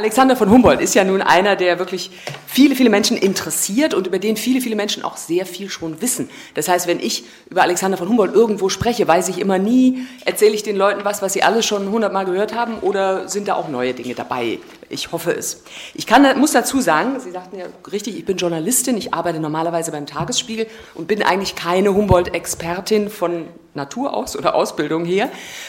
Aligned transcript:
Alexander 0.00 0.34
von 0.34 0.48
Humboldt 0.48 0.80
ist 0.80 0.94
ja 0.94 1.04
nun 1.04 1.20
einer, 1.20 1.56
der 1.56 1.78
wirklich 1.78 2.10
viele, 2.46 2.74
viele 2.74 2.88
Menschen 2.88 3.18
interessiert 3.18 3.92
und 3.92 4.06
über 4.06 4.18
den 4.18 4.38
viele, 4.38 4.62
viele 4.62 4.74
Menschen 4.74 5.04
auch 5.04 5.18
sehr 5.18 5.44
viel 5.44 5.68
schon 5.68 6.00
wissen. 6.00 6.30
Das 6.54 6.68
heißt, 6.68 6.86
wenn 6.86 7.00
ich 7.00 7.24
über 7.50 7.60
Alexander 7.60 7.98
von 7.98 8.08
Humboldt 8.08 8.34
irgendwo 8.34 8.70
spreche, 8.70 9.06
weiß 9.06 9.28
ich 9.28 9.38
immer 9.38 9.58
nie, 9.58 10.06
erzähle 10.24 10.54
ich 10.54 10.62
den 10.62 10.76
Leuten 10.76 11.04
was, 11.04 11.20
was 11.20 11.34
sie 11.34 11.42
alle 11.42 11.62
schon 11.62 11.90
hundertmal 11.90 12.24
gehört 12.24 12.54
haben 12.54 12.78
oder 12.80 13.28
sind 13.28 13.46
da 13.46 13.56
auch 13.56 13.68
neue 13.68 13.92
Dinge 13.92 14.14
dabei. 14.14 14.58
Ich 14.88 15.12
hoffe 15.12 15.32
es. 15.32 15.64
Ich 15.92 16.06
kann, 16.06 16.26
muss 16.40 16.52
dazu 16.52 16.80
sagen, 16.80 17.20
Sie 17.20 17.30
sagten 17.30 17.58
ja 17.58 17.66
richtig, 17.92 18.16
ich 18.16 18.24
bin 18.24 18.38
Journalistin, 18.38 18.96
ich 18.96 19.12
arbeite 19.12 19.38
normalerweise 19.38 19.92
beim 19.92 20.06
Tagesspiegel 20.06 20.66
und 20.94 21.08
bin 21.08 21.22
eigentlich 21.22 21.56
keine 21.56 21.94
Humboldt-Expertin 21.94 23.10
von 23.10 23.48
Natur 23.74 24.14
aus 24.14 24.36
oder 24.36 24.54
Ausbildung 24.54 25.04
her, 25.04 25.28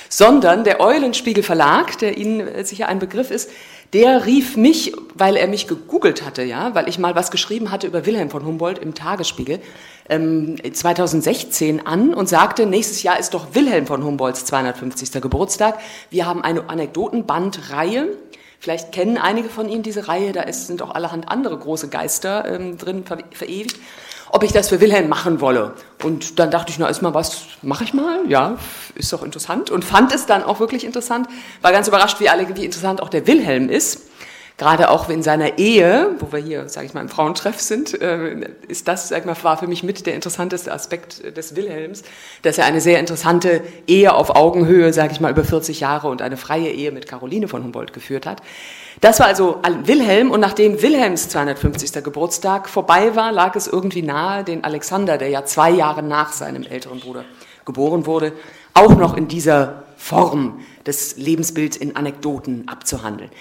sondern 0.10 0.64
der 0.64 0.80
Eulenspiegel 0.80 1.44
Verlag, 1.44 2.00
der 2.00 2.18
Ihnen 2.18 2.66
sicher 2.66 2.88
ein 2.88 2.98
Begriff 2.98 3.30
ist, 3.30 3.52
der 3.94 4.26
rief 4.26 4.56
mich, 4.56 4.94
weil 5.16 5.36
er 5.36 5.48
mich 5.48 5.68
gegoogelt 5.68 6.26
hatte, 6.26 6.44
ja, 6.44 6.74
weil 6.76 6.88
ich 6.88 6.98
mal 6.98 7.16
was 7.16 7.30
geschrieben 7.30 7.72
hatte 7.72 7.88
über 7.88 8.06
Wilhelm 8.06 8.30
von 8.30 8.46
Humboldt 8.46 8.80
im 8.80 8.94
Tagesspiegel, 8.94 9.60
ähm, 10.08 10.56
2016 10.74 11.86
an 11.86 12.14
und 12.14 12.30
sagte, 12.30 12.66
nächstes 12.66 13.04
Jahr 13.04 13.20
ist 13.20 13.34
doch 13.34 13.54
Wilhelm 13.54 13.88
von 13.88 14.04
Humboldts 14.04 14.46
250. 14.46 15.22
Geburtstag. 15.22 15.80
Wir 16.10 16.26
haben 16.26 16.42
eine 16.42 16.70
Anekdotenbandreihe. 16.70 18.18
Vielleicht 18.60 18.92
kennen 18.92 19.18
einige 19.18 19.50
von 19.50 19.68
Ihnen 19.68 19.84
diese 19.84 20.08
Reihe, 20.08 20.32
da 20.32 20.52
sind 20.54 20.82
auch 20.82 20.92
allerhand 20.92 21.28
andere 21.30 21.58
große 21.58 21.90
Geister 21.90 22.46
ähm, 22.48 22.78
drin 22.78 23.04
verewigt 23.04 23.78
ob 24.32 24.44
ich 24.44 24.52
das 24.52 24.70
für 24.70 24.80
Wilhelm 24.80 25.10
machen 25.10 25.42
wolle. 25.42 25.74
Und 26.04 26.40
dann 26.40 26.52
dachte 26.52 26.72
ich, 26.72 26.80
na, 26.80 26.88
ist 26.88 27.02
mal 27.02 27.14
was, 27.14 27.44
mache 27.62 27.84
ich 27.84 27.94
mal, 27.94 28.20
ja, 28.28 28.58
ist 28.96 29.12
doch 29.12 29.24
interessant. 29.24 29.70
Und 29.70 29.84
fand 29.84 30.14
es 30.14 30.26
dann 30.26 30.44
auch 30.44 30.60
wirklich 30.60 30.86
interessant, 30.86 31.28
war 31.62 31.72
ganz 31.72 31.88
überrascht, 31.88 32.20
wie, 32.20 32.30
alle, 32.30 32.48
wie 32.56 32.66
interessant 32.66 33.02
auch 33.02 33.10
der 33.10 33.28
Wilhelm 33.28 33.70
ist. 33.70 34.08
Gerade 34.58 34.92
auch 34.92 35.10
in 35.10 35.24
seiner 35.24 35.58
Ehe, 35.58 36.16
wo 36.20 36.32
wir 36.32 36.40
hier, 36.40 36.70
sage 36.70 36.86
ich 36.86 36.94
mal, 36.94 37.02
im 37.02 37.10
Frauentreff 37.10 37.60
sind, 37.60 38.00
äh, 38.00 38.48
ist 38.68 38.88
das, 38.88 39.10
sag 39.10 39.20
ich 39.20 39.26
mal, 39.26 39.36
war 39.42 39.58
für 39.58 39.66
mich 39.68 39.82
mit 39.82 40.06
der 40.06 40.14
interessanteste 40.14 40.72
Aspekt 40.72 41.36
des 41.36 41.56
Wilhelms, 41.56 42.04
dass 42.44 42.60
er 42.60 42.66
eine 42.66 42.80
sehr 42.80 43.00
interessante 43.00 43.64
Ehe 43.88 44.14
auf 44.14 44.36
Augenhöhe, 44.36 44.94
sage 44.94 45.14
ich 45.14 45.20
mal, 45.20 45.32
über 45.32 45.44
40 45.44 45.80
Jahre 45.80 46.10
und 46.10 46.22
eine 46.22 46.38
freie 46.38 46.70
Ehe 46.70 46.92
mit 46.92 47.08
Caroline 47.08 47.48
von 47.48 47.64
Humboldt 47.64 47.92
geführt 47.92 48.28
hat. 48.28 48.42
Das 49.02 49.20
war 49.20 49.26
also 49.26 49.60
Wilhelm 49.86 50.30
und 50.30 50.40
nachdem 50.42 50.80
Wilhelms 50.84 51.28
250. 51.30 52.04
Geburtstag 52.04 52.70
vorbei 52.70 53.16
war, 53.16 53.32
lag 53.32 53.56
es 53.56 53.66
irgendwie 53.66 54.04
nahe, 54.04 54.44
den 54.44 54.64
Alexander, 54.64 55.18
der 55.18 55.30
ja 55.30 55.44
zwei 55.44 55.72
Jahre 55.72 56.04
nach 56.04 56.32
seinem 56.34 56.62
älteren 56.62 57.00
Bruder 57.00 57.26
geboren 57.66 58.06
wurde, 58.06 58.32
auch 58.76 58.96
noch 58.96 59.18
in 59.18 59.28
dieser 59.28 59.86
Form 59.98 60.60
des 60.86 61.18
Lebensbilds 61.18 61.78
in 61.78 61.96
Anekdoten 61.96 62.68
abzuhandeln. 62.68 63.32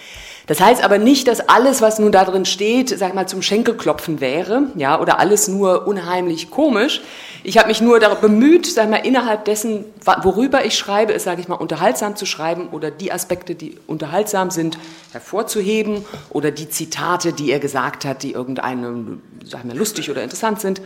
Das 0.47 0.61
heißt 0.61 0.83
aber 0.83 0.97
nicht, 0.97 1.29
dass 1.29 1.41
alles, 1.49 1.83
was 1.83 1.99
nun 1.99 2.11
da 2.11 2.25
drin 2.25 2.47
steht, 2.47 2.89
sag 2.89 3.15
mal, 3.15 3.29
zum 3.29 3.43
Schenkelklopfen 3.43 4.23
wäre, 4.23 4.65
ja, 4.77 4.99
oder 4.99 5.21
alles 5.21 5.47
nur 5.47 5.87
unheimlich 5.87 6.51
komisch. 6.51 7.03
Ich 7.43 7.57
habe 7.57 7.69
mich 7.69 7.81
nur 7.81 8.01
darauf 8.01 8.21
bemüht, 8.21 8.67
sag 8.67 8.91
mal, 8.91 8.97
innerhalb 8.97 9.45
dessen, 9.47 9.85
worüber 10.23 10.65
ich 10.65 10.77
schreibe, 10.77 11.13
ist, 11.13 11.25
sage 11.25 11.41
ich 11.41 11.49
mal, 11.49 11.55
unterhaltsam 11.55 12.17
zu 12.17 12.27
schreiben 12.27 12.69
oder 12.69 12.91
die 12.91 13.13
Aspekte, 13.13 13.55
die 13.55 13.79
unterhaltsam 13.87 14.51
sind, 14.51 14.79
hervorzuheben 15.13 16.05
oder 16.29 16.51
die 16.51 16.69
Zitate, 16.69 17.33
die 17.33 17.51
er 17.51 17.59
gesagt 17.59 18.05
hat, 18.05 18.23
die 18.23 18.33
irgendeinem, 18.33 19.23
sag 19.45 19.65
mal, 19.65 19.77
lustig 19.77 20.11
oder 20.11 20.23
interessant 20.23 20.61
sind, 20.61 20.83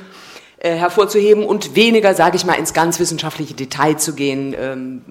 äh, 0.58 0.77
hervorzuheben 0.77 1.44
und 1.44 1.75
weniger, 1.75 2.14
sage 2.14 2.36
ich 2.36 2.44
mal, 2.44 2.55
ins 2.55 2.72
ganz 2.72 3.00
wissenschaftliche 3.00 3.55
Detail 3.55 3.97
zu 3.97 4.14
gehen, 4.14 4.55
ähm, 4.56 5.02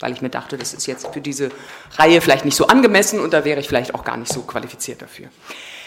weil 0.00 0.12
ich 0.12 0.22
mir 0.22 0.30
dachte, 0.30 0.58
das 0.58 0.74
ist 0.74 0.86
jetzt 0.86 1.08
für 1.12 1.20
diese 1.20 1.50
Reihe 1.96 2.20
vielleicht 2.20 2.44
nicht 2.44 2.56
so 2.56 2.66
angemessen 2.66 3.20
und 3.20 3.32
da 3.32 3.44
wäre 3.44 3.60
ich 3.60 3.68
vielleicht 3.68 3.94
auch 3.94 4.04
gar 4.04 4.16
nicht 4.16 4.32
so 4.32 4.42
qualifiziert 4.42 5.02
dafür. 5.02 5.28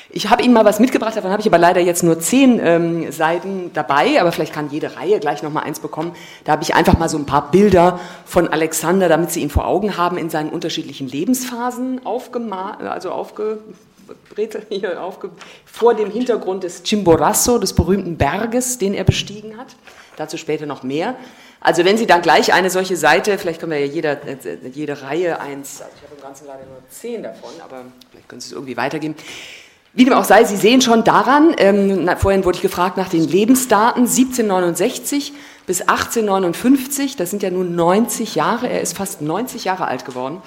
Ich 0.09 0.29
habe 0.29 0.43
Ihnen 0.43 0.53
mal 0.53 0.65
was 0.65 0.79
mitgebracht, 0.79 1.15
davon 1.15 1.31
habe 1.31 1.41
ich 1.41 1.47
aber 1.47 1.57
leider 1.57 1.81
jetzt 1.81 2.03
nur 2.03 2.19
zehn 2.19 2.59
ähm, 2.63 3.11
Seiten 3.11 3.71
dabei, 3.73 4.19
aber 4.19 4.31
vielleicht 4.31 4.53
kann 4.53 4.69
jede 4.69 4.95
Reihe 4.95 5.19
gleich 5.19 5.43
noch 5.43 5.51
mal 5.51 5.61
eins 5.61 5.79
bekommen. 5.79 6.15
Da 6.43 6.51
habe 6.51 6.63
ich 6.63 6.75
einfach 6.75 6.97
mal 6.97 7.09
so 7.09 7.17
ein 7.17 7.25
paar 7.25 7.51
Bilder 7.51 7.99
von 8.25 8.47
Alexander, 8.47 9.09
damit 9.09 9.31
Sie 9.31 9.41
ihn 9.41 9.49
vor 9.49 9.65
Augen 9.65 9.97
haben, 9.97 10.17
in 10.17 10.29
seinen 10.29 10.49
unterschiedlichen 10.49 11.07
Lebensphasen 11.07 12.05
aufgemalt, 12.05 12.81
also 12.81 13.11
aufge 13.11 13.59
hier 14.69 15.01
aufge 15.01 15.29
vor 15.65 15.95
dem 15.95 16.11
Hintergrund 16.11 16.63
des 16.63 16.83
Chimborazo, 16.83 17.57
des 17.57 17.73
berühmten 17.73 18.17
Berges, 18.17 18.77
den 18.77 18.93
er 18.93 19.05
bestiegen 19.05 19.57
hat. 19.57 19.75
Dazu 20.17 20.37
später 20.37 20.65
noch 20.65 20.83
mehr. 20.83 21.15
Also 21.59 21.85
wenn 21.85 21.97
Sie 21.97 22.05
dann 22.05 22.21
gleich 22.21 22.53
eine 22.53 22.69
solche 22.69 22.97
Seite, 22.97 23.37
vielleicht 23.37 23.61
können 23.61 23.71
wir 23.71 23.79
ja 23.79 23.85
jeder, 23.85 24.27
äh, 24.27 24.37
jede 24.73 25.01
Reihe 25.01 25.39
eins, 25.39 25.81
also 25.81 25.93
ich 25.95 26.03
habe 26.03 26.15
im 26.15 26.21
Ganzen 26.21 26.45
leider 26.45 26.65
nur 26.65 26.83
zehn 26.89 27.23
davon, 27.23 27.51
aber 27.63 27.83
vielleicht 28.11 28.27
können 28.27 28.41
Sie 28.41 28.47
es 28.47 28.51
irgendwie 28.51 28.75
weitergeben. 28.75 29.15
Wie 29.95 30.05
dem 30.05 30.13
auch 30.13 30.23
sei, 30.23 30.43
Sie 30.43 30.55
sehen 30.55 30.81
schon 30.81 31.03
daran, 31.03 31.53
ähm, 31.57 32.09
vorhin 32.17 32.45
wurde 32.45 32.55
ich 32.55 32.63
gefragt 32.63 32.97
nach 32.97 33.09
den 33.09 33.27
Lebensdaten, 33.27 34.07
1769 34.07 35.33
bis 35.67 35.81
1859, 35.81 37.15
das 37.15 37.29
sind 37.29 37.43
ja 37.43 37.51
nun 37.51 37.75
90 37.75 38.33
Jahre, 38.33 38.67
er 38.67 38.81
ist 38.81 38.97
fast 38.97 39.21
90 39.21 39.65
Jahre 39.65 39.85
alt 39.85 40.03
geworden. 40.03 40.41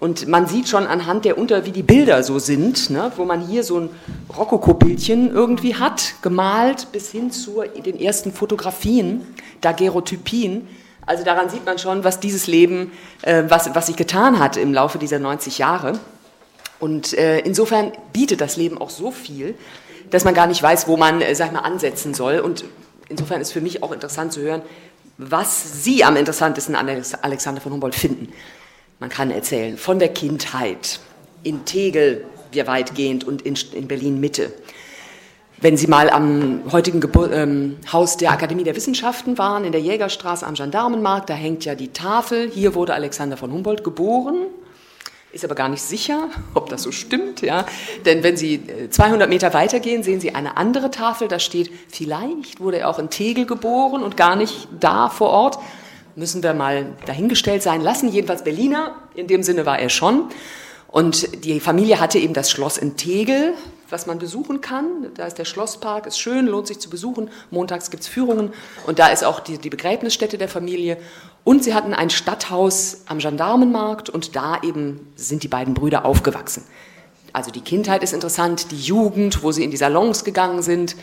Und 0.00 0.28
man 0.28 0.46
sieht 0.46 0.68
schon 0.68 0.86
anhand 0.86 1.24
der 1.24 1.38
Unter, 1.38 1.64
wie 1.64 1.70
die 1.70 1.82
Bilder 1.82 2.22
so 2.22 2.38
sind, 2.38 2.90
ne, 2.90 3.10
wo 3.16 3.24
man 3.24 3.40
hier 3.40 3.64
so 3.64 3.78
ein 3.78 3.88
Rokoko-Bildchen 4.36 5.30
irgendwie 5.30 5.76
hat, 5.76 6.16
gemalt 6.20 6.92
bis 6.92 7.10
hin 7.10 7.30
zu 7.30 7.62
den 7.62 7.98
ersten 7.98 8.32
Fotografien, 8.32 9.22
Daguerreotypien. 9.62 10.68
Also 11.06 11.24
daran 11.24 11.48
sieht 11.48 11.64
man 11.64 11.78
schon, 11.78 12.04
was 12.04 12.20
dieses 12.20 12.48
Leben, 12.48 12.92
äh, 13.22 13.44
was, 13.48 13.74
was 13.74 13.86
sich 13.86 13.96
getan 13.96 14.38
hat 14.40 14.58
im 14.58 14.74
Laufe 14.74 14.98
dieser 14.98 15.20
90 15.20 15.56
Jahre. 15.56 15.98
Und 16.84 17.14
äh, 17.14 17.38
insofern 17.38 17.92
bietet 18.12 18.42
das 18.42 18.58
Leben 18.58 18.76
auch 18.76 18.90
so 18.90 19.10
viel, 19.10 19.54
dass 20.10 20.26
man 20.26 20.34
gar 20.34 20.46
nicht 20.46 20.62
weiß, 20.62 20.86
wo 20.86 20.98
man, 20.98 21.22
äh, 21.22 21.34
sag 21.34 21.50
mal, 21.50 21.60
ansetzen 21.60 22.12
soll. 22.12 22.40
Und 22.40 22.66
insofern 23.08 23.40
ist 23.40 23.52
für 23.52 23.62
mich 23.62 23.82
auch 23.82 23.90
interessant 23.90 24.34
zu 24.34 24.42
hören, 24.42 24.60
was 25.16 25.82
Sie 25.82 26.04
am 26.04 26.14
interessantesten 26.16 26.76
an 26.76 26.90
Alexander 27.22 27.62
von 27.62 27.72
Humboldt 27.72 27.94
finden. 27.94 28.34
Man 29.00 29.08
kann 29.08 29.30
erzählen 29.30 29.78
von 29.78 29.98
der 29.98 30.10
Kindheit 30.10 31.00
in 31.42 31.64
Tegel, 31.64 32.26
wir 32.52 32.66
weitgehend, 32.66 33.24
und 33.24 33.40
in, 33.40 33.56
in 33.72 33.88
Berlin 33.88 34.20
Mitte. 34.20 34.52
Wenn 35.62 35.78
Sie 35.78 35.86
mal 35.86 36.10
am 36.10 36.70
heutigen 36.70 37.00
Gebur 37.00 37.32
ähm, 37.32 37.78
Haus 37.90 38.18
der 38.18 38.30
Akademie 38.30 38.64
der 38.64 38.76
Wissenschaften 38.76 39.38
waren, 39.38 39.64
in 39.64 39.72
der 39.72 39.80
Jägerstraße 39.80 40.46
am 40.46 40.52
Gendarmenmarkt, 40.52 41.30
da 41.30 41.34
hängt 41.34 41.64
ja 41.64 41.76
die 41.76 41.94
Tafel, 41.94 42.50
hier 42.50 42.74
wurde 42.74 42.92
Alexander 42.92 43.38
von 43.38 43.50
Humboldt 43.50 43.84
geboren, 43.84 44.48
ist 45.34 45.44
aber 45.44 45.54
gar 45.54 45.68
nicht 45.68 45.82
sicher, 45.82 46.28
ob 46.54 46.68
das 46.68 46.82
so 46.82 46.92
stimmt, 46.92 47.42
ja. 47.42 47.66
Denn 48.04 48.22
wenn 48.22 48.36
Sie 48.36 48.62
200 48.90 49.26
äh, 49.26 49.30
Meter 49.30 49.52
weitergehen, 49.52 50.02
sehen 50.02 50.20
Sie 50.20 50.34
eine 50.34 50.56
andere 50.56 50.90
Tafel, 50.90 51.28
da 51.28 51.38
steht, 51.38 51.70
vielleicht 51.88 52.60
wurde 52.60 52.78
er 52.78 52.88
auch 52.88 52.98
in 52.98 53.10
Tegel 53.10 53.46
geboren 53.46 54.02
und 54.02 54.16
gar 54.16 54.36
nicht 54.36 54.68
da 54.80 55.08
vor 55.08 55.30
Ort 55.30 55.58
müssen 56.16 56.42
wir 56.42 56.54
mal 56.54 56.86
dahingestellt 57.06 57.62
sein 57.62 57.80
lassen. 57.80 58.08
Jedenfalls 58.08 58.44
Berliner, 58.44 58.94
in 59.14 59.26
dem 59.26 59.42
Sinne 59.42 59.66
war 59.66 59.78
er 59.78 59.88
schon. 59.88 60.28
Und 60.94 61.44
die 61.44 61.58
Familie 61.58 61.98
hatte 61.98 62.20
eben 62.20 62.34
das 62.34 62.52
Schloss 62.52 62.78
in 62.78 62.96
Tegel, 62.96 63.54
was 63.90 64.06
man 64.06 64.20
besuchen 64.20 64.60
kann. 64.60 65.08
Da 65.16 65.26
ist 65.26 65.36
der 65.38 65.44
Schlosspark, 65.44 66.06
ist 66.06 66.20
schön, 66.20 66.46
lohnt 66.46 66.68
sich 66.68 66.78
zu 66.78 66.88
besuchen. 66.88 67.30
Montags 67.50 67.90
gibt 67.90 68.04
es 68.04 68.08
Führungen 68.08 68.52
und 68.86 69.00
da 69.00 69.08
ist 69.08 69.24
auch 69.24 69.40
die, 69.40 69.58
die 69.58 69.70
Begräbnisstätte 69.70 70.38
der 70.38 70.48
Familie. 70.48 70.96
Und 71.42 71.64
sie 71.64 71.74
hatten 71.74 71.94
ein 71.94 72.10
Stadthaus 72.10 72.98
am 73.06 73.18
Gendarmenmarkt 73.18 74.08
und 74.08 74.36
da 74.36 74.60
eben 74.62 75.12
sind 75.16 75.42
die 75.42 75.48
beiden 75.48 75.74
Brüder 75.74 76.04
aufgewachsen. 76.04 76.62
Also 77.32 77.50
die 77.50 77.62
Kindheit 77.62 78.04
ist 78.04 78.12
interessant, 78.12 78.70
die 78.70 78.80
Jugend, 78.80 79.42
wo 79.42 79.50
sie 79.50 79.64
in 79.64 79.72
die 79.72 79.76
Salons 79.76 80.22
gegangen 80.22 80.62
sind, 80.62 80.94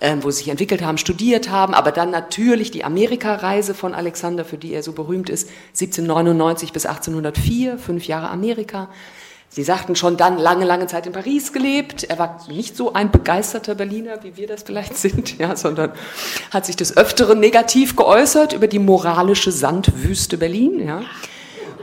ähm, 0.00 0.22
wo 0.22 0.30
sie 0.30 0.44
sich 0.44 0.48
entwickelt 0.48 0.82
haben, 0.82 0.96
studiert 0.96 1.50
haben, 1.50 1.74
aber 1.74 1.90
dann 1.90 2.10
natürlich 2.10 2.70
die 2.70 2.84
Amerikareise 2.84 3.74
von 3.74 3.94
Alexander, 3.94 4.44
für 4.44 4.58
die 4.58 4.72
er 4.74 4.84
so 4.84 4.92
berühmt 4.92 5.28
ist, 5.28 5.50
1799 5.70 6.72
bis 6.72 6.86
1804, 6.86 7.78
fünf 7.78 8.06
Jahre 8.06 8.28
Amerika. 8.28 8.88
Sie 9.52 9.64
sagten 9.64 9.96
schon 9.96 10.16
dann 10.16 10.38
lange, 10.38 10.64
lange 10.64 10.86
Zeit 10.86 11.08
in 11.08 11.12
Paris 11.12 11.52
gelebt. 11.52 12.04
Er 12.04 12.20
war 12.20 12.38
nicht 12.48 12.76
so 12.76 12.92
ein 12.92 13.10
begeisterter 13.10 13.74
Berliner, 13.74 14.22
wie 14.22 14.36
wir 14.36 14.46
das 14.46 14.62
vielleicht 14.62 14.96
sind, 14.96 15.38
ja, 15.38 15.56
sondern 15.56 15.90
hat 16.52 16.66
sich 16.66 16.76
des 16.76 16.96
Öfteren 16.96 17.40
negativ 17.40 17.96
geäußert 17.96 18.52
über 18.52 18.68
die 18.68 18.78
moralische 18.78 19.50
Sandwüste 19.50 20.38
Berlin. 20.38 20.86
Ja. 20.86 21.02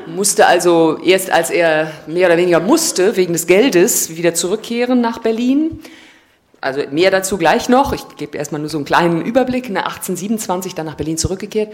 Musste 0.06 0.48
also 0.48 0.98
erst, 1.04 1.30
als 1.30 1.50
er 1.50 1.92
mehr 2.08 2.28
oder 2.28 2.38
weniger 2.38 2.62
musste, 2.62 3.18
wegen 3.18 3.34
des 3.34 3.48
Geldes, 3.48 4.16
wieder 4.16 4.34
zurückkehren 4.34 5.02
nach 5.02 5.18
Berlin. 5.18 5.82
Also 6.62 6.82
mehr 6.90 7.12
dazu 7.12 7.38
gleich 7.38 7.68
noch. 7.68 7.92
Ich 7.92 8.04
gebe 8.16 8.38
erstmal 8.38 8.62
nur 8.62 8.70
so 8.70 8.78
einen 8.78 8.86
kleinen 8.86 9.22
Überblick. 9.22 9.70
Ne, 9.70 9.80
1827 9.80 10.74
dann 10.74 10.86
nach 10.86 10.96
Berlin 10.96 11.18
zurückgekehrt. 11.18 11.74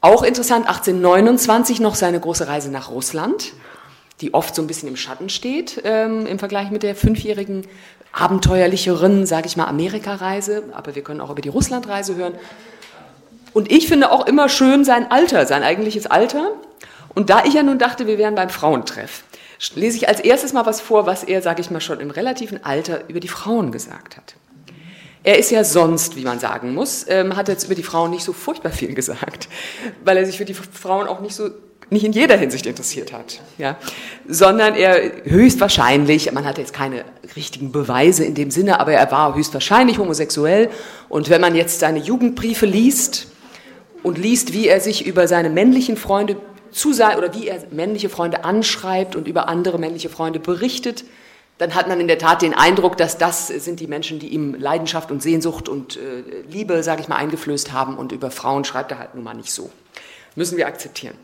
Auch 0.00 0.22
interessant, 0.22 0.68
1829 0.68 1.80
noch 1.80 1.96
seine 1.96 2.20
große 2.20 2.46
Reise 2.46 2.70
nach 2.70 2.90
Russland, 2.90 3.52
die 4.20 4.34
oft 4.34 4.54
so 4.54 4.62
ein 4.62 4.66
bisschen 4.66 4.88
im 4.88 4.96
Schatten 4.96 5.28
steht 5.28 5.82
ähm, 5.84 6.26
im 6.26 6.38
Vergleich 6.38 6.70
mit 6.70 6.82
der 6.82 6.94
fünfjährigen 6.94 7.66
abenteuerlicheren, 8.12 9.26
sage 9.26 9.46
ich 9.46 9.56
mal, 9.56 9.66
Amerikareise. 9.66 10.64
Aber 10.72 10.94
wir 10.94 11.02
können 11.02 11.20
auch 11.20 11.30
über 11.30 11.42
die 11.42 11.48
Russlandreise 11.48 12.14
hören. 12.14 12.34
Und 13.52 13.70
ich 13.70 13.88
finde 13.88 14.10
auch 14.10 14.26
immer 14.26 14.48
schön 14.48 14.84
sein 14.84 15.10
Alter, 15.10 15.46
sein 15.46 15.62
eigentliches 15.62 16.06
Alter. 16.06 16.52
Und 17.14 17.30
da 17.30 17.44
ich 17.44 17.54
ja 17.54 17.62
nun 17.62 17.78
dachte, 17.78 18.06
wir 18.06 18.18
wären 18.18 18.34
beim 18.34 18.50
Frauentreff, 18.50 19.24
lese 19.74 19.96
ich 19.96 20.08
als 20.08 20.20
erstes 20.20 20.52
mal 20.52 20.66
was 20.66 20.80
vor, 20.80 21.06
was 21.06 21.24
er, 21.24 21.42
sage 21.42 21.60
ich 21.60 21.70
mal, 21.70 21.80
schon 21.80 22.00
im 22.00 22.10
relativen 22.10 22.64
Alter 22.64 23.08
über 23.08 23.20
die 23.20 23.28
Frauen 23.28 23.72
gesagt 23.72 24.16
hat. 24.16 24.34
Er 25.22 25.38
ist 25.38 25.50
ja 25.50 25.64
sonst, 25.64 26.16
wie 26.16 26.24
man 26.24 26.38
sagen 26.38 26.74
muss, 26.74 27.06
ähm, 27.08 27.34
hat 27.36 27.48
jetzt 27.48 27.64
über 27.64 27.74
die 27.74 27.82
Frauen 27.82 28.10
nicht 28.10 28.24
so 28.24 28.32
furchtbar 28.32 28.72
viel 28.72 28.94
gesagt, 28.94 29.48
weil 30.04 30.18
er 30.18 30.26
sich 30.26 30.36
für 30.36 30.44
die 30.44 30.54
Frauen 30.54 31.08
auch 31.08 31.20
nicht 31.20 31.34
so 31.34 31.50
nicht 31.90 32.04
in 32.04 32.12
jeder 32.12 32.36
Hinsicht 32.36 32.66
interessiert 32.66 33.12
hat, 33.12 33.40
ja, 33.58 33.76
sondern 34.26 34.74
er 34.74 35.24
höchstwahrscheinlich, 35.24 36.32
man 36.32 36.44
hat 36.44 36.58
jetzt 36.58 36.72
keine 36.72 37.04
richtigen 37.36 37.72
Beweise 37.72 38.24
in 38.24 38.34
dem 38.34 38.50
Sinne, 38.50 38.80
aber 38.80 38.92
er 38.92 39.10
war 39.10 39.34
höchstwahrscheinlich 39.34 39.98
homosexuell 39.98 40.70
und 41.08 41.30
wenn 41.30 41.40
man 41.40 41.54
jetzt 41.54 41.80
seine 41.80 41.98
Jugendbriefe 41.98 42.66
liest 42.66 43.28
und 44.02 44.18
liest, 44.18 44.52
wie 44.52 44.68
er 44.68 44.80
sich 44.80 45.06
über 45.06 45.28
seine 45.28 45.50
männlichen 45.50 45.96
Freunde 45.96 46.36
zu 46.70 46.92
sein 46.92 47.16
oder 47.18 47.34
wie 47.34 47.48
er 47.48 47.62
männliche 47.70 48.08
Freunde 48.08 48.44
anschreibt 48.44 49.16
und 49.16 49.28
über 49.28 49.48
andere 49.48 49.78
männliche 49.78 50.08
Freunde 50.08 50.40
berichtet, 50.40 51.04
dann 51.58 51.74
hat 51.74 51.86
man 51.88 52.00
in 52.00 52.08
der 52.08 52.18
Tat 52.18 52.42
den 52.42 52.52
Eindruck, 52.52 52.96
dass 52.96 53.16
das 53.16 53.46
sind 53.46 53.78
die 53.78 53.86
Menschen, 53.86 54.18
die 54.18 54.28
ihm 54.28 54.54
Leidenschaft 54.54 55.12
und 55.12 55.22
Sehnsucht 55.22 55.68
und 55.68 55.96
äh, 55.96 56.00
Liebe, 56.50 56.82
sage 56.82 57.00
ich 57.02 57.08
mal, 57.08 57.16
eingeflößt 57.16 57.72
haben 57.72 57.96
und 57.96 58.10
über 58.10 58.30
Frauen 58.30 58.64
schreibt 58.64 58.90
er 58.90 58.98
halt 58.98 59.14
nun 59.14 59.22
mal 59.22 59.34
nicht 59.34 59.52
so. 59.52 59.70
Müssen 60.34 60.58
wir 60.58 60.66
akzeptieren. 60.66 61.14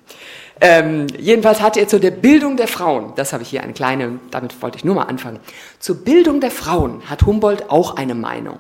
Ähm, 0.62 1.07
jedenfalls 1.19 1.62
hat 1.62 1.79
er 1.79 1.89
zu 1.89 1.99
der 1.99 2.11
Bildung 2.11 2.59
der 2.59 2.69
Frauen, 2.69 3.15
das 3.17 3.33
habe 3.33 3.43
ich 3.43 3.49
hier 3.49 3.62
eine 3.62 3.73
kleine, 3.73 4.21
damit 4.31 4.61
wollte 4.61 4.77
ich 4.77 4.85
nur 4.85 4.95
mal 4.95 5.05
anfangen, 5.05 5.41
zur 5.79 5.97
Bildung 5.97 6.41
der 6.41 6.51
Frauen 6.51 7.09
hat 7.09 7.25
Humboldt 7.25 7.71
auch 7.71 7.97
eine 7.97 8.15
Meinung. 8.15 8.59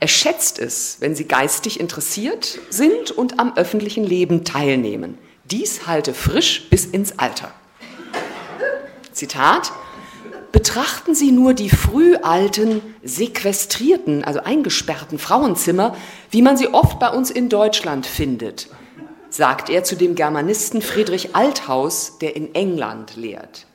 Er 0.00 0.08
schätzt 0.08 0.58
es, 0.58 0.98
wenn 1.00 1.14
sie 1.14 1.26
geistig 1.26 1.80
interessiert 1.80 2.58
sind 2.68 3.10
und 3.10 3.40
am 3.40 3.56
öffentlichen 3.56 4.04
Leben 4.04 4.44
teilnehmen. 4.44 5.16
Dies 5.44 5.86
halte 5.86 6.12
frisch 6.12 6.68
bis 6.68 6.84
ins 6.84 7.18
Alter. 7.18 7.52
Zitat, 9.12 9.72
betrachten 10.52 11.14
Sie 11.14 11.30
nur 11.30 11.54
die 11.54 11.70
früh 11.70 12.16
alten, 12.16 12.82
sequestrierten, 13.02 14.24
also 14.24 14.40
eingesperrten 14.40 15.18
Frauenzimmer, 15.18 15.96
wie 16.30 16.42
man 16.42 16.56
sie 16.56 16.68
oft 16.68 16.98
bei 16.98 17.08
uns 17.08 17.30
in 17.30 17.48
Deutschland 17.48 18.04
findet 18.06 18.68
sagt 19.34 19.68
er 19.68 19.82
zu 19.82 19.96
dem 19.96 20.14
Germanisten 20.14 20.80
Friedrich 20.80 21.34
Althaus, 21.34 22.18
der 22.18 22.36
in 22.36 22.54
England 22.54 23.16
lehrt. 23.16 23.66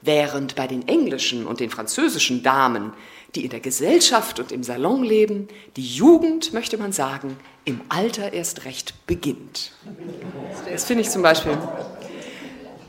Während 0.00 0.54
bei 0.54 0.68
den 0.68 0.86
englischen 0.86 1.44
und 1.44 1.58
den 1.58 1.70
französischen 1.70 2.44
Damen, 2.44 2.92
die 3.34 3.44
in 3.44 3.50
der 3.50 3.58
Gesellschaft 3.58 4.38
und 4.38 4.52
im 4.52 4.62
Salon 4.62 5.02
leben, 5.02 5.48
die 5.76 5.86
Jugend, 5.86 6.52
möchte 6.52 6.78
man 6.78 6.92
sagen, 6.92 7.36
im 7.64 7.80
Alter 7.88 8.32
erst 8.32 8.64
recht 8.64 9.06
beginnt. 9.06 9.72
Das 10.70 10.84
finde 10.84 11.02
ich 11.02 11.10
zum 11.10 11.22
Beispiel 11.22 11.58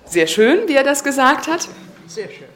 sehr 0.06 0.28
schön, 0.28 0.68
wie 0.68 0.76
er 0.76 0.84
das 0.84 1.04
gesagt 1.04 1.48
hat. 1.48 1.68
Sehr 2.06 2.30
schön. 2.30 2.53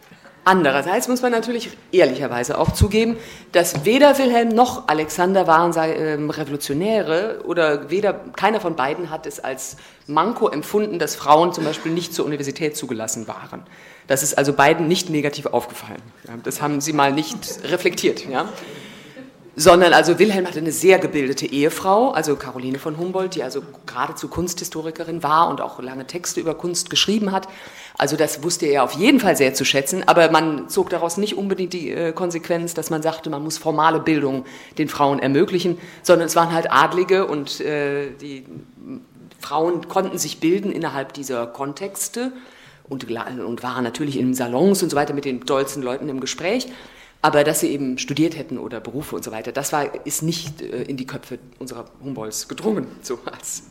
Andererseits 0.48 1.10
muss 1.10 1.22
man 1.22 1.34
natürlich 1.34 1.72
ehrlicherweise 1.92 2.58
auch 2.58 2.72
zugeben, 2.72 3.18
dass 3.52 3.84
weder 3.84 4.18
Wilhelm 4.18 4.48
noch 4.48 4.88
Alexander 4.88 5.46
waren 5.46 5.74
ähm, 5.78 6.30
Revolutionäre 6.30 7.42
oder 7.44 7.90
weder 7.90 8.14
keiner 8.14 8.62
von 8.62 8.78
beiden 8.78 9.10
hat 9.10 9.26
es 9.26 9.42
als 9.42 9.76
Manko 10.08 10.48
empfunden, 10.48 11.00
dass 11.00 11.18
Frauen 11.18 11.52
zum 11.52 11.66
Beispiel 11.66 11.92
nicht 11.92 12.14
zur 12.14 12.26
Universität 12.26 12.78
zugelassen 12.78 13.28
waren. 13.28 13.64
Das 14.08 14.24
ist 14.24 14.38
also 14.38 14.54
beiden 14.54 14.88
nicht 14.88 15.10
negativ 15.10 15.48
aufgefallen. 15.48 16.02
Das 16.46 16.62
haben 16.62 16.80
sie 16.80 16.94
mal 16.94 17.12
nicht 17.12 17.36
reflektiert. 17.66 18.26
Ja? 18.26 18.48
sondern 19.60 19.92
also 19.92 20.20
Wilhelm 20.20 20.46
hatte 20.46 20.60
eine 20.60 20.72
sehr 20.72 21.00
gebildete 21.00 21.48
Ehefrau, 21.48 22.12
also 22.12 22.36
Caroline 22.36 22.78
von 22.78 22.96
Humboldt, 23.00 23.34
die 23.34 23.42
also 23.42 23.64
geradezu 23.88 24.28
Kunsthistorikerin 24.28 25.24
war 25.24 25.50
und 25.50 25.62
auch 25.62 25.82
lange 25.82 26.06
Texte 26.06 26.40
über 26.40 26.54
Kunst 26.54 26.92
geschrieben 26.92 27.32
hat. 27.32 27.48
Also 27.98 28.16
das 28.16 28.44
wusste 28.44 28.68
er 28.68 28.84
auf 28.84 28.94
jeden 28.94 29.20
Fall 29.20 29.36
sehr 29.36 29.56
zu 29.56 29.66
schätzen, 29.66 30.04
aber 30.08 30.30
man 30.30 30.70
zog 30.70 30.92
daraus 30.92 31.18
nicht 31.18 31.36
unbedingt 31.36 31.74
die 31.74 31.92
äh, 31.92 32.12
Konsequenz, 32.12 32.76
dass 32.76 32.92
man 32.92 33.02
sagte, 33.02 33.32
man 33.32 33.44
muss 33.44 33.58
formale 33.58 34.00
Bildung 34.00 34.46
den 34.78 34.88
Frauen 34.88 35.18
ermöglichen, 35.20 35.80
sondern 36.04 36.28
es 36.28 36.36
waren 36.36 36.52
halt 36.52 36.72
Adlige 36.72 37.26
und 37.26 37.60
äh, 37.60 38.12
die 38.22 38.46
Frauen 39.40 39.88
konnten 39.88 40.20
sich 40.20 40.40
bilden 40.40 40.72
innerhalb 40.72 41.14
dieser 41.14 41.48
Kontexte 41.48 42.32
und, 42.88 43.06
und 43.06 43.64
waren 43.64 43.84
natürlich 43.84 44.20
in 44.20 44.36
Salons 44.36 44.84
und 44.84 44.92
so 44.92 44.96
weiter 44.96 45.14
mit 45.14 45.26
den 45.26 45.42
tollsten 45.46 45.82
Leuten 45.82 46.08
im 46.08 46.20
Gespräch. 46.20 46.68
Aber 47.24 47.44
dass 47.44 47.62
sie 47.62 47.70
eben 47.70 47.98
studiert 47.98 48.38
hätten 48.38 48.60
oder 48.60 48.80
Berufe 48.80 49.16
und 49.16 49.24
so 49.24 49.32
weiter, 49.32 49.52
das 49.52 49.74
war, 49.74 50.06
ist 50.06 50.22
nicht 50.22 50.62
äh, 50.62 50.84
in 50.84 50.98
die 50.98 51.08
Köpfe 51.08 51.40
unserer 51.58 51.86
Humboldts 52.04 52.48
gedrungen. 52.48 52.86
So 53.02 53.18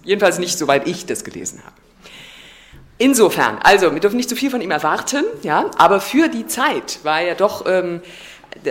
jedenfalls 0.04 0.40
nicht, 0.40 0.58
soweit 0.58 0.88
ich 0.88 1.06
das 1.06 1.22
gelesen 1.22 1.62
habe. 1.64 1.85
Insofern, 2.98 3.58
also, 3.62 3.92
wir 3.92 4.00
dürfen 4.00 4.16
nicht 4.16 4.28
zu 4.28 4.36
viel 4.36 4.50
von 4.50 4.62
ihm 4.62 4.70
erwarten, 4.70 5.24
ja, 5.42 5.70
aber 5.76 6.00
für 6.00 6.28
die 6.28 6.46
Zeit 6.46 7.00
war 7.02 7.20
er 7.20 7.34
doch 7.34 7.66
ähm, 7.66 8.00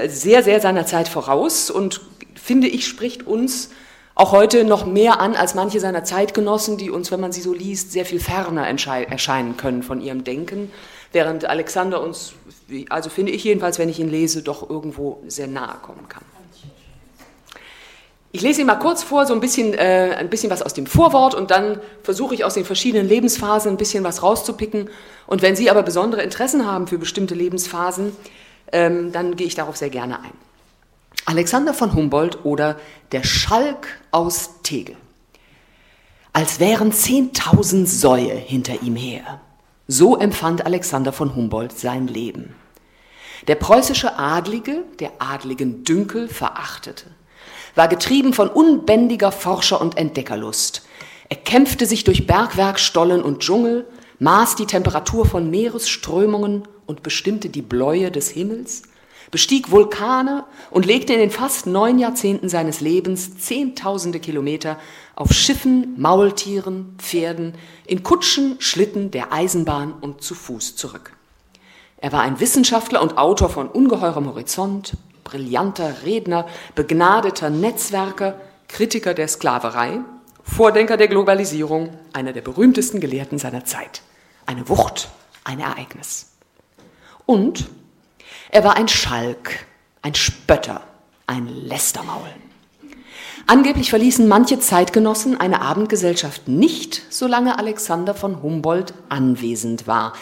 sehr, 0.08 0.42
sehr 0.42 0.60
seiner 0.62 0.86
Zeit 0.86 1.08
voraus 1.08 1.70
und 1.70 2.02
finde 2.34 2.68
ich, 2.68 2.88
spricht 2.88 3.28
uns 3.28 3.70
auch 4.16 4.32
heute 4.32 4.64
noch 4.64 4.86
mehr 4.86 5.20
an 5.20 5.36
als 5.36 5.56
manche 5.56 5.80
seiner 5.80 6.04
Zeitgenossen, 6.04 6.78
die 6.78 6.90
uns, 6.90 7.12
wenn 7.12 7.20
man 7.20 7.34
sie 7.34 7.42
so 7.42 7.54
liest, 7.54 7.92
sehr 7.92 8.06
viel 8.06 8.20
ferner 8.20 8.66
erscheinen 8.66 9.58
können 9.58 9.84
von 9.84 10.02
ihrem 10.02 10.24
Denken, 10.24 10.72
während 11.12 11.46
Alexander 11.46 12.02
uns 12.02 12.34
also 12.90 13.10
finde 13.10 13.32
ich 13.32 13.44
jedenfalls, 13.44 13.78
wenn 13.78 13.90
ich 13.90 14.00
ihn 14.00 14.10
lese, 14.10 14.42
doch 14.42 14.68
irgendwo 14.70 15.22
sehr 15.28 15.48
nahe 15.48 15.78
kommen 15.82 16.08
kann. 16.10 16.24
Ich 18.36 18.42
lese 18.42 18.60
Ihnen 18.60 18.68
mal 18.68 18.76
kurz 18.76 19.02
vor, 19.02 19.26
so 19.26 19.34
ein 19.34 19.40
bisschen, 19.40 19.74
äh, 19.76 20.14
ein 20.20 20.30
bisschen 20.30 20.50
was 20.50 20.62
aus 20.62 20.74
dem 20.74 20.88
Vorwort 20.88 21.36
und 21.36 21.52
dann 21.52 21.80
versuche 22.04 22.36
ich 22.36 22.44
aus 22.44 22.56
den 22.56 22.66
verschiedenen 22.66 23.08
Lebensphasen 23.08 23.72
ein 23.72 23.78
bisschen 23.78 24.04
was 24.04 24.24
rauszupicken. 24.24 24.90
Und 25.26 25.42
wenn 25.42 25.56
Sie 25.56 25.72
aber 25.72 25.84
besondere 25.84 26.22
Interessen 26.22 26.68
haben 26.68 26.86
für 26.88 26.98
bestimmte 26.98 27.34
Lebensphasen, 27.34 28.12
ähm, 28.74 29.14
dann 29.14 29.38
gehe 29.38 29.48
ich 29.48 29.56
darauf 29.56 29.78
sehr 29.78 29.90
gerne 29.90 30.20
ein. 30.20 30.34
Alexander 31.26 31.74
von 31.74 31.94
Humboldt 31.94 32.44
oder 32.44 32.78
der 33.14 33.24
Schalk 33.24 33.88
aus 34.12 34.62
Tegel. 34.64 34.98
Als 36.34 36.60
wären 36.60 36.92
zehntausend 36.92 37.88
Säue 37.88 38.36
hinter 38.36 38.82
ihm 38.82 38.98
her. 38.98 39.40
So 39.88 40.18
empfand 40.18 40.66
Alexander 40.66 41.14
von 41.14 41.38
Humboldt 41.38 41.80
sein 41.80 42.10
Leben. 42.10 42.54
Der 43.48 43.56
preußische 43.56 44.20
Adlige, 44.20 44.84
der 45.00 45.14
adligen 45.20 45.86
Dünkel, 45.86 46.28
verachtete, 46.28 47.15
war 47.76 47.88
getrieben 47.88 48.34
von 48.34 48.50
unbändiger 48.50 49.32
Forscher- 49.32 49.82
und 49.82 49.98
Entdeckerlust. 49.98 50.84
Er 51.30 51.38
kämpfte 51.38 51.86
sich 51.86 52.04
durch 52.04 52.26
Bergwerk, 52.26 52.80
Stollen 52.80 53.22
und 53.22 53.40
Dschungel, 53.40 53.86
maß 54.20 54.56
die 54.56 54.66
Temperatur 54.66 55.26
von 55.26 55.50
Meeresströmungen 55.50 56.68
und 56.86 57.04
bestimmte 57.04 57.50
die 57.50 57.62
Bläue 57.62 58.12
des 58.12 58.30
Himmels, 58.30 58.84
bestieg 59.32 59.72
Vulkane 59.72 60.46
und 60.70 60.86
legte 60.86 61.14
in 61.14 61.20
den 61.20 61.32
fast 61.32 61.68
neun 61.68 62.00
Jahrzehnten 62.00 62.48
seines 62.48 62.80
Lebens 62.80 63.38
zehntausende 63.40 64.20
Kilometer 64.20 64.78
auf 65.16 65.34
Schiffen, 65.34 66.00
Maultieren, 66.00 66.96
Pferden, 67.00 67.56
in 67.86 68.04
Kutschen, 68.04 68.56
Schlitten, 68.60 69.12
der 69.12 69.34
Eisenbahn 69.34 69.94
und 70.00 70.22
zu 70.22 70.36
Fuß 70.36 70.76
zurück. 70.76 71.14
Er 71.98 72.12
war 72.12 72.22
ein 72.22 72.40
Wissenschaftler 72.40 73.02
und 73.02 73.18
Autor 73.18 73.50
von 73.50 73.68
ungeheurem 73.68 74.28
Horizont, 74.28 74.94
brillanter 75.26 76.04
Redner, 76.06 76.48
begnadeter 76.76 77.50
Netzwerker, 77.50 78.40
Kritiker 78.70 79.14
der 79.14 79.28
Sklaverei, 79.28 80.00
Vordenker 80.44 80.96
der 80.96 81.10
Globalisierung, 81.10 81.90
einer 82.14 82.32
der 82.32 82.42
berühmtesten 82.42 83.02
Gelehrten 83.02 83.38
seiner 83.38 83.66
Zeit. 83.66 84.02
Eine 84.46 84.70
Wucht, 84.70 85.10
ein 85.44 85.60
Ereignis. 85.60 86.32
Und 87.26 87.66
er 88.52 88.64
war 88.64 88.78
ein 88.78 88.88
Schalk, 88.88 89.66
ein 90.02 90.16
Spötter, 90.16 90.82
ein 91.28 91.48
Lästermaul. 91.48 92.30
Angeblich 93.48 93.90
verließen 93.90 94.28
manche 94.28 94.60
Zeitgenossen 94.60 95.40
eine 95.40 95.62
Abendgesellschaft 95.62 96.48
nicht, 96.48 97.02
solange 97.10 97.60
Alexander 97.60 98.14
von 98.14 98.42
Humboldt 98.42 98.94
anwesend 99.10 99.88
war. 99.88 100.14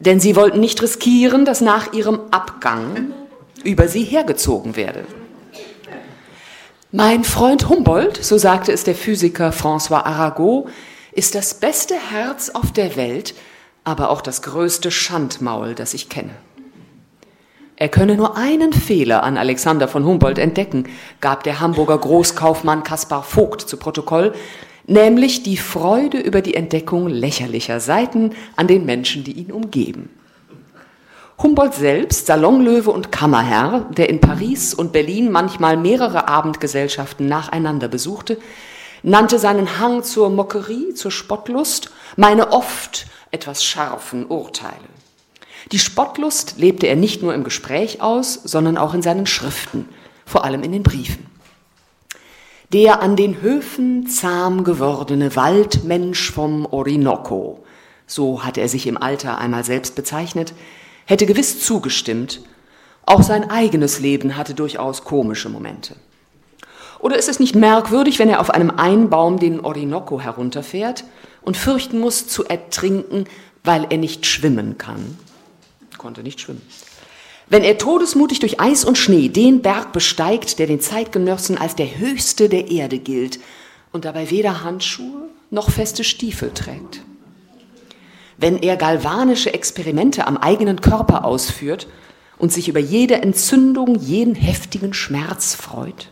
Denn 0.00 0.20
sie 0.20 0.34
wollten 0.34 0.60
nicht 0.60 0.82
riskieren, 0.82 1.44
dass 1.44 1.60
nach 1.60 1.92
ihrem 1.92 2.20
Abgang 2.32 3.12
über 3.64 3.88
sie 3.88 4.04
hergezogen 4.04 4.76
werde. 4.76 5.04
Mein 6.90 7.24
Freund 7.24 7.68
Humboldt, 7.68 8.22
so 8.22 8.36
sagte 8.36 8.70
es 8.70 8.84
der 8.84 8.94
Physiker 8.94 9.50
François 9.50 10.04
Arago, 10.04 10.68
ist 11.12 11.34
das 11.34 11.54
beste 11.54 11.94
Herz 11.94 12.50
auf 12.50 12.72
der 12.72 12.96
Welt, 12.96 13.34
aber 13.84 14.10
auch 14.10 14.20
das 14.20 14.42
größte 14.42 14.90
Schandmaul, 14.90 15.74
das 15.74 15.94
ich 15.94 16.08
kenne. 16.08 16.30
Er 17.76 17.88
könne 17.88 18.14
nur 18.14 18.36
einen 18.36 18.72
Fehler 18.72 19.22
an 19.22 19.36
Alexander 19.36 19.88
von 19.88 20.04
Humboldt 20.04 20.38
entdecken, 20.38 20.84
gab 21.20 21.42
der 21.42 21.60
Hamburger 21.60 21.98
Großkaufmann 21.98 22.82
Kaspar 22.84 23.22
Vogt 23.22 23.62
zu 23.62 23.76
Protokoll, 23.76 24.34
nämlich 24.86 25.42
die 25.42 25.56
Freude 25.56 26.18
über 26.18 26.42
die 26.42 26.54
Entdeckung 26.54 27.08
lächerlicher 27.08 27.80
Seiten 27.80 28.32
an 28.56 28.66
den 28.66 28.84
Menschen, 28.84 29.24
die 29.24 29.32
ihn 29.32 29.50
umgeben. 29.50 30.10
Humboldt 31.42 31.74
selbst, 31.74 32.26
Salonlöwe 32.26 32.90
und 32.90 33.10
Kammerherr, 33.10 33.86
der 33.90 34.08
in 34.08 34.20
Paris 34.20 34.74
und 34.74 34.92
Berlin 34.92 35.32
manchmal 35.32 35.76
mehrere 35.76 36.28
Abendgesellschaften 36.28 37.26
nacheinander 37.26 37.88
besuchte, 37.88 38.38
nannte 39.02 39.40
seinen 39.40 39.80
Hang 39.80 40.04
zur 40.04 40.30
Mockerie, 40.30 40.94
zur 40.94 41.10
Spottlust, 41.10 41.90
meine 42.16 42.52
oft 42.52 43.06
etwas 43.32 43.64
scharfen 43.64 44.26
Urteile. 44.26 44.76
Die 45.72 45.80
Spottlust 45.80 46.58
lebte 46.58 46.86
er 46.86 46.94
nicht 46.94 47.22
nur 47.22 47.34
im 47.34 47.42
Gespräch 47.42 48.00
aus, 48.00 48.34
sondern 48.34 48.78
auch 48.78 48.94
in 48.94 49.02
seinen 49.02 49.26
Schriften, 49.26 49.88
vor 50.24 50.44
allem 50.44 50.62
in 50.62 50.70
den 50.70 50.84
Briefen. 50.84 51.26
Der 52.72 53.02
an 53.02 53.16
den 53.16 53.42
Höfen 53.42 54.06
zahm 54.06 54.62
gewordene 54.62 55.34
Waldmensch 55.34 56.30
vom 56.30 56.66
Orinoco, 56.66 57.64
so 58.06 58.44
hatte 58.44 58.60
er 58.60 58.68
sich 58.68 58.86
im 58.86 58.96
Alter 58.96 59.38
einmal 59.38 59.64
selbst 59.64 59.96
bezeichnet, 59.96 60.54
hätte 61.06 61.26
gewiss 61.26 61.64
zugestimmt, 61.64 62.40
auch 63.04 63.22
sein 63.22 63.50
eigenes 63.50 63.98
Leben 64.00 64.36
hatte 64.36 64.54
durchaus 64.54 65.04
komische 65.04 65.48
Momente. 65.48 65.96
Oder 67.00 67.16
ist 67.16 67.28
es 67.28 67.40
nicht 67.40 67.56
merkwürdig, 67.56 68.20
wenn 68.20 68.28
er 68.28 68.40
auf 68.40 68.50
einem 68.50 68.70
Einbaum 68.70 69.38
den 69.38 69.60
Orinoco 69.60 70.20
herunterfährt 70.20 71.04
und 71.42 71.56
fürchten 71.56 71.98
muss, 71.98 72.28
zu 72.28 72.44
ertrinken, 72.44 73.24
weil 73.64 73.86
er 73.90 73.98
nicht 73.98 74.24
schwimmen 74.24 74.78
kann? 74.78 75.18
Konnte 75.98 76.22
nicht 76.22 76.40
schwimmen. 76.40 76.62
Wenn 77.48 77.64
er 77.64 77.76
todesmutig 77.76 78.38
durch 78.38 78.60
Eis 78.60 78.84
und 78.84 78.96
Schnee 78.96 79.28
den 79.28 79.62
Berg 79.62 79.92
besteigt, 79.92 80.60
der 80.60 80.68
den 80.68 80.80
Zeitgenossen 80.80 81.58
als 81.58 81.74
der 81.74 81.98
höchste 81.98 82.48
der 82.48 82.70
Erde 82.70 82.98
gilt 82.98 83.40
und 83.90 84.04
dabei 84.04 84.30
weder 84.30 84.62
Handschuhe 84.62 85.28
noch 85.50 85.70
feste 85.70 86.04
Stiefel 86.04 86.52
trägt. 86.54 87.02
Wenn 88.42 88.58
er 88.58 88.76
galvanische 88.76 89.54
Experimente 89.54 90.26
am 90.26 90.36
eigenen 90.36 90.80
Körper 90.80 91.24
ausführt 91.24 91.86
und 92.38 92.52
sich 92.52 92.68
über 92.68 92.80
jede 92.80 93.22
Entzündung, 93.22 93.94
jeden 93.94 94.34
heftigen 94.34 94.94
Schmerz 94.94 95.54
freut. 95.54 96.08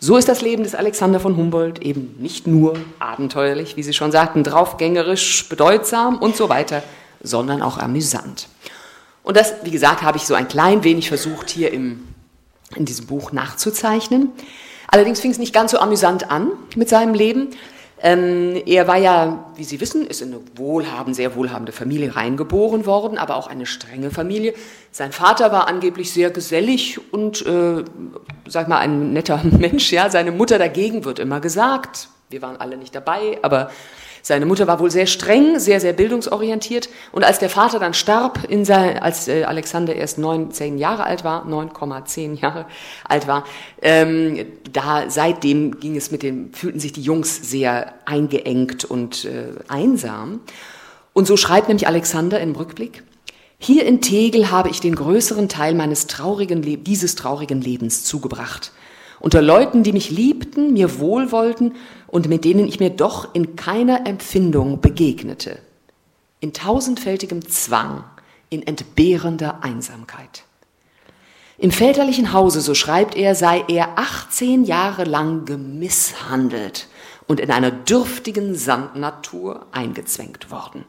So 0.00 0.16
ist 0.16 0.30
das 0.30 0.40
Leben 0.40 0.62
des 0.62 0.74
Alexander 0.74 1.20
von 1.20 1.36
Humboldt 1.36 1.82
eben 1.82 2.16
nicht 2.20 2.46
nur 2.46 2.78
abenteuerlich, 3.00 3.76
wie 3.76 3.82
Sie 3.82 3.92
schon 3.92 4.12
sagten, 4.12 4.44
draufgängerisch, 4.44 5.46
bedeutsam 5.50 6.16
und 6.16 6.36
so 6.36 6.48
weiter, 6.48 6.82
sondern 7.22 7.60
auch 7.60 7.76
amüsant. 7.76 8.48
Und 9.22 9.36
das, 9.36 9.52
wie 9.62 9.70
gesagt, 9.70 10.00
habe 10.00 10.16
ich 10.16 10.24
so 10.24 10.32
ein 10.32 10.48
klein 10.48 10.84
wenig 10.84 11.08
versucht, 11.08 11.50
hier 11.50 11.70
im, 11.70 12.08
in 12.76 12.86
diesem 12.86 13.04
Buch 13.04 13.30
nachzuzeichnen. 13.30 14.30
Allerdings 14.88 15.20
fing 15.20 15.32
es 15.32 15.38
nicht 15.38 15.52
ganz 15.52 15.72
so 15.72 15.78
amüsant 15.80 16.30
an 16.30 16.52
mit 16.76 16.88
seinem 16.88 17.12
Leben. 17.12 17.50
Ähm, 18.04 18.60
er 18.66 18.86
war 18.86 18.98
ja, 18.98 19.46
wie 19.56 19.64
Sie 19.64 19.80
wissen, 19.80 20.06
ist 20.06 20.20
in 20.20 20.34
eine 20.34 20.42
wohlhabende, 20.56 21.16
sehr 21.16 21.34
wohlhabende 21.36 21.72
Familie 21.72 22.14
reingeboren 22.14 22.84
worden, 22.84 23.16
aber 23.16 23.34
auch 23.36 23.46
eine 23.46 23.64
strenge 23.64 24.10
Familie. 24.10 24.52
Sein 24.92 25.10
Vater 25.10 25.52
war 25.52 25.68
angeblich 25.68 26.12
sehr 26.12 26.30
gesellig 26.30 27.00
und, 27.14 27.46
äh, 27.46 27.82
sag 28.46 28.68
mal, 28.68 28.76
ein 28.76 29.14
netter 29.14 29.40
Mensch. 29.58 29.90
Ja, 29.90 30.10
seine 30.10 30.32
Mutter 30.32 30.58
dagegen 30.58 31.06
wird 31.06 31.18
immer 31.18 31.40
gesagt. 31.40 32.08
Wir 32.28 32.42
waren 32.42 32.58
alle 32.58 32.76
nicht 32.76 32.94
dabei, 32.94 33.38
aber 33.40 33.70
seine 34.26 34.46
Mutter 34.46 34.66
war 34.66 34.80
wohl 34.80 34.90
sehr 34.90 35.06
streng, 35.06 35.58
sehr, 35.58 35.80
sehr 35.80 35.92
bildungsorientiert. 35.92 36.88
Und 37.12 37.24
als 37.24 37.40
der 37.40 37.50
Vater 37.50 37.78
dann 37.78 37.92
starb, 37.92 38.42
in 38.48 38.64
sein, 38.64 38.98
als 38.98 39.28
äh, 39.28 39.44
Alexander 39.44 39.94
erst 39.94 40.16
neun, 40.16 40.50
zehn 40.50 40.78
Jahre 40.78 41.04
alt 41.04 41.24
war, 41.24 41.46
9,10 41.46 42.40
Jahre 42.40 42.64
alt 43.06 43.28
war, 43.28 43.44
ähm, 43.82 44.46
da 44.72 45.10
seitdem 45.10 45.78
ging 45.78 45.94
es 45.94 46.10
mit 46.10 46.22
dem, 46.22 46.54
fühlten 46.54 46.80
sich 46.80 46.94
die 46.94 47.02
Jungs 47.02 47.50
sehr 47.50 47.92
eingeengt 48.06 48.86
und 48.86 49.26
äh, 49.26 49.48
einsam. 49.68 50.40
Und 51.12 51.26
so 51.26 51.36
schreibt 51.36 51.68
nämlich 51.68 51.86
Alexander 51.86 52.40
im 52.40 52.52
Rückblick, 52.52 53.02
hier 53.58 53.84
in 53.84 54.00
Tegel 54.00 54.50
habe 54.50 54.70
ich 54.70 54.80
den 54.80 54.94
größeren 54.94 55.50
Teil 55.50 55.74
meines 55.74 56.06
traurigen, 56.06 56.62
dieses 56.82 57.14
traurigen 57.14 57.60
Lebens 57.60 58.04
zugebracht 58.04 58.72
unter 59.24 59.40
Leuten, 59.40 59.82
die 59.82 59.94
mich 59.94 60.10
liebten, 60.10 60.74
mir 60.74 60.98
wohlwollten 60.98 61.72
und 62.14 62.28
mit 62.28 62.44
denen 62.44 62.68
ich 62.68 62.78
mir 62.78 62.90
doch 62.90 63.34
in 63.34 63.56
keiner 63.56 64.06
Empfindung 64.06 64.80
begegnete. 64.80 65.58
In 66.38 66.52
tausendfältigem 66.52 67.48
Zwang, 67.48 68.04
in 68.50 68.64
entbehrender 68.64 69.64
Einsamkeit. 69.64 70.44
Im 71.58 71.72
väterlichen 71.72 72.32
Hause, 72.32 72.60
so 72.60 72.72
schreibt 72.72 73.16
er, 73.16 73.34
sei 73.34 73.64
er 73.66 73.98
18 73.98 74.62
Jahre 74.62 75.02
lang 75.02 75.44
gemisshandelt 75.44 76.86
und 77.26 77.40
in 77.40 77.50
einer 77.50 77.72
dürftigen 77.72 78.54
Sandnatur 78.54 79.66
eingezwängt 79.72 80.52
worden. 80.52 80.84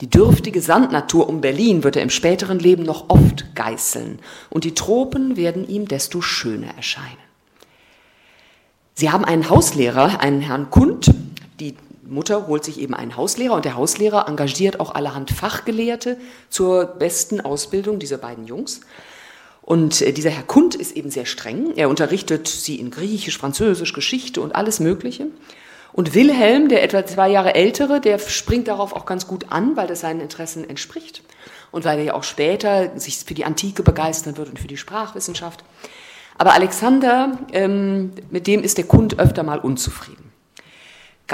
Die 0.00 0.08
dürftige 0.08 0.62
Sandnatur 0.62 1.28
um 1.28 1.42
Berlin 1.42 1.84
wird 1.84 1.96
er 1.96 2.02
im 2.02 2.08
späteren 2.08 2.60
Leben 2.60 2.84
noch 2.84 3.10
oft 3.10 3.54
geißeln 3.54 4.20
und 4.48 4.64
die 4.64 4.72
Tropen 4.72 5.36
werden 5.36 5.68
ihm 5.68 5.86
desto 5.86 6.22
schöner 6.22 6.74
erscheinen. 6.76 7.27
Sie 8.98 9.12
haben 9.12 9.24
einen 9.24 9.48
Hauslehrer, 9.48 10.18
einen 10.18 10.40
Herrn 10.40 10.70
Kund. 10.70 11.14
Die 11.60 11.76
Mutter 12.04 12.48
holt 12.48 12.64
sich 12.64 12.80
eben 12.80 12.94
einen 12.94 13.16
Hauslehrer 13.16 13.54
und 13.54 13.64
der 13.64 13.76
Hauslehrer 13.76 14.26
engagiert 14.26 14.80
auch 14.80 14.92
allerhand 14.92 15.30
Fachgelehrte 15.30 16.16
zur 16.50 16.84
besten 16.84 17.40
Ausbildung 17.40 18.00
dieser 18.00 18.18
beiden 18.18 18.48
Jungs. 18.48 18.80
Und 19.62 20.02
äh, 20.02 20.12
dieser 20.12 20.30
Herr 20.30 20.42
Kund 20.42 20.74
ist 20.74 20.96
eben 20.96 21.12
sehr 21.12 21.26
streng. 21.26 21.74
Er 21.76 21.88
unterrichtet 21.88 22.48
sie 22.48 22.80
in 22.80 22.90
Griechisch, 22.90 23.38
Französisch, 23.38 23.92
Geschichte 23.92 24.40
und 24.40 24.56
alles 24.56 24.80
Mögliche. 24.80 25.28
Und 25.92 26.14
Wilhelm, 26.14 26.68
der 26.68 26.82
etwa 26.82 27.06
zwei 27.06 27.30
Jahre 27.30 27.54
ältere, 27.54 28.00
der 28.00 28.18
springt 28.18 28.66
darauf 28.66 28.92
auch 28.92 29.06
ganz 29.06 29.28
gut 29.28 29.46
an, 29.50 29.76
weil 29.76 29.86
das 29.86 30.00
seinen 30.00 30.20
Interessen 30.20 30.68
entspricht 30.68 31.22
und 31.70 31.84
weil 31.84 32.00
er 32.00 32.04
ja 32.04 32.14
auch 32.14 32.24
später 32.24 32.98
sich 32.98 33.18
für 33.18 33.34
die 33.34 33.44
Antike 33.44 33.84
begeistern 33.84 34.36
wird 34.36 34.48
und 34.48 34.58
für 34.58 34.66
die 34.66 34.76
Sprachwissenschaft. 34.76 35.62
Aber 36.38 36.54
Alexander, 36.54 37.36
ähm, 37.52 38.12
mit 38.30 38.46
dem 38.46 38.62
ist 38.62 38.78
der 38.78 38.86
Kund 38.86 39.18
öfter 39.18 39.42
mal 39.42 39.58
unzufrieden. 39.58 40.32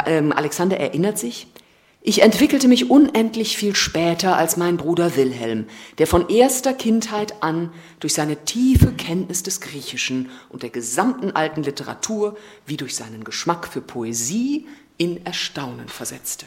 Ähm, 0.07 0.33
Alexander 0.33 0.79
erinnert 0.79 1.19
sich, 1.19 1.47
ich 2.07 2.21
entwickelte 2.23 2.69
mich 2.69 2.91
unendlich 2.91 3.57
viel 3.57 3.75
später 3.75 4.37
als 4.37 4.59
mein 4.59 4.77
Bruder 4.77 5.17
Wilhelm, 5.17 5.67
der 5.97 6.07
von 6.07 6.29
erster 6.29 6.75
Kindheit 6.75 7.43
an 7.43 7.73
durch 8.01 8.13
seine 8.13 8.45
tiefe 8.45 8.93
Kenntnis 8.93 9.43
des 9.43 9.61
Griechischen 9.63 10.29
und 10.51 10.63
der 10.63 10.69
gesamten 10.71 11.31
alten 11.31 11.63
Literatur 11.63 12.37
wie 12.67 12.77
durch 12.77 12.95
seinen 12.95 13.25
Geschmack 13.25 13.67
für 13.67 13.81
Poesie 13.81 14.67
in 14.99 15.25
Erstaunen 15.25 15.89
versetzte. 15.89 16.45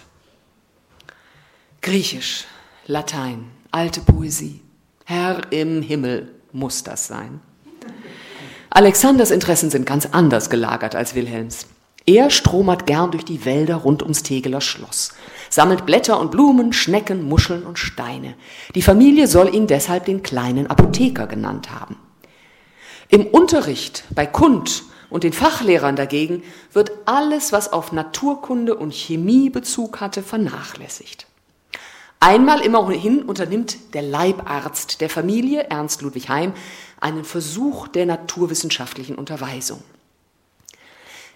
Griechisch, 1.82 2.46
Latein, 2.86 3.50
alte 3.72 4.02
Poesie. 4.02 4.62
Herr 5.06 5.52
im 5.52 5.82
Himmel 5.82 6.36
muss 6.52 6.84
das 6.84 7.08
sein. 7.08 7.42
Alexanders 8.78 9.32
Interessen 9.32 9.72
sind 9.72 9.88
ganz 9.88 10.06
anders 10.12 10.52
gelagert 10.52 10.96
als 10.96 11.16
Wilhelms. 11.16 11.66
Er 12.06 12.30
stromert 12.30 12.86
gern 12.86 13.10
durch 13.10 13.26
die 13.26 13.44
Wälder 13.44 13.78
rund 13.78 14.04
ums 14.04 14.22
Tegeler 14.22 14.62
Schloss, 14.62 15.14
sammelt 15.50 15.88
Blätter 15.88 16.20
und 16.20 16.30
Blumen, 16.30 16.74
Schnecken, 16.74 17.28
Muscheln 17.28 17.64
und 17.64 17.80
Steine. 17.80 18.36
Die 18.76 18.84
Familie 18.84 19.26
soll 19.26 19.56
ihn 19.56 19.66
deshalb 19.66 20.06
den 20.06 20.22
kleinen 20.22 20.68
Apotheker 20.68 21.26
genannt 21.26 21.72
haben. 21.72 21.98
Im 23.10 23.26
Unterricht 23.26 24.04
bei 24.12 24.28
Kund 24.28 24.84
und 25.10 25.24
den 25.24 25.34
Fachlehrern 25.34 25.96
dagegen 25.96 26.44
wird 26.72 26.92
alles, 27.06 27.52
was 27.52 27.74
auf 27.74 27.92
Naturkunde 27.94 28.76
und 28.76 28.94
Chemie 28.94 29.50
Bezug 29.50 30.02
hatte, 30.02 30.22
vernachlässigt. 30.22 31.27
Einmal 32.20 32.62
immerhin 32.62 33.22
unternimmt 33.24 33.94
der 33.94 34.02
Leibarzt 34.02 35.02
der 35.02 35.10
Familie, 35.10 35.70
Ernst 35.70 36.02
Ludwig 36.02 36.30
Heim, 36.30 36.54
einen 37.00 37.24
Versuch 37.24 37.88
der 37.88 38.06
naturwissenschaftlichen 38.06 39.16
Unterweisung. 39.16 39.84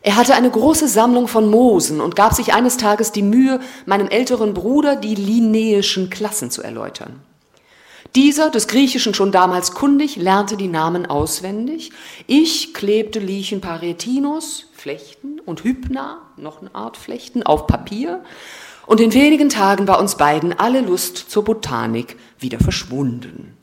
Er 0.04 0.16
hatte 0.16 0.34
eine 0.34 0.50
große 0.50 0.88
Sammlung 0.88 1.28
von 1.28 1.50
Moosen 1.50 2.02
und 2.02 2.16
gab 2.16 2.34
sich 2.34 2.54
eines 2.54 2.78
Tages 2.78 3.12
die 3.12 3.22
Mühe, 3.22 3.60
meinem 3.86 4.08
älteren 4.08 4.56
Bruder 4.56 4.96
die 4.96 5.14
linäischen 5.14 6.10
Klassen 6.10 6.50
zu 6.50 6.64
erläutern. 6.64 7.22
Dieser, 8.16 8.50
des 8.50 8.68
Griechischen 8.68 9.14
schon 9.14 9.32
damals 9.32 9.74
kundig, 9.74 10.16
lernte 10.16 10.58
die 10.58 10.68
Namen 10.68 11.06
auswendig. 11.06 11.92
Ich 12.26 12.74
klebte 12.74 13.20
Lichen 13.20 13.62
Parietinus, 13.62 14.66
Flechten 14.74 15.40
und 15.40 15.64
Hypna, 15.64 16.18
noch 16.36 16.60
eine 16.60 16.74
Art 16.74 16.98
Flechten, 16.98 17.44
auf 17.44 17.68
Papier. 17.68 18.24
Und 18.86 19.00
in 19.00 19.14
wenigen 19.14 19.50
Tagen 19.50 19.88
war 19.88 20.00
uns 20.00 20.16
beiden 20.16 20.58
alle 20.58 20.82
Lust 20.82 21.18
zur 21.18 21.44
Botanik 21.44 22.18
wieder 22.40 22.60
verschwunden. 22.60 23.56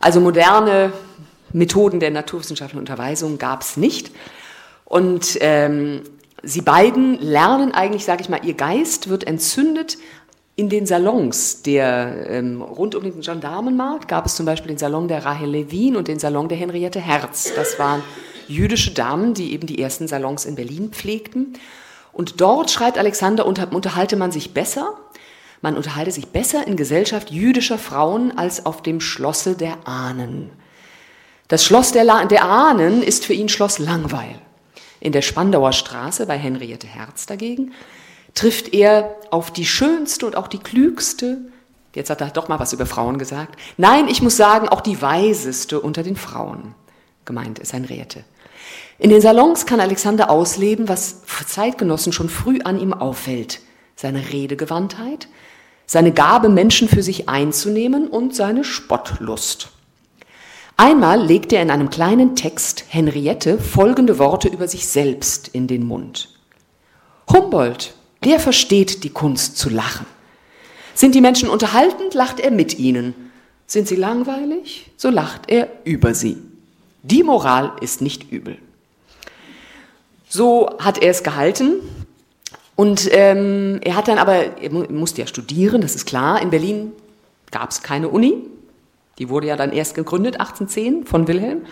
Also 0.00 0.20
moderne 0.20 0.92
Methoden 1.52 2.00
der 2.00 2.10
naturwissenschaftlichen 2.10 2.80
Unterweisung 2.80 3.38
gab 3.38 3.62
es 3.62 3.76
nicht. 3.76 4.10
Und 4.84 5.38
ähm, 5.40 6.02
sie 6.42 6.60
beiden 6.60 7.18
lernen 7.18 7.72
eigentlich, 7.72 8.04
sage 8.04 8.22
ich 8.22 8.28
mal, 8.28 8.44
ihr 8.44 8.54
Geist 8.54 9.08
wird 9.08 9.24
entzündet 9.26 9.98
in 10.54 10.68
den 10.68 10.86
Salons 10.86 11.62
der 11.62 12.26
ähm, 12.28 12.60
rund 12.60 12.94
um 12.94 13.02
den 13.02 13.20
Gendarmenmarkt 13.20 14.06
gab 14.06 14.26
es 14.26 14.36
zum 14.36 14.44
Beispiel 14.44 14.68
den 14.68 14.78
Salon 14.78 15.08
der 15.08 15.24
Rahel 15.24 15.48
Levin 15.48 15.96
und 15.96 16.08
den 16.08 16.18
Salon 16.18 16.48
der 16.48 16.58
Henriette 16.58 17.00
Herz. 17.00 17.52
Das 17.56 17.78
waren 17.78 18.02
jüdische 18.48 18.92
Damen, 18.92 19.32
die 19.32 19.54
eben 19.54 19.66
die 19.66 19.80
ersten 19.80 20.08
Salons 20.08 20.44
in 20.44 20.54
Berlin 20.54 20.90
pflegten. 20.90 21.54
Und 22.12 22.40
dort 22.40 22.70
schreibt 22.70 22.98
Alexander, 22.98 23.46
unter, 23.46 23.72
unterhalte 23.72 24.16
man 24.16 24.32
sich 24.32 24.54
besser. 24.54 24.94
Man 25.60 25.76
unterhalte 25.76 26.10
sich 26.10 26.28
besser 26.28 26.66
in 26.66 26.76
Gesellschaft 26.76 27.30
jüdischer 27.30 27.78
Frauen 27.78 28.36
als 28.36 28.66
auf 28.66 28.82
dem 28.82 29.00
Schlosse 29.00 29.56
der 29.56 29.86
Ahnen. 29.86 30.50
Das 31.48 31.64
Schloss 31.64 31.92
der, 31.92 32.26
der 32.26 32.44
Ahnen 32.44 33.02
ist 33.02 33.24
für 33.24 33.34
ihn 33.34 33.48
Schloss 33.48 33.78
Langweil. 33.78 34.40
In 35.00 35.12
der 35.12 35.22
Spandauer 35.22 35.72
Straße 35.72 36.26
bei 36.26 36.38
Henriette 36.38 36.86
Herz 36.86 37.26
dagegen 37.26 37.72
trifft 38.34 38.72
er 38.72 39.14
auf 39.30 39.50
die 39.50 39.66
schönste 39.66 40.26
und 40.26 40.36
auch 40.36 40.48
die 40.48 40.58
klügste, 40.58 41.38
Jetzt 41.94 42.08
hat 42.08 42.20
er 42.20 42.30
doch 42.30 42.48
mal 42.48 42.58
was 42.58 42.72
über 42.72 42.86
Frauen 42.86 43.18
gesagt. 43.18 43.58
Nein, 43.76 44.08
ich 44.08 44.22
muss 44.22 44.36
sagen, 44.36 44.68
auch 44.68 44.80
die 44.80 45.02
weiseste 45.02 45.80
unter 45.80 46.02
den 46.02 46.16
Frauen. 46.16 46.74
Gemeint 47.24 47.58
ist 47.58 47.72
Henriette. 47.72 48.24
In 49.02 49.10
den 49.10 49.20
Salons 49.20 49.66
kann 49.66 49.80
Alexander 49.80 50.30
ausleben, 50.30 50.88
was 50.88 51.22
Zeitgenossen 51.48 52.12
schon 52.12 52.28
früh 52.28 52.60
an 52.62 52.78
ihm 52.78 52.94
auffällt. 52.94 53.58
Seine 53.96 54.32
Redegewandtheit, 54.32 55.26
seine 55.86 56.12
Gabe, 56.12 56.48
Menschen 56.48 56.86
für 56.86 57.02
sich 57.02 57.28
einzunehmen 57.28 58.06
und 58.06 58.36
seine 58.36 58.62
Spottlust. 58.62 59.70
Einmal 60.76 61.20
legt 61.20 61.52
er 61.52 61.62
in 61.62 61.72
einem 61.72 61.90
kleinen 61.90 62.36
Text 62.36 62.84
Henriette 62.90 63.58
folgende 63.58 64.20
Worte 64.20 64.46
über 64.46 64.68
sich 64.68 64.86
selbst 64.86 65.48
in 65.48 65.66
den 65.66 65.84
Mund. 65.84 66.28
Humboldt, 67.28 67.94
der 68.22 68.38
versteht 68.38 69.02
die 69.02 69.10
Kunst 69.10 69.58
zu 69.58 69.68
lachen. 69.68 70.06
Sind 70.94 71.16
die 71.16 71.20
Menschen 71.20 71.48
unterhaltend, 71.48 72.14
lacht 72.14 72.38
er 72.38 72.52
mit 72.52 72.78
ihnen. 72.78 73.16
Sind 73.66 73.88
sie 73.88 73.96
langweilig, 73.96 74.92
so 74.96 75.10
lacht 75.10 75.50
er 75.50 75.66
über 75.82 76.14
sie. 76.14 76.36
Die 77.02 77.24
Moral 77.24 77.72
ist 77.80 78.00
nicht 78.00 78.30
übel. 78.30 78.58
So 80.32 80.70
hat 80.78 80.96
er 80.96 81.10
es 81.10 81.22
gehalten. 81.22 81.74
Und 82.74 83.06
ähm, 83.12 83.80
er 83.84 83.96
hat 83.96 84.08
dann 84.08 84.16
aber, 84.16 84.62
er 84.62 84.70
musste 84.70 85.20
ja 85.20 85.26
studieren, 85.26 85.82
das 85.82 85.94
ist 85.94 86.06
klar. 86.06 86.40
In 86.40 86.48
Berlin 86.48 86.92
gab 87.50 87.70
es 87.70 87.82
keine 87.82 88.08
Uni. 88.08 88.38
Die 89.18 89.28
wurde 89.28 89.48
ja 89.48 89.56
dann 89.56 89.72
erst 89.72 89.94
gegründet, 89.94 90.40
1810, 90.40 91.04
von 91.04 91.28
Wilhelm. 91.28 91.66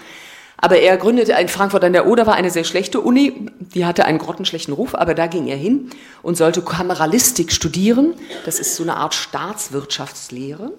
Aber 0.58 0.76
er 0.76 0.98
gründete 0.98 1.32
in 1.32 1.48
Frankfurt 1.48 1.84
an 1.84 1.94
der 1.94 2.06
Oder, 2.06 2.26
war 2.26 2.34
eine 2.34 2.50
sehr 2.50 2.64
schlechte 2.64 3.00
Uni, 3.00 3.46
die 3.60 3.86
hatte 3.86 4.04
einen 4.04 4.18
grottenschlechten 4.18 4.74
Ruf, 4.74 4.94
aber 4.94 5.14
da 5.14 5.26
ging 5.26 5.46
er 5.46 5.56
hin 5.56 5.88
und 6.20 6.36
sollte 6.36 6.60
Kameralistik 6.60 7.52
studieren. 7.52 8.12
Das 8.44 8.60
ist 8.60 8.76
so 8.76 8.82
eine 8.82 8.96
Art 8.96 9.14
Staatswirtschaftslehre. 9.14 10.72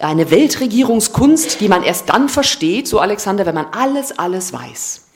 Eine 0.00 0.30
Weltregierungskunst, 0.30 1.60
die 1.60 1.68
man 1.68 1.82
erst 1.82 2.08
dann 2.08 2.30
versteht, 2.30 2.88
so 2.88 2.98
Alexander, 2.98 3.44
wenn 3.44 3.54
man 3.54 3.66
alles, 3.72 4.18
alles 4.18 4.54
weiß. 4.54 5.07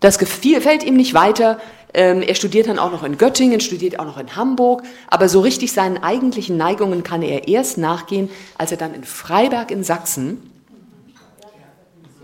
Das 0.00 0.18
gefällt 0.18 0.84
ihm 0.84 0.96
nicht 0.96 1.14
weiter. 1.14 1.58
Ähm, 1.94 2.22
er 2.22 2.34
studiert 2.34 2.68
dann 2.68 2.78
auch 2.78 2.92
noch 2.92 3.02
in 3.02 3.16
Göttingen, 3.16 3.60
studiert 3.60 3.98
auch 3.98 4.04
noch 4.04 4.18
in 4.18 4.36
Hamburg, 4.36 4.82
aber 5.08 5.28
so 5.28 5.40
richtig 5.40 5.72
seinen 5.72 6.02
eigentlichen 6.02 6.56
Neigungen 6.56 7.02
kann 7.02 7.22
er 7.22 7.48
erst 7.48 7.78
nachgehen, 7.78 8.28
als 8.58 8.70
er 8.70 8.76
dann 8.76 8.94
in 8.94 9.04
Freiberg 9.04 9.70
in 9.70 9.82
Sachsen 9.82 10.42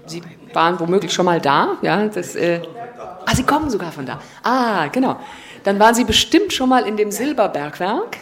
Sie 0.06 0.22
waren 0.52 0.78
womöglich 0.78 1.12
schon 1.12 1.24
mal 1.24 1.40
da, 1.40 1.78
ja, 1.82 2.06
das, 2.06 2.36
äh, 2.36 2.60
ah, 3.24 3.34
Sie 3.34 3.42
kommen 3.42 3.70
sogar 3.70 3.90
von 3.92 4.06
da. 4.06 4.20
Ah, 4.42 4.88
genau. 4.88 5.18
Dann 5.64 5.78
waren 5.78 5.94
Sie 5.94 6.04
bestimmt 6.04 6.52
schon 6.52 6.68
mal 6.68 6.86
in 6.86 6.96
dem 6.96 7.10
Silberbergwerk, 7.10 8.18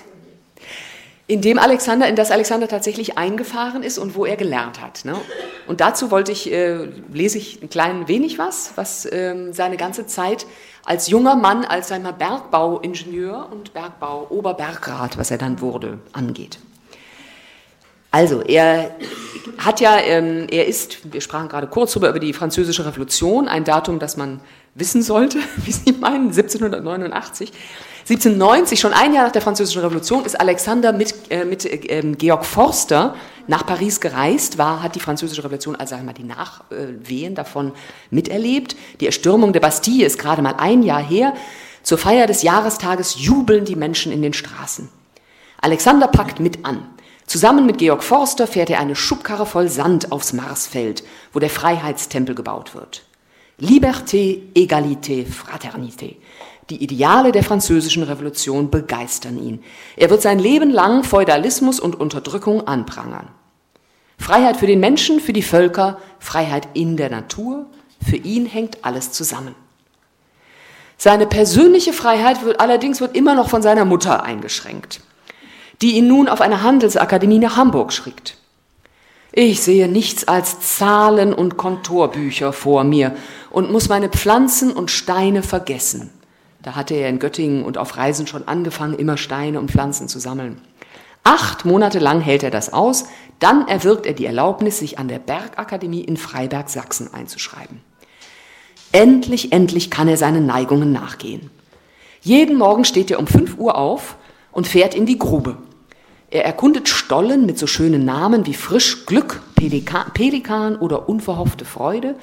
in 1.26 1.40
dem 1.40 1.58
Alexander, 1.58 2.08
in 2.08 2.16
das 2.16 2.30
Alexander 2.30 2.68
tatsächlich 2.68 3.16
eingefahren 3.16 3.82
ist 3.82 3.98
und 3.98 4.14
wo 4.14 4.26
er 4.26 4.36
gelernt 4.36 4.80
hat. 4.80 5.04
Ne? 5.04 5.14
Und 5.66 5.80
dazu 5.80 6.10
wollte 6.10 6.32
ich, 6.32 6.52
äh, 6.52 6.88
lese 7.12 7.38
ich 7.38 7.62
ein 7.62 7.70
klein 7.70 8.08
wenig 8.08 8.38
was, 8.38 8.72
was 8.76 9.08
ähm, 9.10 9.52
seine 9.52 9.76
ganze 9.76 10.06
Zeit 10.06 10.46
als 10.84 11.08
junger 11.08 11.36
Mann, 11.36 11.64
als 11.64 11.92
einmal 11.92 12.12
Bergbauingenieur 12.12 13.48
und 13.52 13.72
Bergbau-Oberbergrat, 13.72 15.16
was 15.16 15.30
er 15.30 15.38
dann 15.38 15.60
wurde, 15.60 15.98
angeht. 16.12 16.58
Also, 18.10 18.42
er 18.42 18.94
hat 19.56 19.80
ja, 19.80 19.98
ähm, 19.98 20.46
er 20.50 20.66
ist, 20.66 21.12
wir 21.12 21.20
sprachen 21.22 21.48
gerade 21.48 21.66
kurz 21.66 21.92
darüber, 21.92 22.10
über 22.10 22.20
die 22.20 22.34
französische 22.34 22.84
Revolution, 22.84 23.48
ein 23.48 23.64
Datum, 23.64 23.98
das 23.98 24.16
man 24.16 24.40
wissen 24.74 25.02
sollte, 25.02 25.38
wie 25.64 25.72
Sie 25.72 25.92
meinen, 25.92 26.26
1789. 26.26 27.52
1790, 28.02 28.80
schon 28.80 28.92
ein 28.92 29.14
Jahr 29.14 29.24
nach 29.24 29.32
der 29.32 29.42
französischen 29.42 29.82
Revolution, 29.82 30.24
ist 30.24 30.38
Alexander 30.40 30.92
mit, 30.92 31.14
äh, 31.30 31.44
mit 31.44 31.64
äh, 31.64 32.02
Georg 32.18 32.44
Forster 32.44 33.14
nach 33.46 33.64
Paris 33.64 34.00
gereist, 34.00 34.58
war, 34.58 34.82
hat 34.82 34.94
die 34.94 35.00
französische 35.00 35.44
Revolution, 35.44 35.76
also 35.76 35.90
sagen 35.90 36.02
wir 36.02 36.06
mal 36.06 36.12
die 36.12 36.24
Nachwehen 36.24 37.34
davon 37.34 37.72
miterlebt. 38.10 38.76
Die 39.00 39.06
Erstürmung 39.06 39.52
der 39.52 39.60
Bastille 39.60 40.04
ist 40.04 40.18
gerade 40.18 40.42
mal 40.42 40.54
ein 40.58 40.82
Jahr 40.82 41.02
her. 41.02 41.34
Zur 41.82 41.98
Feier 41.98 42.26
des 42.26 42.42
Jahrestages 42.42 43.16
jubeln 43.18 43.64
die 43.64 43.76
Menschen 43.76 44.12
in 44.12 44.22
den 44.22 44.32
Straßen. 44.32 44.88
Alexander 45.60 46.08
packt 46.08 46.40
mit 46.40 46.64
an. 46.64 46.86
Zusammen 47.26 47.66
mit 47.66 47.78
Georg 47.78 48.02
Forster 48.02 48.46
fährt 48.46 48.70
er 48.70 48.80
eine 48.80 48.96
Schubkarre 48.96 49.46
voll 49.46 49.68
Sand 49.68 50.10
aufs 50.10 50.32
Marsfeld, 50.32 51.04
wo 51.32 51.38
der 51.38 51.50
Freiheitstempel 51.50 52.34
gebaut 52.34 52.74
wird. 52.74 53.04
Liberté, 53.60 54.42
Egalité, 54.54 55.24
Fraternité. 55.24 56.16
Die 56.70 56.82
Ideale 56.82 57.32
der 57.32 57.42
französischen 57.42 58.02
Revolution 58.02 58.70
begeistern 58.70 59.42
ihn. 59.42 59.62
Er 59.96 60.10
wird 60.10 60.22
sein 60.22 60.38
Leben 60.38 60.70
lang 60.70 61.04
Feudalismus 61.04 61.80
und 61.80 61.98
Unterdrückung 61.98 62.66
anprangern. 62.66 63.28
Freiheit 64.18 64.56
für 64.56 64.66
den 64.66 64.80
Menschen, 64.80 65.20
für 65.20 65.32
die 65.32 65.42
Völker, 65.42 65.98
Freiheit 66.18 66.68
in 66.74 66.96
der 66.96 67.10
Natur, 67.10 67.66
für 68.04 68.16
ihn 68.16 68.46
hängt 68.46 68.84
alles 68.84 69.12
zusammen. 69.12 69.54
Seine 70.96 71.26
persönliche 71.26 71.92
Freiheit 71.92 72.44
wird 72.44 72.60
allerdings 72.60 73.00
wird 73.00 73.16
immer 73.16 73.34
noch 73.34 73.48
von 73.48 73.62
seiner 73.62 73.84
Mutter 73.84 74.22
eingeschränkt 74.22 75.00
die 75.82 75.96
ihn 75.96 76.06
nun 76.06 76.28
auf 76.28 76.40
eine 76.40 76.62
Handelsakademie 76.62 77.40
nach 77.40 77.56
Hamburg 77.56 77.92
schickt. 77.92 78.36
Ich 79.32 79.62
sehe 79.62 79.88
nichts 79.88 80.28
als 80.28 80.60
Zahlen 80.60 81.34
und 81.34 81.56
Kontorbücher 81.56 82.52
vor 82.52 82.84
mir 82.84 83.16
und 83.50 83.70
muss 83.72 83.88
meine 83.88 84.08
Pflanzen 84.08 84.70
und 84.72 84.90
Steine 84.90 85.42
vergessen. 85.42 86.10
Da 86.62 86.76
hatte 86.76 86.94
er 86.94 87.08
in 87.08 87.18
Göttingen 87.18 87.64
und 87.64 87.76
auf 87.76 87.96
Reisen 87.96 88.26
schon 88.26 88.46
angefangen, 88.46 88.94
immer 88.94 89.16
Steine 89.16 89.58
und 89.58 89.70
Pflanzen 89.70 90.08
zu 90.08 90.20
sammeln. 90.20 90.60
Acht 91.24 91.64
Monate 91.64 91.98
lang 91.98 92.20
hält 92.20 92.42
er 92.42 92.50
das 92.50 92.72
aus, 92.72 93.06
dann 93.38 93.66
erwirkt 93.66 94.06
er 94.06 94.12
die 94.12 94.26
Erlaubnis, 94.26 94.78
sich 94.78 94.98
an 94.98 95.08
der 95.08 95.18
Bergakademie 95.18 96.02
in 96.02 96.16
Freiberg, 96.16 96.68
Sachsen 96.70 97.12
einzuschreiben. 97.12 97.80
Endlich, 98.92 99.52
endlich 99.52 99.90
kann 99.90 100.06
er 100.06 100.16
seinen 100.16 100.46
Neigungen 100.46 100.92
nachgehen. 100.92 101.50
Jeden 102.20 102.56
Morgen 102.58 102.84
steht 102.84 103.10
er 103.10 103.18
um 103.18 103.26
fünf 103.26 103.56
Uhr 103.58 103.76
auf 103.76 104.16
und 104.52 104.68
fährt 104.68 104.94
in 104.94 105.06
die 105.06 105.18
Grube. 105.18 105.56
Er 106.30 106.44
erkundet 106.44 106.88
Stollen 106.88 107.46
mit 107.46 107.58
so 107.58 107.66
schönen 107.66 108.04
Namen 108.04 108.46
wie 108.46 108.54
Frisch, 108.54 109.06
Glück, 109.06 109.42
Pelikan, 109.56 110.12
Pelikan 110.14 110.76
oder 110.76 111.08
Unverhoffte 111.08 111.64
Freude, 111.64 112.14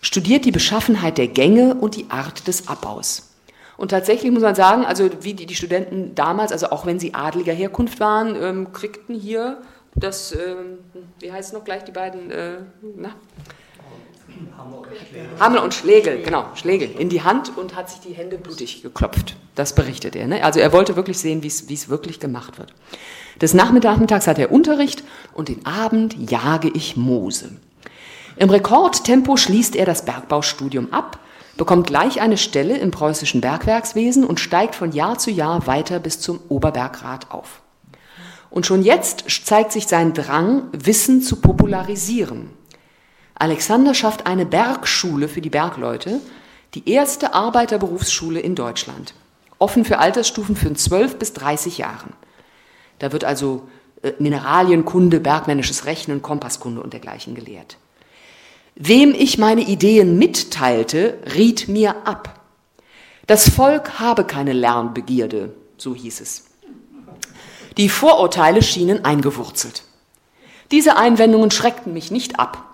studiert 0.00 0.44
die 0.44 0.52
Beschaffenheit 0.52 1.18
der 1.18 1.28
Gänge 1.28 1.74
und 1.74 1.96
die 1.96 2.10
Art 2.10 2.46
des 2.46 2.68
Abbaus. 2.68 3.33
Und 3.76 3.90
tatsächlich 3.90 4.30
muss 4.30 4.42
man 4.42 4.54
sagen, 4.54 4.84
also 4.84 5.08
wie 5.20 5.34
die, 5.34 5.46
die 5.46 5.54
Studenten 5.54 6.14
damals, 6.14 6.52
also 6.52 6.70
auch 6.70 6.86
wenn 6.86 6.98
sie 6.98 7.14
adliger 7.14 7.52
Herkunft 7.52 8.00
waren, 8.00 8.36
ähm, 8.40 8.72
kriegten 8.72 9.14
hier 9.14 9.58
das, 9.94 10.32
ähm, 10.32 10.78
wie 11.20 11.32
heißt 11.32 11.48
es 11.48 11.54
noch 11.54 11.64
gleich, 11.64 11.84
die 11.84 11.92
beiden, 11.92 12.30
äh, 12.30 12.58
na? 12.96 13.10
Hammel 15.38 15.60
und 15.60 15.74
Schlegel, 15.74 16.22
genau, 16.22 16.46
Schlegel, 16.54 16.90
in 16.98 17.08
die 17.08 17.22
Hand 17.22 17.56
und 17.56 17.76
hat 17.76 17.90
sich 17.90 18.00
die 18.00 18.14
Hände 18.14 18.36
blutig 18.38 18.82
geklopft. 18.82 19.36
Das 19.54 19.74
berichtet 19.74 20.16
er. 20.16 20.26
Ne? 20.26 20.42
Also 20.42 20.60
er 20.60 20.72
wollte 20.72 20.96
wirklich 20.96 21.18
sehen, 21.18 21.42
wie 21.42 21.46
es 21.46 21.88
wirklich 21.88 22.18
gemacht 22.18 22.58
wird. 22.58 22.74
Des 23.40 23.54
Nachmittags 23.54 24.26
hat 24.26 24.38
er 24.38 24.50
Unterricht 24.50 25.04
und 25.34 25.48
den 25.48 25.64
Abend 25.66 26.16
jage 26.30 26.70
ich 26.72 26.96
Moose. 26.96 27.50
Im 28.36 28.50
Rekordtempo 28.50 29.36
schließt 29.36 29.76
er 29.76 29.86
das 29.86 30.04
Bergbaustudium 30.04 30.92
ab, 30.92 31.18
bekommt 31.56 31.86
gleich 31.86 32.20
eine 32.20 32.36
Stelle 32.36 32.76
im 32.78 32.90
preußischen 32.90 33.40
Bergwerkswesen 33.40 34.24
und 34.24 34.40
steigt 34.40 34.74
von 34.74 34.92
Jahr 34.92 35.18
zu 35.18 35.30
Jahr 35.30 35.66
weiter 35.66 36.00
bis 36.00 36.20
zum 36.20 36.40
Oberbergrat 36.48 37.30
auf. 37.30 37.62
Und 38.50 38.66
schon 38.66 38.82
jetzt 38.82 39.24
zeigt 39.44 39.72
sich 39.72 39.86
sein 39.86 40.14
Drang, 40.14 40.68
Wissen 40.72 41.22
zu 41.22 41.36
popularisieren. 41.36 42.50
Alexander 43.34 43.94
schafft 43.94 44.26
eine 44.26 44.46
Bergschule 44.46 45.28
für 45.28 45.40
die 45.40 45.50
Bergleute, 45.50 46.20
die 46.74 46.88
erste 46.88 47.34
Arbeiterberufsschule 47.34 48.40
in 48.40 48.54
Deutschland, 48.54 49.14
offen 49.58 49.84
für 49.84 49.98
Altersstufen 49.98 50.56
von 50.56 50.76
12 50.76 51.18
bis 51.18 51.32
30 51.32 51.78
Jahren. 51.78 52.12
Da 53.00 53.12
wird 53.12 53.24
also 53.24 53.68
äh, 54.02 54.12
Mineralienkunde, 54.18 55.20
bergmännisches 55.20 55.86
Rechnen, 55.86 56.22
Kompasskunde 56.22 56.80
und 56.80 56.92
dergleichen 56.92 57.34
gelehrt. 57.34 57.76
Wem 58.76 59.14
ich 59.14 59.38
meine 59.38 59.62
Ideen 59.62 60.18
mitteilte, 60.18 61.18
riet 61.34 61.68
mir 61.68 62.06
ab. 62.06 62.40
Das 63.26 63.48
Volk 63.48 64.00
habe 64.00 64.24
keine 64.24 64.52
Lernbegierde, 64.52 65.54
so 65.78 65.94
hieß 65.94 66.20
es. 66.20 66.46
Die 67.76 67.88
Vorurteile 67.88 68.62
schienen 68.62 69.04
eingewurzelt. 69.04 69.84
Diese 70.72 70.96
Einwendungen 70.96 71.52
schreckten 71.52 71.92
mich 71.92 72.10
nicht 72.10 72.40
ab, 72.40 72.64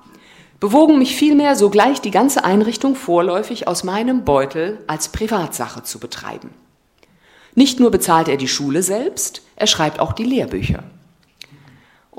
bewogen 0.58 0.98
mich 0.98 1.16
vielmehr 1.16 1.54
sogleich 1.54 2.00
die 2.00 2.10
ganze 2.10 2.44
Einrichtung 2.44 2.96
vorläufig 2.96 3.68
aus 3.68 3.84
meinem 3.84 4.24
Beutel 4.24 4.78
als 4.86 5.10
Privatsache 5.10 5.82
zu 5.82 5.98
betreiben. 5.98 6.50
Nicht 7.54 7.78
nur 7.78 7.90
bezahlt 7.90 8.28
er 8.28 8.38
die 8.38 8.48
Schule 8.48 8.82
selbst, 8.82 9.42
er 9.56 9.66
schreibt 9.66 10.00
auch 10.00 10.12
die 10.12 10.24
Lehrbücher. 10.24 10.82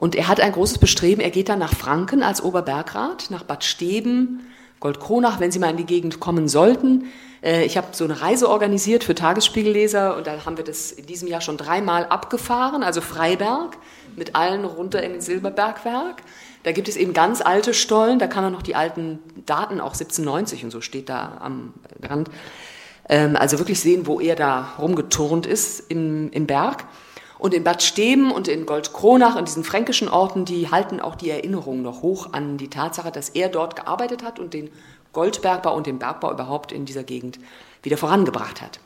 Und 0.02 0.16
er 0.16 0.28
hat 0.28 0.42
ein 0.42 0.52
großes 0.52 0.80
Bestreben, 0.80 1.22
er 1.22 1.30
geht 1.30 1.48
dann 1.48 1.60
nach 1.60 1.76
Franken 1.76 2.24
als 2.24 2.42
Oberbergrat, 2.42 3.28
nach 3.30 3.44
Bad 3.44 3.64
Steben, 3.64 4.48
Goldkronach, 4.80 5.40
wenn 5.40 5.52
Sie 5.52 5.60
mal 5.60 5.70
in 5.70 5.78
die 5.78 5.86
Gegend 5.86 6.20
kommen 6.20 6.48
sollten. 6.48 7.06
Äh, 7.44 7.66
ich 7.66 7.78
habe 7.78 7.90
so 7.92 8.06
eine 8.06 8.20
Reise 8.20 8.50
organisiert 8.50 9.04
für 9.04 9.14
Tagesspiegelleser 9.14 10.18
und 10.18 10.26
da 10.26 10.44
haben 10.44 10.58
wir 10.58 10.64
das 10.64 10.92
in 10.92 11.06
diesem 11.06 11.28
Jahr 11.28 11.40
schon 11.40 11.56
dreimal 11.56 12.08
abgefahren, 12.08 12.82
also 12.82 13.00
Freiberg, 13.00 13.78
mit 14.16 14.36
allen 14.36 14.66
runter 14.66 15.04
in 15.04 15.12
den 15.12 15.22
Silberbergwerk. 15.22 16.24
Da 16.64 16.72
gibt 16.72 16.90
es 16.90 16.98
eben 16.98 17.14
ganz 17.14 17.40
alte 17.40 17.76
Stollen, 17.76 18.18
da 18.18 18.26
kann 18.26 18.44
man 18.44 18.54
noch 18.54 18.64
die 18.64 18.74
alten 18.74 19.20
Daten, 19.46 19.80
auch 19.80 19.94
1790 19.94 20.64
und 20.64 20.72
so 20.72 20.82
steht 20.82 21.10
da 21.10 21.38
am 21.42 21.76
Rand, 22.02 22.32
ähm, 23.08 23.36
also 23.36 23.60
wirklich 23.60 23.80
sehen, 23.80 24.08
wo 24.08 24.20
er 24.20 24.36
da 24.36 24.74
rumgeturnt 24.80 25.46
ist 25.46 25.92
im, 25.92 26.32
im 26.32 26.48
Berg. 26.48 26.86
Und 27.42 27.56
in 27.56 27.64
Bad 27.64 27.82
Steben 27.82 28.32
und 28.32 28.48
in 28.48 28.68
Goldkronach, 28.68 29.36
in 29.36 29.46
diesen 29.46 29.64
fränkischen 29.64 30.08
Orten, 30.08 30.46
die 30.46 30.70
halten 30.70 31.00
auch 31.00 31.16
die 31.16 31.32
Erinnerung 31.32 31.82
noch 31.82 32.04
hoch 32.04 32.34
an 32.34 32.60
die 32.60 32.70
Tatsache, 32.70 33.12
dass 33.12 33.30
er 33.30 33.50
dort 33.50 33.76
gearbeitet 33.76 34.24
hat 34.24 34.38
und 34.38 34.54
den 34.54 34.70
Goldbergbau 35.12 35.76
und 35.76 35.88
den 35.88 35.98
Bergbau 35.98 36.32
überhaupt 36.32 36.72
in 36.72 36.86
dieser 36.86 37.02
Gegend 37.02 37.40
wieder 37.82 37.98
vorangebracht 37.98 38.62
hat. 38.62 38.80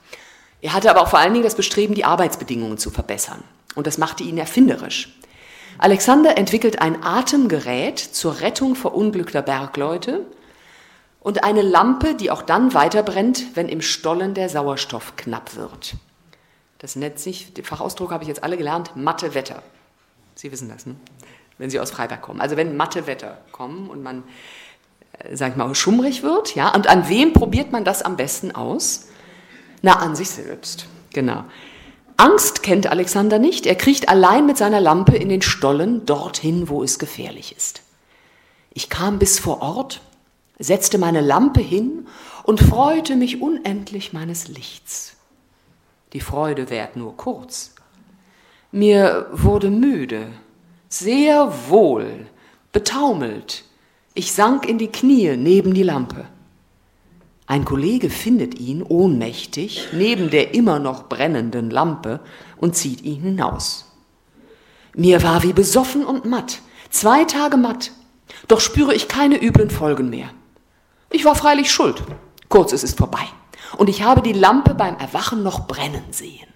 Er 0.61 0.71
hatte 0.71 0.89
aber 0.89 1.01
auch 1.01 1.09
vor 1.09 1.19
allen 1.19 1.33
Dingen 1.33 1.43
das 1.43 1.55
Bestreben, 1.55 1.95
die 1.95 2.05
Arbeitsbedingungen 2.05 2.77
zu 2.77 2.91
verbessern. 2.91 3.43
Und 3.75 3.87
das 3.87 3.97
machte 3.97 4.23
ihn 4.23 4.37
erfinderisch. 4.37 5.19
Alexander 5.77 6.37
entwickelt 6.37 6.81
ein 6.81 7.03
Atemgerät 7.03 7.99
zur 7.99 8.39
Rettung 8.39 8.75
verunglückter 8.75 9.41
Bergleute 9.41 10.25
und 11.19 11.43
eine 11.43 11.61
Lampe, 11.61 12.15
die 12.15 12.31
auch 12.31 12.41
dann 12.41 12.73
weiterbrennt, 12.73 13.47
wenn 13.55 13.67
im 13.67 13.81
Stollen 13.81 14.33
der 14.33 14.47
Sauerstoff 14.47 15.17
knapp 15.17 15.57
wird. 15.57 15.95
Das 16.79 16.95
nennt 16.95 17.19
sich, 17.19 17.53
den 17.53 17.63
Fachausdruck 17.63 18.11
habe 18.11 18.23
ich 18.23 18.27
jetzt 18.27 18.43
alle 18.43 18.57
gelernt, 18.57 18.95
matte 18.95 19.33
Wetter. 19.33 19.63
Sie 20.35 20.51
wissen 20.51 20.69
das, 20.69 20.85
ne? 20.85 20.95
wenn 21.57 21.69
Sie 21.69 21.79
aus 21.79 21.91
Freiberg 21.91 22.21
kommen. 22.21 22.41
Also 22.41 22.57
wenn 22.57 22.75
matte 22.75 23.07
Wetter 23.07 23.37
kommen 23.51 23.89
und 23.89 24.03
man, 24.03 24.23
äh, 25.19 25.35
sag 25.35 25.51
ich 25.51 25.55
mal, 25.55 25.73
schummrig 25.73 26.23
wird, 26.23 26.55
ja, 26.55 26.73
und 26.73 26.87
an 26.87 27.07
wem 27.09 27.33
probiert 27.33 27.71
man 27.71 27.85
das 27.85 28.01
am 28.01 28.17
besten 28.17 28.51
aus? 28.53 29.07
Na, 29.81 29.97
an 29.97 30.15
sich 30.15 30.29
selbst, 30.29 30.87
genau. 31.13 31.45
Angst 32.17 32.63
kennt 32.63 32.87
Alexander 32.87 33.39
nicht. 33.39 33.65
Er 33.65 33.75
kriecht 33.75 34.09
allein 34.09 34.45
mit 34.45 34.57
seiner 34.57 34.79
Lampe 34.79 35.17
in 35.17 35.29
den 35.29 35.41
Stollen 35.41 36.05
dorthin, 36.05 36.69
wo 36.69 36.81
es 36.81 36.97
gefährlich 36.97 37.55
ist. 37.55 37.81
Ich 38.73 38.89
kam 38.89 39.19
bis 39.19 39.37
vor 39.37 39.61
Ort, 39.61 40.01
setzte 40.57 40.97
meine 40.97 41.21
Lampe 41.21 41.61
hin 41.61 42.07
und 42.43 42.61
freute 42.61 43.15
mich 43.15 43.41
unendlich 43.41 44.13
meines 44.13 44.47
Lichts. 44.47 45.14
Die 46.15 46.21
Freude 46.21 46.69
währt 46.69 46.95
nur 46.95 47.17
kurz. 47.17 47.75
Mir 48.71 49.27
wurde 49.33 49.69
müde, 49.69 50.27
sehr 50.87 51.51
wohl, 51.67 52.27
betaumelt. 52.71 53.65
Ich 54.13 54.31
sank 54.31 54.65
in 54.65 54.77
die 54.77 54.87
Knie 54.87 55.35
neben 55.35 55.73
die 55.73 55.83
Lampe. 55.83 56.25
Ein 57.47 57.65
Kollege 57.65 58.09
findet 58.09 58.57
ihn 58.57 58.81
ohnmächtig 58.81 59.89
neben 59.91 60.29
der 60.29 60.53
immer 60.53 60.79
noch 60.79 61.09
brennenden 61.09 61.69
Lampe 61.69 62.21
und 62.55 62.77
zieht 62.77 63.01
ihn 63.01 63.21
hinaus. 63.21 63.91
Mir 64.95 65.21
war 65.21 65.43
wie 65.43 65.51
besoffen 65.51 66.05
und 66.05 66.23
matt, 66.23 66.61
zwei 66.91 67.25
Tage 67.25 67.57
matt, 67.57 67.91
doch 68.47 68.61
spüre 68.61 68.95
ich 68.95 69.09
keine 69.09 69.43
üblen 69.43 69.69
Folgen 69.69 70.09
mehr. 70.09 70.29
Ich 71.09 71.25
war 71.25 71.35
freilich 71.35 71.69
schuld. 71.69 72.01
Kurz, 72.47 72.71
es 72.71 72.85
ist 72.85 72.97
vorbei. 72.97 73.27
Und 73.77 73.89
ich 73.89 74.03
habe 74.03 74.21
die 74.21 74.33
Lampe 74.33 74.73
beim 74.73 74.97
Erwachen 74.97 75.43
noch 75.43 75.67
brennen 75.67 76.05
sehen. 76.11 76.47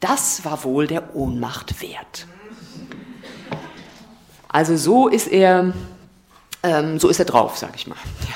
Das 0.00 0.44
war 0.44 0.64
wohl 0.64 0.86
der 0.86 1.14
Ohnmacht 1.14 1.80
wert. 1.80 2.26
Also 4.48 4.76
so 4.76 5.08
ist 5.08 5.28
er, 5.28 5.72
ähm, 6.62 6.98
so 6.98 7.08
ist 7.08 7.18
er 7.18 7.24
drauf, 7.24 7.56
sag 7.56 7.74
ich 7.76 7.86
mal. 7.86 7.96
Ja 8.28 8.34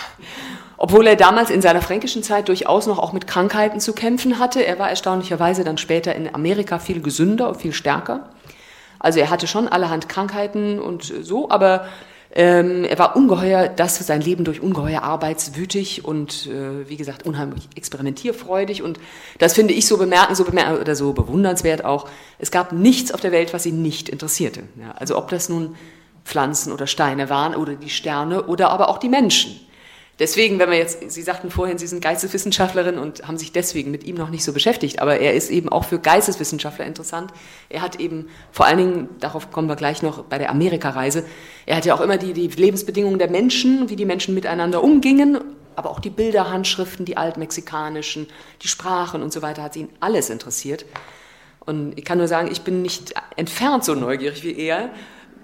obwohl 0.78 1.06
er 1.06 1.16
damals 1.16 1.50
in 1.50 1.62
seiner 1.62 1.80
fränkischen 1.80 2.22
Zeit 2.22 2.48
durchaus 2.48 2.86
noch 2.86 2.98
auch 2.98 3.12
mit 3.12 3.26
Krankheiten 3.26 3.80
zu 3.80 3.92
kämpfen 3.92 4.38
hatte. 4.38 4.64
Er 4.64 4.78
war 4.78 4.90
erstaunlicherweise 4.90 5.64
dann 5.64 5.78
später 5.78 6.14
in 6.14 6.34
Amerika 6.34 6.78
viel 6.78 7.00
gesünder 7.00 7.48
und 7.48 7.56
viel 7.56 7.72
stärker. 7.72 8.28
Also 8.98 9.20
er 9.20 9.30
hatte 9.30 9.46
schon 9.46 9.68
allerhand 9.68 10.08
Krankheiten 10.08 10.78
und 10.80 11.04
so, 11.04 11.50
aber 11.50 11.86
ähm, 12.38 12.84
er 12.84 12.98
war 12.98 13.16
ungeheuer, 13.16 13.66
das 13.66 13.96
sein 13.96 14.20
Leben 14.20 14.44
durch 14.44 14.60
ungeheuer 14.60 15.02
arbeitswütig 15.02 16.04
und 16.04 16.46
äh, 16.46 16.86
wie 16.86 16.98
gesagt 16.98 17.24
unheimlich 17.24 17.66
experimentierfreudig 17.76 18.82
und 18.82 19.00
das 19.38 19.54
finde 19.54 19.72
ich 19.72 19.86
so 19.86 19.96
bemerken, 19.96 20.34
so 20.34 20.44
bemerken 20.44 20.78
oder 20.78 20.94
so 20.94 21.14
bewundernswert 21.14 21.86
auch. 21.86 22.10
Es 22.38 22.50
gab 22.50 22.72
nichts 22.72 23.10
auf 23.10 23.22
der 23.22 23.32
Welt, 23.32 23.54
was 23.54 23.64
ihn 23.64 23.80
nicht 23.80 24.10
interessierte. 24.10 24.64
Ja, 24.78 24.92
also 24.96 25.16
ob 25.16 25.30
das 25.30 25.48
nun 25.48 25.76
Pflanzen 26.26 26.72
oder 26.72 26.86
Steine 26.86 27.30
waren 27.30 27.54
oder 27.54 27.74
die 27.74 27.88
Sterne 27.88 28.42
oder 28.42 28.68
aber 28.70 28.90
auch 28.90 28.98
die 28.98 29.08
Menschen. 29.08 29.58
Deswegen, 30.18 30.58
wenn 30.58 30.70
wir 30.70 30.78
jetzt, 30.78 31.10
Sie 31.10 31.20
sagten 31.20 31.50
vorhin, 31.50 31.76
Sie 31.76 31.86
sind 31.86 32.00
Geisteswissenschaftlerin 32.00 32.96
und 32.96 33.28
haben 33.28 33.36
sich 33.36 33.52
deswegen 33.52 33.90
mit 33.90 34.04
ihm 34.04 34.16
noch 34.16 34.30
nicht 34.30 34.44
so 34.44 34.54
beschäftigt, 34.54 35.00
aber 35.02 35.18
er 35.20 35.34
ist 35.34 35.50
eben 35.50 35.68
auch 35.68 35.84
für 35.84 35.98
Geisteswissenschaftler 35.98 36.86
interessant. 36.86 37.32
Er 37.68 37.82
hat 37.82 38.00
eben 38.00 38.28
vor 38.50 38.64
allen 38.64 38.78
Dingen, 38.78 39.08
darauf 39.20 39.50
kommen 39.50 39.68
wir 39.68 39.76
gleich 39.76 40.02
noch 40.02 40.24
bei 40.24 40.38
der 40.38 40.50
Amerikareise, 40.50 41.24
er 41.66 41.76
hat 41.76 41.84
ja 41.84 41.94
auch 41.94 42.00
immer 42.00 42.16
die, 42.16 42.32
die 42.32 42.48
Lebensbedingungen 42.48 43.18
der 43.18 43.30
Menschen, 43.30 43.90
wie 43.90 43.96
die 43.96 44.06
Menschen 44.06 44.34
miteinander 44.34 44.82
umgingen, 44.82 45.38
aber 45.74 45.90
auch 45.90 46.00
die 46.00 46.08
Bilderhandschriften, 46.08 47.04
die 47.04 47.18
altmexikanischen, 47.18 48.26
die 48.62 48.68
Sprachen 48.68 49.22
und 49.22 49.34
so 49.34 49.42
weiter, 49.42 49.62
hat 49.62 49.76
ihn 49.76 49.90
alles 50.00 50.30
interessiert. 50.30 50.86
Und 51.60 51.98
ich 51.98 52.04
kann 52.06 52.16
nur 52.16 52.28
sagen, 52.28 52.48
ich 52.50 52.62
bin 52.62 52.80
nicht 52.80 53.12
entfernt 53.36 53.84
so 53.84 53.94
neugierig 53.94 54.42
wie 54.44 54.56
er, 54.56 54.88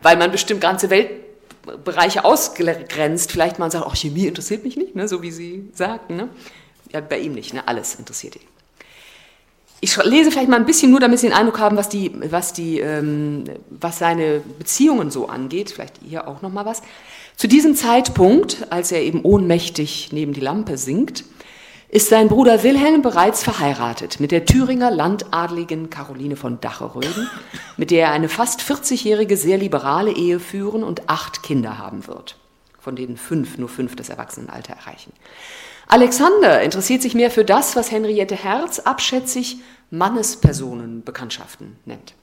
weil 0.00 0.16
man 0.16 0.30
bestimmt 0.30 0.62
ganze 0.62 0.88
Welt 0.88 1.10
Bereiche 1.84 2.24
ausgrenzt. 2.24 3.32
Vielleicht 3.32 3.58
man 3.58 3.70
sagt, 3.70 3.86
oh, 3.86 3.94
Chemie 3.94 4.26
interessiert 4.26 4.64
mich 4.64 4.76
nicht, 4.76 4.94
ne, 4.94 5.08
so 5.08 5.22
wie 5.22 5.30
Sie 5.30 5.68
sagten. 5.74 6.16
Ne? 6.16 6.28
Ja, 6.92 7.00
bei 7.00 7.18
ihm 7.18 7.32
nicht, 7.32 7.54
ne? 7.54 7.66
alles 7.66 7.94
interessiert 7.94 8.36
ihn. 8.36 8.42
Ich 9.84 9.96
lese 10.04 10.30
vielleicht 10.30 10.48
mal 10.48 10.56
ein 10.56 10.66
bisschen 10.66 10.92
nur, 10.92 11.00
damit 11.00 11.18
Sie 11.18 11.26
den 11.26 11.36
Eindruck 11.36 11.58
haben, 11.58 11.76
was, 11.76 11.88
die, 11.88 12.12
was, 12.30 12.52
die, 12.52 12.78
ähm, 12.78 13.44
was 13.68 13.98
seine 13.98 14.40
Beziehungen 14.58 15.10
so 15.10 15.26
angeht. 15.26 15.70
Vielleicht 15.70 15.94
hier 16.08 16.28
auch 16.28 16.40
noch 16.40 16.52
mal 16.52 16.64
was. 16.64 16.82
Zu 17.36 17.48
diesem 17.48 17.74
Zeitpunkt, 17.74 18.68
als 18.70 18.92
er 18.92 19.02
eben 19.02 19.22
ohnmächtig 19.22 20.10
neben 20.12 20.34
die 20.34 20.40
Lampe 20.40 20.78
sinkt, 20.78 21.24
ist 21.92 22.08
sein 22.08 22.28
Bruder 22.28 22.62
Wilhelm 22.62 23.02
bereits 23.02 23.44
verheiratet 23.44 24.18
mit 24.18 24.32
der 24.32 24.46
Thüringer 24.46 24.90
Landadligen 24.90 25.90
Caroline 25.90 26.36
von 26.36 26.58
Dacheröden, 26.58 27.28
mit 27.76 27.90
der 27.90 28.06
er 28.06 28.12
eine 28.12 28.30
fast 28.30 28.62
40-jährige 28.62 29.36
sehr 29.36 29.58
liberale 29.58 30.10
Ehe 30.10 30.40
führen 30.40 30.84
und 30.84 31.10
acht 31.10 31.42
Kinder 31.42 31.76
haben 31.76 32.06
wird, 32.06 32.38
von 32.80 32.96
denen 32.96 33.18
fünf, 33.18 33.58
nur 33.58 33.68
fünf 33.68 33.94
das 33.94 34.08
Erwachsenenalter 34.08 34.72
erreichen. 34.72 35.12
Alexander 35.86 36.62
interessiert 36.62 37.02
sich 37.02 37.14
mehr 37.14 37.30
für 37.30 37.44
das, 37.44 37.76
was 37.76 37.90
Henriette 37.90 38.36
Herz 38.36 38.78
abschätzig 38.78 39.58
Mannespersonenbekanntschaften 39.90 41.76
nennt. 41.84 42.14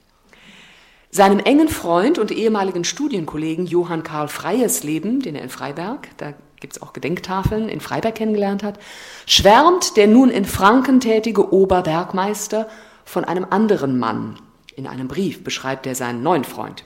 Seinem 1.12 1.38
engen 1.38 1.68
Freund 1.68 2.18
und 2.18 2.32
ehemaligen 2.32 2.82
Studienkollegen 2.82 3.66
Johann 3.66 4.02
Karl 4.02 4.26
Freies 4.26 4.82
Leben, 4.82 5.20
den 5.20 5.36
er 5.36 5.42
in 5.42 5.48
Freiberg, 5.48 6.08
da 6.16 6.34
gibt 6.60 6.76
es 6.76 6.82
auch 6.82 6.92
Gedenktafeln, 6.92 7.68
in 7.68 7.80
Freiberg 7.80 8.14
kennengelernt 8.14 8.62
hat, 8.62 8.78
schwärmt 9.26 9.96
der 9.96 10.06
nun 10.06 10.30
in 10.30 10.44
Franken 10.44 11.00
tätige 11.00 11.52
Oberbergmeister 11.52 12.68
von 13.04 13.24
einem 13.24 13.46
anderen 13.48 13.98
Mann. 13.98 14.38
In 14.76 14.86
einem 14.86 15.08
Brief 15.08 15.42
beschreibt 15.42 15.86
er 15.86 15.94
seinen 15.94 16.22
neuen 16.22 16.44
Freund. 16.44 16.84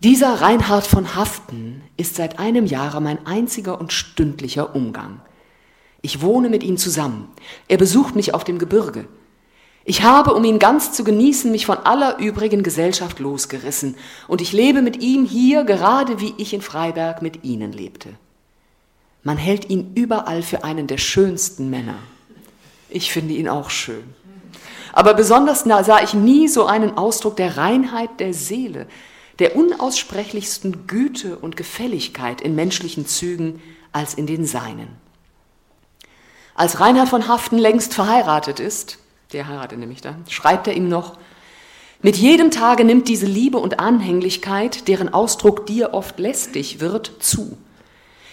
Dieser 0.00 0.40
Reinhard 0.40 0.86
von 0.86 1.14
Haften 1.14 1.82
ist 1.96 2.16
seit 2.16 2.38
einem 2.38 2.66
Jahre 2.66 3.00
mein 3.00 3.26
einziger 3.26 3.80
und 3.80 3.92
stündlicher 3.92 4.74
Umgang. 4.74 5.20
Ich 6.02 6.20
wohne 6.20 6.50
mit 6.50 6.62
ihm 6.62 6.76
zusammen. 6.76 7.28
Er 7.68 7.78
besucht 7.78 8.14
mich 8.14 8.34
auf 8.34 8.44
dem 8.44 8.58
Gebirge. 8.58 9.06
Ich 9.86 10.02
habe, 10.02 10.34
um 10.34 10.44
ihn 10.44 10.58
ganz 10.58 10.92
zu 10.92 11.04
genießen, 11.04 11.50
mich 11.50 11.66
von 11.66 11.78
aller 11.78 12.18
übrigen 12.18 12.62
Gesellschaft 12.62 13.18
losgerissen, 13.18 13.96
und 14.28 14.40
ich 14.40 14.52
lebe 14.52 14.80
mit 14.80 15.02
ihm 15.02 15.24
hier, 15.24 15.64
gerade 15.64 16.20
wie 16.20 16.34
ich 16.38 16.54
in 16.54 16.62
Freiberg 16.62 17.20
mit 17.20 17.44
Ihnen 17.44 17.72
lebte. 17.72 18.10
Man 19.24 19.38
hält 19.38 19.70
ihn 19.70 19.92
überall 19.94 20.42
für 20.42 20.64
einen 20.64 20.86
der 20.86 20.98
schönsten 20.98 21.70
Männer. 21.70 21.96
Ich 22.90 23.10
finde 23.10 23.34
ihn 23.34 23.48
auch 23.48 23.70
schön. 23.70 24.04
Aber 24.92 25.14
besonders 25.14 25.64
sah 25.64 26.02
ich 26.02 26.14
nie 26.14 26.46
so 26.46 26.66
einen 26.66 26.96
Ausdruck 26.96 27.36
der 27.36 27.56
Reinheit 27.56 28.20
der 28.20 28.32
Seele, 28.32 28.86
der 29.40 29.56
unaussprechlichsten 29.56 30.86
Güte 30.86 31.36
und 31.36 31.56
Gefälligkeit 31.56 32.40
in 32.40 32.54
menschlichen 32.54 33.06
Zügen 33.06 33.60
als 33.90 34.14
in 34.14 34.26
den 34.26 34.46
seinen. 34.46 34.88
Als 36.54 36.78
Reinhard 36.78 37.08
von 37.08 37.26
Haften 37.26 37.58
längst 37.58 37.94
verheiratet 37.94 38.60
ist, 38.60 38.98
der 39.32 39.48
heiratet 39.48 39.78
nämlich 39.78 40.00
da, 40.00 40.14
schreibt 40.28 40.68
er 40.68 40.74
ihm 40.74 40.88
noch, 40.88 41.18
mit 42.00 42.16
jedem 42.16 42.50
Tage 42.50 42.84
nimmt 42.84 43.08
diese 43.08 43.26
Liebe 43.26 43.58
und 43.58 43.80
Anhänglichkeit, 43.80 44.86
deren 44.86 45.12
Ausdruck 45.12 45.66
dir 45.66 45.94
oft 45.94 46.18
lästig 46.18 46.78
wird, 46.78 47.10
zu. 47.18 47.56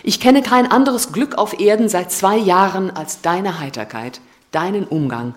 Ich 0.04 0.20
kenne 0.20 0.42
kein 0.42 0.70
anderes 0.72 1.12
Glück 1.12 1.38
auf 1.38 1.60
Erden 1.60 1.90
seit 1.90 2.12
zwei 2.12 2.38
Jahren 2.38 2.90
als 2.90 3.22
deine 3.22 3.60
Heiterkeit, 3.60 4.22
deinen 4.52 4.86
Umgang, 4.86 5.36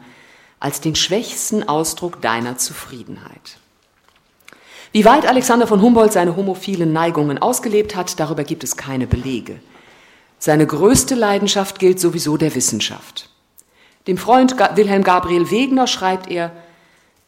als 0.59 0.81
den 0.81 0.95
schwächsten 0.95 1.69
Ausdruck 1.69 2.23
deiner 2.23 2.57
Zufriedenheit. 2.57 3.59
Wie 4.93 5.05
weit 5.05 5.27
Alexander 5.27 5.67
von 5.67 5.83
Humboldt 5.83 6.13
seine 6.13 6.37
homophilen 6.37 6.93
Neigungen 6.93 7.39
ausgelebt 7.39 7.97
hat, 7.97 8.19
darüber 8.21 8.45
gibt 8.45 8.65
es 8.65 8.77
keine 8.77 9.07
Belege. 9.07 9.61
Seine 10.39 10.67
größte 10.67 11.15
Leidenschaft 11.15 11.79
gilt 11.79 12.01
sowieso 12.01 12.37
der 12.37 12.55
Wissenschaft. 12.55 13.29
Dem 14.07 14.19
Freund 14.19 14.57
Wilhelm 14.77 15.03
Gabriel 15.03 15.51
Wegener 15.51 15.87
schreibt 15.87 16.31
er, 16.31 16.53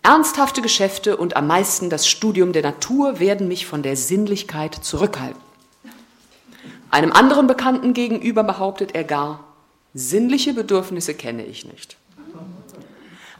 Ernsthafte 0.03 0.63
Geschäfte 0.63 1.17
und 1.17 1.37
am 1.37 1.49
meisten 1.49 1.91
das 1.91 2.07
Studium 2.07 2.53
der 2.53 2.63
Natur 2.63 3.19
werden 3.19 3.49
mich 3.49 3.67
von 3.67 3.83
der 3.83 3.97
Sinnlichkeit 3.97 4.75
zurückhalten. 4.75 5.46
Einem 6.91 7.13
anderen 7.13 7.47
Bekannten 7.47 7.95
gegenüber 7.95 8.45
behauptet 8.45 8.95
er 8.95 9.05
gar, 9.05 9.45
sinnliche 9.95 10.55
Bedürfnisse 10.55 11.15
kenne 11.15 11.45
ich 11.45 11.65
nicht. 11.67 11.97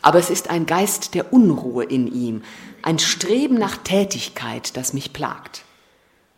Aber 0.03 0.19
es 0.19 0.31
ist 0.31 0.51
ein 0.51 0.67
Geist 0.67 1.15
der 1.15 1.33
Unruhe 1.33 1.85
in 1.85 2.07
ihm, 2.13 2.43
ein 2.83 2.99
Streben 2.99 3.57
nach 3.57 3.77
Tätigkeit, 3.77 4.77
das 4.77 4.93
mich 4.93 5.13
plagt. 5.13 5.63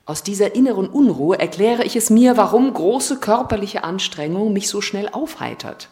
Aus 0.07 0.23
dieser 0.23 0.55
inneren 0.55 0.89
Unruhe 0.89 1.39
erkläre 1.39 1.85
ich 1.85 1.95
es 1.95 2.09
mir, 2.09 2.39
warum 2.39 2.73
große 2.73 3.21
körperliche 3.21 3.85
Anstrengung 3.85 4.55
mich 4.55 4.69
so 4.71 4.81
schnell 4.81 5.11
aufheitert. 5.11 5.91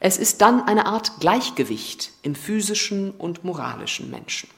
Es 0.00 0.16
ist 0.16 0.40
dann 0.40 0.62
eine 0.66 0.86
Art 0.86 1.20
Gleichgewicht 1.20 2.12
im 2.22 2.34
physischen 2.34 3.10
und 3.10 3.44
moralischen 3.44 4.10
Menschen. 4.10 4.48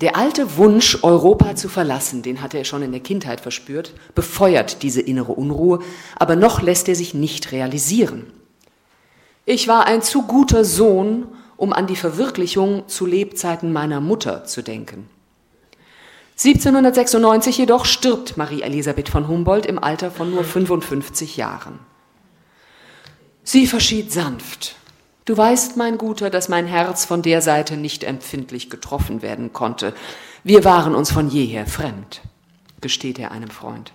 Der 0.00 0.16
alte 0.16 0.56
Wunsch, 0.56 0.98
Europa 1.02 1.54
zu 1.54 1.68
verlassen, 1.68 2.22
den 2.22 2.42
hatte 2.42 2.58
er 2.58 2.64
schon 2.64 2.82
in 2.82 2.90
der 2.90 3.00
Kindheit 3.00 3.40
verspürt, 3.40 3.92
befeuert 4.14 4.82
diese 4.82 5.00
innere 5.00 5.32
Unruhe, 5.32 5.80
aber 6.16 6.34
noch 6.34 6.62
lässt 6.62 6.88
er 6.88 6.96
sich 6.96 7.14
nicht 7.14 7.52
realisieren. 7.52 8.26
Ich 9.46 9.68
war 9.68 9.86
ein 9.86 10.02
zu 10.02 10.22
guter 10.22 10.64
Sohn, 10.64 11.26
um 11.56 11.72
an 11.72 11.86
die 11.86 11.96
Verwirklichung 11.96 12.88
zu 12.88 13.06
Lebzeiten 13.06 13.72
meiner 13.72 14.00
Mutter 14.00 14.44
zu 14.44 14.62
denken. 14.62 15.08
1796 16.36 17.58
jedoch 17.58 17.84
stirbt 17.84 18.36
Marie 18.36 18.62
Elisabeth 18.62 19.08
von 19.08 19.28
Humboldt 19.28 19.66
im 19.66 19.78
Alter 19.78 20.10
von 20.10 20.30
nur 20.30 20.42
55 20.42 21.36
Jahren. 21.36 21.78
Sie 23.44 23.68
verschied 23.68 24.10
sanft. 24.10 24.74
Du 25.24 25.36
weißt, 25.36 25.76
mein 25.76 25.96
Guter, 25.96 26.28
dass 26.28 26.48
mein 26.48 26.66
Herz 26.66 27.04
von 27.04 27.22
der 27.22 27.40
Seite 27.40 27.76
nicht 27.76 28.04
empfindlich 28.04 28.68
getroffen 28.68 29.22
werden 29.22 29.52
konnte. 29.52 29.94
Wir 30.42 30.64
waren 30.64 30.94
uns 30.94 31.10
von 31.10 31.28
jeher 31.28 31.66
fremd, 31.66 32.20
gesteht 32.80 33.18
er 33.18 33.32
einem 33.32 33.50
Freund. 33.50 33.92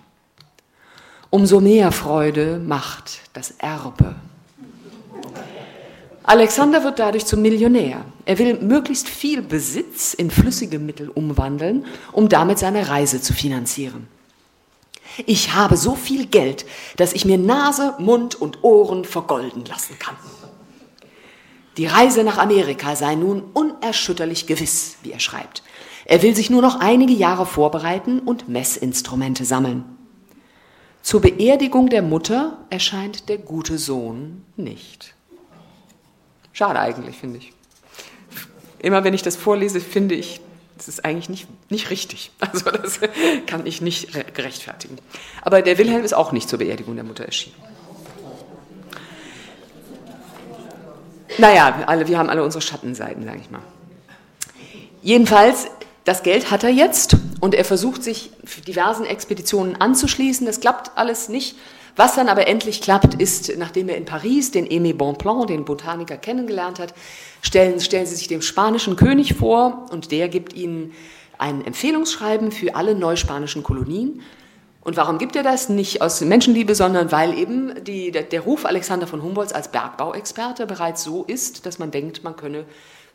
Umso 1.30 1.60
mehr 1.60 1.92
Freude 1.92 2.58
macht 2.58 3.20
das 3.32 3.52
Erbe 3.52 4.16
Alexander 6.30 6.84
wird 6.84 7.00
dadurch 7.00 7.26
zum 7.26 7.42
Millionär. 7.42 8.04
Er 8.24 8.38
will 8.38 8.54
möglichst 8.60 9.08
viel 9.08 9.42
Besitz 9.42 10.14
in 10.14 10.30
flüssige 10.30 10.78
Mittel 10.78 11.08
umwandeln, 11.08 11.86
um 12.12 12.28
damit 12.28 12.60
seine 12.60 12.88
Reise 12.88 13.20
zu 13.20 13.32
finanzieren. 13.32 14.06
Ich 15.26 15.54
habe 15.54 15.76
so 15.76 15.96
viel 15.96 16.26
Geld, 16.26 16.66
dass 16.98 17.14
ich 17.14 17.24
mir 17.24 17.36
Nase, 17.36 17.94
Mund 17.98 18.36
und 18.36 18.62
Ohren 18.62 19.04
vergolden 19.04 19.64
lassen 19.64 19.98
kann. 19.98 20.14
Die 21.80 21.86
Reise 21.86 22.24
nach 22.24 22.36
Amerika 22.36 22.94
sei 22.94 23.14
nun 23.14 23.40
unerschütterlich 23.54 24.46
gewiss, 24.46 24.98
wie 25.02 25.12
er 25.12 25.18
schreibt. 25.18 25.62
Er 26.04 26.20
will 26.20 26.36
sich 26.36 26.50
nur 26.50 26.60
noch 26.60 26.78
einige 26.78 27.14
Jahre 27.14 27.46
vorbereiten 27.46 28.18
und 28.18 28.50
Messinstrumente 28.50 29.46
sammeln. 29.46 29.86
Zur 31.00 31.22
Beerdigung 31.22 31.88
der 31.88 32.02
Mutter 32.02 32.58
erscheint 32.68 33.30
der 33.30 33.38
gute 33.38 33.78
Sohn 33.78 34.44
nicht. 34.58 35.14
Schade 36.52 36.80
eigentlich, 36.80 37.16
finde 37.16 37.38
ich. 37.38 37.54
Immer 38.80 39.02
wenn 39.02 39.14
ich 39.14 39.22
das 39.22 39.36
vorlese, 39.36 39.80
finde 39.80 40.16
ich, 40.16 40.42
das 40.76 40.86
ist 40.86 41.06
eigentlich 41.06 41.30
nicht, 41.30 41.48
nicht 41.70 41.88
richtig. 41.88 42.30
Also 42.40 42.70
das 42.70 43.00
kann 43.46 43.64
ich 43.64 43.80
nicht 43.80 44.34
gerechtfertigen. 44.34 44.98
Aber 45.40 45.62
der 45.62 45.78
Wilhelm 45.78 46.04
ist 46.04 46.12
auch 46.12 46.32
nicht 46.32 46.46
zur 46.46 46.58
Beerdigung 46.58 46.96
der 46.96 47.04
Mutter 47.04 47.24
erschienen. 47.24 47.56
Naja, 51.40 51.84
alle, 51.86 52.06
wir 52.06 52.18
haben 52.18 52.28
alle 52.28 52.44
unsere 52.44 52.60
Schattenseiten, 52.60 53.24
sage 53.24 53.40
ich 53.42 53.50
mal. 53.50 53.62
Jedenfalls, 55.02 55.68
das 56.04 56.22
Geld 56.22 56.50
hat 56.50 56.64
er 56.64 56.70
jetzt 56.70 57.16
und 57.40 57.54
er 57.54 57.64
versucht 57.64 58.02
sich 58.04 58.30
diversen 58.66 59.06
Expeditionen 59.06 59.80
anzuschließen. 59.80 60.46
Das 60.46 60.60
klappt 60.60 60.90
alles 60.96 61.28
nicht. 61.30 61.56
Was 61.96 62.14
dann 62.14 62.28
aber 62.28 62.46
endlich 62.46 62.82
klappt, 62.82 63.14
ist, 63.14 63.56
nachdem 63.56 63.88
er 63.88 63.96
in 63.96 64.04
Paris 64.04 64.50
den 64.50 64.68
Aimé 64.68 64.94
Bonpland, 64.94 65.50
den 65.50 65.64
Botaniker, 65.64 66.16
kennengelernt 66.16 66.78
hat, 66.78 66.94
stellen, 67.42 67.80
stellen 67.80 68.06
Sie 68.06 68.14
sich 68.14 68.28
dem 68.28 68.42
spanischen 68.42 68.96
König 68.96 69.34
vor 69.34 69.86
und 69.90 70.12
der 70.12 70.28
gibt 70.28 70.52
Ihnen 70.52 70.92
ein 71.38 71.64
Empfehlungsschreiben 71.64 72.52
für 72.52 72.74
alle 72.74 72.94
neuspanischen 72.94 73.62
Kolonien. 73.62 74.22
Und 74.82 74.96
warum 74.96 75.18
gibt 75.18 75.36
er 75.36 75.42
das? 75.42 75.68
Nicht 75.68 76.00
aus 76.00 76.20
Menschenliebe, 76.22 76.74
sondern 76.74 77.12
weil 77.12 77.36
eben 77.36 77.84
die, 77.84 78.10
der, 78.10 78.22
der 78.22 78.40
Ruf 78.40 78.64
Alexander 78.64 79.06
von 79.06 79.22
Humboldts 79.22 79.52
als 79.52 79.68
Bergbauexperte 79.68 80.66
bereits 80.66 81.04
so 81.04 81.24
ist, 81.24 81.66
dass 81.66 81.78
man 81.78 81.90
denkt, 81.90 82.24
man 82.24 82.36
könne 82.36 82.64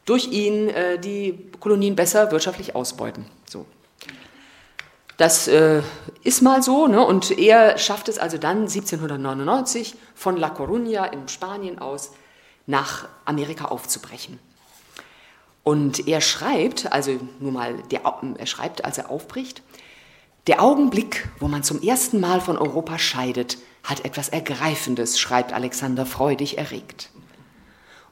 durch 0.06 0.28
ihn 0.28 0.69
äh, 0.69 0.99
die 0.99 1.49
Kolonien 1.60 1.95
besser 1.95 2.32
wirtschaftlich 2.32 2.75
ausbeuten. 2.75 3.25
So. 3.49 3.65
Das 5.17 5.47
äh, 5.47 5.82
ist 6.23 6.41
mal 6.41 6.62
so, 6.62 6.88
ne? 6.88 7.04
und 7.04 7.32
er 7.38 7.78
schafft 7.78 8.10
es 8.10 8.19
also 8.19 8.38
dann 8.38 8.63
1799 8.63 9.95
von 10.13 10.38
La 10.38 10.49
Coruña 10.49 11.12
in 11.12 11.28
Spanien 11.28 11.80
aus 11.80 12.12
nach 12.67 13.08
Amerika 13.23 13.65
aufzubrechen. 13.65 14.39
Und 15.63 16.08
er 16.08 16.21
schreibt, 16.21 16.91
also 16.91 17.19
nur 17.39 17.51
mal, 17.51 17.75
der, 17.89 18.01
er 18.38 18.45
schreibt, 18.45 18.86
als 18.86 18.99
er 18.99 19.10
aufbricht, 19.10 19.63
der 20.47 20.62
Augenblick, 20.62 21.27
wo 21.39 21.47
man 21.47 21.63
zum 21.63 21.81
ersten 21.81 22.19
Mal 22.19 22.39
von 22.39 22.58
Europa 22.58 22.99
scheidet, 22.99 23.58
hat 23.84 24.05
etwas 24.05 24.29
Ergreifendes, 24.29 25.19
schreibt 25.19 25.53
Alexander 25.53 26.05
freudig 26.05 26.58
erregt. 26.58 27.10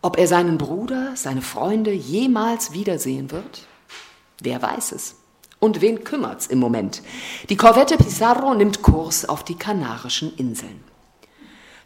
Ob 0.02 0.18
er 0.18 0.28
seinen 0.28 0.58
Bruder, 0.58 1.14
seine 1.16 1.42
Freunde 1.42 1.92
jemals 1.92 2.74
wiedersehen 2.74 3.32
wird? 3.32 3.68
Wer 4.42 4.62
weiß 4.62 4.92
es? 4.92 5.16
Und 5.60 5.80
wen 5.80 6.04
kümmert's 6.04 6.48
im 6.48 6.60
Moment? 6.60 7.02
Die 7.50 7.56
Korvette 7.56 7.98
Pizarro 7.98 8.54
nimmt 8.54 8.82
Kurs 8.82 9.30
auf 9.30 9.44
die 9.44 9.56
Kanarischen 9.56 10.36
Inseln. 10.36 10.84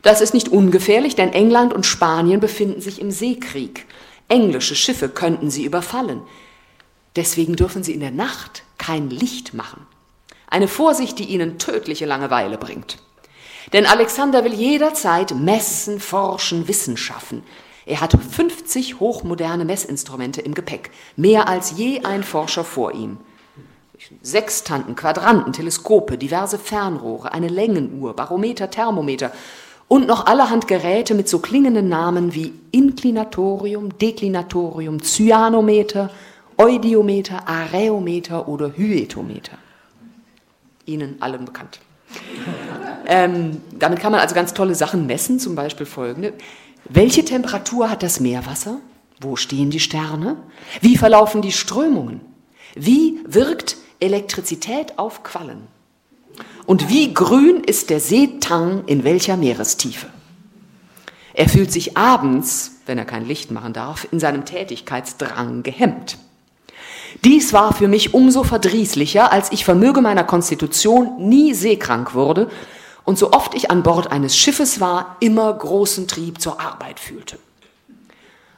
Das 0.01 0.21
ist 0.21 0.33
nicht 0.33 0.49
ungefährlich, 0.49 1.15
denn 1.15 1.33
England 1.33 1.73
und 1.73 1.85
Spanien 1.85 2.39
befinden 2.39 2.81
sich 2.81 3.01
im 3.01 3.11
Seekrieg. 3.11 3.85
Englische 4.29 4.75
Schiffe 4.75 5.09
könnten 5.09 5.51
sie 5.51 5.65
überfallen. 5.65 6.21
Deswegen 7.15 7.55
dürfen 7.55 7.83
sie 7.83 7.93
in 7.93 7.99
der 7.99 8.11
Nacht 8.11 8.63
kein 8.77 9.09
Licht 9.09 9.53
machen. 9.53 9.85
Eine 10.47 10.67
Vorsicht, 10.67 11.19
die 11.19 11.25
ihnen 11.25 11.59
tödliche 11.59 12.05
Langeweile 12.05 12.57
bringt. 12.57 12.97
Denn 13.73 13.85
Alexander 13.85 14.45
will 14.45 14.53
jederzeit 14.53 15.35
messen, 15.35 15.99
forschen, 15.99 16.67
Wissen 16.67 16.95
schaffen. 16.95 17.43
Er 17.85 18.01
hat 18.01 18.13
50 18.13 18.99
hochmoderne 18.99 19.65
Messinstrumente 19.65 20.41
im 20.41 20.53
Gepäck, 20.53 20.91
mehr 21.15 21.47
als 21.47 21.77
je 21.77 22.03
ein 22.03 22.23
Forscher 22.23 22.63
vor 22.63 22.93
ihm. 22.93 23.17
Sextanten, 24.21 24.95
Quadranten, 24.95 25.53
Teleskope, 25.53 26.17
diverse 26.17 26.59
Fernrohre, 26.59 27.33
eine 27.33 27.47
Längenuhr, 27.47 28.15
Barometer, 28.15 28.69
Thermometer 28.69 29.31
und 29.87 30.07
noch 30.07 30.27
allerhand 30.27 30.67
Geräte 30.67 31.13
mit 31.13 31.27
so 31.27 31.39
klingenden 31.39 31.89
Namen 31.89 32.33
wie 32.33 32.53
Inklinatorium, 32.71 33.97
Deklinatorium, 33.97 35.01
Cyanometer, 35.01 36.09
Eudiometer, 36.57 37.47
Areometer 37.47 38.47
oder 38.47 38.73
Hyetometer. 38.75 39.57
Ihnen 40.87 41.21
allen 41.21 41.45
bekannt. 41.45 41.79
ähm, 43.05 43.61
damit 43.77 43.99
kann 43.99 44.11
man 44.11 44.21
also 44.21 44.33
ganz 44.33 44.53
tolle 44.53 44.73
Sachen 44.73 45.05
messen, 45.05 45.39
zum 45.39 45.53
Beispiel 45.55 45.85
folgende. 45.85 46.33
Welche 46.85 47.23
Temperatur 47.23 47.89
hat 47.91 48.01
das 48.01 48.19
Meerwasser? 48.19 48.79
Wo 49.19 49.35
stehen 49.35 49.69
die 49.69 49.79
Sterne? 49.79 50.37
Wie 50.81 50.97
verlaufen 50.97 51.41
die 51.41 51.51
Strömungen? 51.51 52.21
Wie 52.75 53.19
wirkt 53.25 53.77
Elektrizität 53.99 54.97
auf 54.99 55.23
Quallen. 55.23 55.67
Und 56.65 56.89
wie 56.89 57.13
grün 57.13 57.63
ist 57.63 57.89
der 57.89 57.99
Seetang 57.99 58.85
in 58.85 59.03
welcher 59.03 59.37
Meerestiefe? 59.37 60.07
Er 61.33 61.49
fühlt 61.49 61.71
sich 61.71 61.97
abends, 61.97 62.81
wenn 62.85 62.97
er 62.97 63.05
kein 63.05 63.25
Licht 63.25 63.51
machen 63.51 63.73
darf, 63.73 64.07
in 64.11 64.19
seinem 64.19 64.45
Tätigkeitsdrang 64.45 65.63
gehemmt. 65.63 66.17
Dies 67.23 67.53
war 67.53 67.73
für 67.73 67.87
mich 67.87 68.13
umso 68.13 68.43
verdrießlicher, 68.43 69.31
als 69.31 69.51
ich 69.51 69.65
vermöge 69.65 70.01
meiner 70.01 70.23
Konstitution 70.23 71.29
nie 71.29 71.53
seekrank 71.53 72.13
wurde 72.13 72.49
und 73.03 73.17
so 73.17 73.31
oft 73.31 73.55
ich 73.55 73.71
an 73.71 73.83
Bord 73.83 74.11
eines 74.11 74.37
Schiffes 74.37 74.79
war, 74.79 75.15
immer 75.19 75.53
großen 75.53 76.07
Trieb 76.07 76.41
zur 76.41 76.59
Arbeit 76.59 76.99
fühlte. 76.99 77.39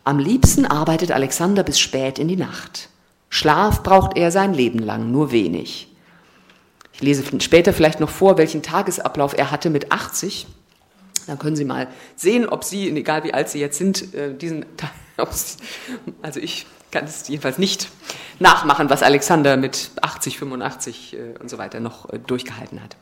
Am 0.04 0.18
liebsten 0.18 0.66
arbeitet 0.66 1.12
Alexander 1.12 1.64
bis 1.64 1.80
spät 1.80 2.18
in 2.18 2.28
die 2.28 2.36
Nacht. 2.36 2.90
Schlaf 3.30 3.84
braucht 3.84 4.18
er 4.18 4.32
sein 4.32 4.54
Leben 4.56 4.80
lang, 4.80 5.12
nur 5.12 5.32
wenig. 5.32 5.88
Ich 6.94 7.02
lese 7.02 7.24
später 7.40 7.74
vielleicht 7.74 8.00
noch 8.00 8.10
vor, 8.10 8.38
welchen 8.38 8.64
Tagesablauf 8.64 9.38
er 9.38 9.52
hatte 9.52 9.70
mit 9.70 9.92
80. 9.92 10.48
Dann 11.28 11.38
können 11.38 11.56
Sie 11.56 11.64
mal 11.64 11.88
sehen, 12.16 12.50
ob 12.50 12.64
Sie, 12.64 12.90
egal 12.90 13.24
wie 13.24 13.34
alt 13.34 13.50
Sie 13.50 13.60
jetzt 13.60 13.78
sind, 13.78 14.16
äh, 14.16 14.34
diesen, 14.34 14.66
also 16.24 16.40
ich 16.40 16.66
kann 16.92 17.06
es 17.06 17.28
jedenfalls 17.28 17.58
nicht 17.58 17.90
nachmachen, 18.40 18.90
was 18.90 19.04
Alexander 19.04 19.58
mit 19.58 19.92
80, 20.02 20.40
85 20.40 21.14
äh, 21.14 21.18
und 21.40 21.50
so 21.50 21.58
weiter 21.58 21.80
noch 21.80 22.10
äh, 22.10 22.20
durchgehalten 22.20 22.84
hat. 22.84 22.96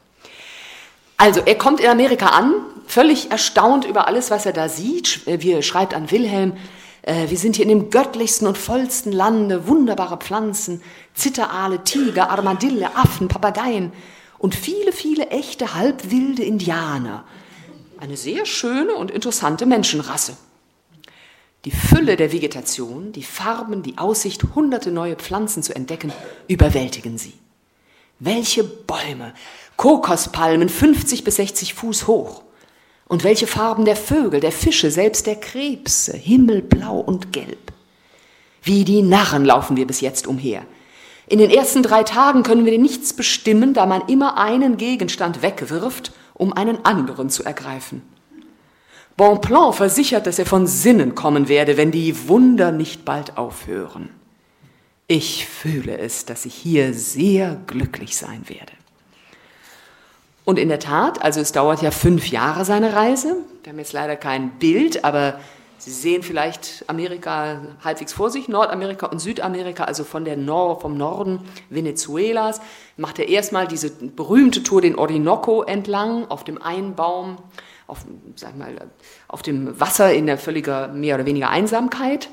Also, 1.18 1.42
er 1.46 1.58
kommt 1.58 1.80
in 1.80 1.90
Amerika 1.90 2.28
an, 2.28 2.54
völlig 2.86 3.32
erstaunt 3.32 3.86
über 3.86 4.08
alles, 4.08 4.30
was 4.30 4.46
er 4.46 4.54
da 4.54 4.70
sieht. 4.70 5.22
Wie 5.26 5.52
er 5.52 5.64
schreibt 5.64 5.96
an 5.96 6.12
Wilhelm, 6.12 6.54
Äh, 7.08 7.30
wir 7.30 7.38
sind 7.38 7.56
hier 7.56 7.64
in 7.64 7.70
dem 7.70 7.90
göttlichsten 7.90 8.48
und 8.48 8.58
vollsten 8.58 9.14
Lande, 9.14 9.68
wunderbare 9.68 10.18
Pflanzen, 10.18 10.82
Zitteraale, 11.14 11.84
Tiger, 11.84 12.30
Armadille, 12.30 12.96
Affen, 12.96 13.30
Papageien 13.30 13.94
und 14.38 14.54
viele, 14.54 14.92
viele 14.92 15.30
echte 15.30 15.74
halbwilde 15.74 16.44
Indianer. 16.44 17.24
Eine 17.98 18.18
sehr 18.18 18.46
schöne 18.46 18.94
und 18.94 19.10
interessante 19.10 19.66
Menschenrasse. 19.66 20.36
Die 21.68 21.72
Fülle 21.72 22.16
der 22.16 22.32
Vegetation, 22.32 23.12
die 23.12 23.24
Farben, 23.24 23.84
die 23.84 23.98
Aussicht, 23.98 24.42
hunderte 24.56 24.90
neue 24.90 25.18
Pflanzen 25.18 25.64
zu 25.64 25.76
entdecken, 25.76 26.14
überwältigen 26.48 27.18
sie. 27.18 27.34
Welche 28.20 28.64
Bäume, 28.64 29.34
Kokospalmen 29.76 30.70
50 30.70 31.26
bis 31.26 31.36
60 31.36 31.74
Fuß 31.74 32.08
hoch. 32.08 32.44
Und 33.10 33.26
welche 33.26 33.48
Farben 33.48 33.84
der 33.84 33.98
Vögel, 33.98 34.40
der 34.40 34.54
Fische, 34.54 34.92
selbst 34.92 35.28
der 35.28 35.36
Krebse, 35.36 36.16
himmelblau 36.16 37.00
und 37.00 37.34
gelb. 37.34 37.74
Wie 38.64 38.86
die 38.86 39.02
Narren 39.02 39.44
laufen 39.44 39.76
wir 39.76 39.88
bis 39.88 40.00
jetzt 40.00 40.26
umher. 40.26 40.66
In 41.28 41.40
den 41.40 41.50
ersten 41.50 41.84
drei 41.84 42.04
Tagen 42.04 42.44
können 42.44 42.66
wir 42.66 42.80
nichts 42.80 43.12
bestimmen, 43.12 43.74
da 43.74 43.86
man 43.86 44.08
immer 44.08 44.38
einen 44.38 44.78
Gegenstand 44.78 45.42
wegwirft, 45.42 46.14
um 46.34 46.54
einen 46.54 46.86
anderen 46.86 47.30
zu 47.30 47.44
ergreifen. 47.44 48.04
Bonpland 49.18 49.74
versichert, 49.74 50.28
dass 50.28 50.38
er 50.38 50.46
von 50.46 50.68
Sinnen 50.68 51.16
kommen 51.16 51.50
werde, 51.50 51.76
wenn 51.76 51.90
die 51.92 52.28
Wunder 52.28 52.72
nicht 52.72 53.04
bald 53.04 53.36
aufhören. 53.36 54.10
Ich 55.08 55.48
fühle 55.48 55.98
es, 55.98 56.26
dass 56.26 56.46
ich 56.46 56.54
hier 56.54 56.94
sehr 56.94 57.58
glücklich 57.66 58.16
sein 58.16 58.48
werde. 58.48 58.74
Und 60.46 60.60
in 60.60 60.70
der 60.70 60.80
Tat, 60.80 61.22
also 61.24 61.42
es 61.42 61.52
dauert 61.52 61.82
ja 61.82 61.92
fünf 61.92 62.30
Jahre 62.30 62.64
seine 62.64 62.94
Reise. 62.94 63.38
Wir 63.64 63.72
haben 63.72 63.80
jetzt 63.80 63.94
leider 63.94 64.16
kein 64.16 64.52
Bild, 64.60 65.04
aber 65.04 65.40
Sie 65.80 65.92
sehen 65.92 66.24
vielleicht 66.24 66.84
Amerika 66.88 67.62
halbwegs 67.84 68.12
vor 68.12 68.32
sich, 68.32 68.48
Nordamerika 68.48 69.06
und 69.06 69.20
Südamerika, 69.20 69.84
also 69.84 70.04
von 70.04 70.26
der 70.26 70.36
Nor 70.36 70.82
vom 70.82 70.98
Norden 70.98 71.42
Venezuelas, 71.70 72.62
macht 72.98 73.20
er 73.20 73.30
erstmal 73.30 73.68
diese 73.68 73.92
berühmte 73.92 74.64
Tour 74.64 74.82
den 74.82 74.98
Orinoco 74.98 75.62
entlang 75.62 76.30
auf 76.30 76.44
dem 76.44 76.60
Einbaum 76.60 77.38
auf, 77.88 78.06
sag 78.36 78.58
mal, 78.58 78.76
auf 79.28 79.42
dem 79.42 79.80
Wasser 79.80 80.14
in 80.14 80.26
der 80.26 80.38
völliger 80.38 80.90
mehr 80.90 81.16
oder 81.16 81.26
weniger 81.26 81.50
Einsamkeit. 81.50 82.30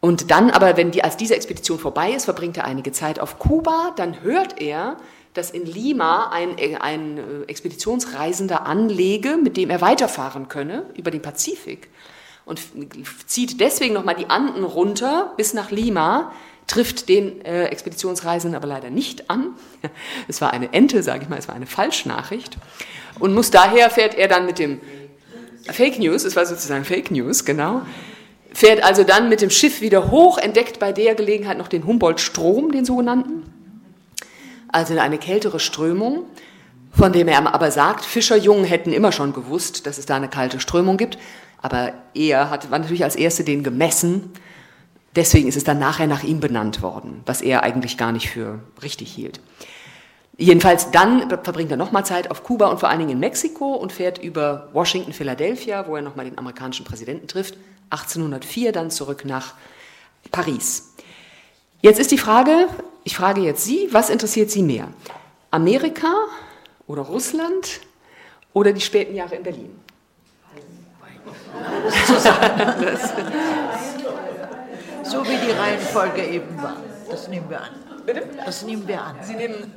Und 0.00 0.30
dann 0.30 0.50
aber, 0.50 0.76
wenn 0.76 0.90
die, 0.90 1.04
als 1.04 1.16
diese 1.16 1.34
Expedition 1.34 1.78
vorbei 1.78 2.12
ist, 2.12 2.24
verbringt 2.24 2.56
er 2.56 2.64
einige 2.64 2.92
Zeit 2.92 3.18
auf 3.18 3.38
Kuba, 3.38 3.92
dann 3.96 4.22
hört 4.22 4.60
er, 4.60 4.96
dass 5.34 5.50
in 5.50 5.64
Lima 5.64 6.30
ein, 6.30 6.56
ein 6.80 7.48
Expeditionsreisender 7.48 8.66
anlege, 8.66 9.36
mit 9.36 9.56
dem 9.56 9.70
er 9.70 9.80
weiterfahren 9.80 10.48
könne 10.48 10.86
über 10.94 11.10
den 11.10 11.22
Pazifik 11.22 11.88
und 12.44 12.60
zieht 13.26 13.60
deswegen 13.60 13.94
nochmal 13.94 14.16
die 14.16 14.30
Anden 14.30 14.64
runter 14.64 15.32
bis 15.36 15.54
nach 15.54 15.70
Lima, 15.70 16.32
trifft 16.66 17.08
den 17.08 17.44
äh, 17.44 17.66
Expeditionsreisenden 17.66 18.56
aber 18.56 18.66
leider 18.66 18.90
nicht 18.90 19.30
an. 19.30 19.54
Es 20.28 20.40
war 20.40 20.52
eine 20.52 20.72
Ente, 20.72 21.02
sage 21.02 21.24
ich 21.24 21.28
mal, 21.28 21.38
es 21.38 21.48
war 21.48 21.54
eine 21.54 21.66
Falschnachricht. 21.66 22.56
Und 23.18 23.34
muss 23.34 23.50
daher 23.50 23.90
fährt 23.90 24.14
er 24.14 24.28
dann 24.28 24.46
mit 24.46 24.58
dem 24.58 24.80
Fake 25.70 25.98
News, 25.98 26.24
es 26.24 26.34
war 26.34 26.46
sozusagen 26.46 26.84
Fake 26.84 27.10
News, 27.10 27.44
genau, 27.44 27.82
fährt 28.52 28.82
also 28.82 29.04
dann 29.04 29.28
mit 29.28 29.40
dem 29.40 29.50
Schiff 29.50 29.80
wieder 29.80 30.10
hoch, 30.10 30.38
entdeckt 30.38 30.78
bei 30.78 30.92
der 30.92 31.14
Gelegenheit 31.14 31.58
noch 31.58 31.68
den 31.68 31.86
Humboldt-Strom, 31.86 32.72
den 32.72 32.84
sogenannten, 32.84 33.44
also 34.68 34.98
eine 34.98 35.18
kältere 35.18 35.60
Strömung, 35.60 36.24
von 36.92 37.12
dem 37.12 37.28
er 37.28 37.54
aber 37.54 37.70
sagt, 37.70 38.04
Fischerjungen 38.04 38.64
hätten 38.64 38.92
immer 38.92 39.12
schon 39.12 39.32
gewusst, 39.32 39.86
dass 39.86 39.98
es 39.98 40.06
da 40.06 40.16
eine 40.16 40.28
kalte 40.28 40.60
Strömung 40.60 40.96
gibt, 40.96 41.18
aber 41.60 41.92
er 42.14 42.50
hat, 42.50 42.70
war 42.70 42.78
natürlich 42.78 43.04
als 43.04 43.16
Erste 43.16 43.44
den 43.44 43.62
gemessen, 43.62 44.32
deswegen 45.16 45.48
ist 45.48 45.56
es 45.56 45.64
dann 45.64 45.78
nachher 45.78 46.06
nach 46.06 46.22
ihm 46.22 46.40
benannt 46.40 46.82
worden, 46.82 47.22
was 47.26 47.42
er 47.42 47.62
eigentlich 47.62 47.96
gar 47.96 48.12
nicht 48.12 48.30
für 48.30 48.60
richtig 48.82 49.12
hielt. 49.12 49.40
Jedenfalls 50.38 50.90
dann 50.90 51.28
verbringt 51.28 51.70
er 51.70 51.76
nochmal 51.76 52.06
Zeit 52.06 52.30
auf 52.30 52.42
Kuba 52.42 52.68
und 52.68 52.80
vor 52.80 52.88
allen 52.88 53.00
Dingen 53.00 53.12
in 53.12 53.20
Mexiko 53.20 53.74
und 53.74 53.92
fährt 53.92 54.18
über 54.18 54.70
Washington, 54.72 55.12
Philadelphia, 55.12 55.86
wo 55.86 55.96
er 55.96 56.02
nochmal 56.02 56.24
den 56.24 56.38
amerikanischen 56.38 56.84
Präsidenten 56.84 57.28
trifft. 57.28 57.56
1804 57.90 58.72
dann 58.72 58.90
zurück 58.90 59.24
nach 59.26 59.54
Paris. 60.30 60.94
Jetzt 61.82 62.00
ist 62.00 62.10
die 62.10 62.18
Frage, 62.18 62.68
ich 63.04 63.14
frage 63.14 63.42
jetzt 63.42 63.64
Sie, 63.64 63.88
was 63.90 64.08
interessiert 64.08 64.50
Sie 64.50 64.62
mehr? 64.62 64.88
Amerika 65.50 66.12
oder 66.86 67.02
Russland 67.02 67.80
oder 68.54 68.72
die 68.72 68.80
späten 68.80 69.14
Jahre 69.14 69.34
in 69.34 69.42
Berlin? 69.42 69.78
so 75.02 75.24
wie 75.24 75.36
die 75.36 75.52
Reihenfolge 75.52 76.24
eben 76.24 76.62
war. 76.62 76.76
Das 77.10 77.28
nehmen 77.28 77.48
wir 77.48 77.60
an. 77.60 77.70
Bitte? 78.06 78.22
Das 78.44 78.62
nehmen 78.62 78.86
wir 78.86 79.02
an. 79.02 79.16
Sie 79.22 79.34
nehmen. 79.34 79.72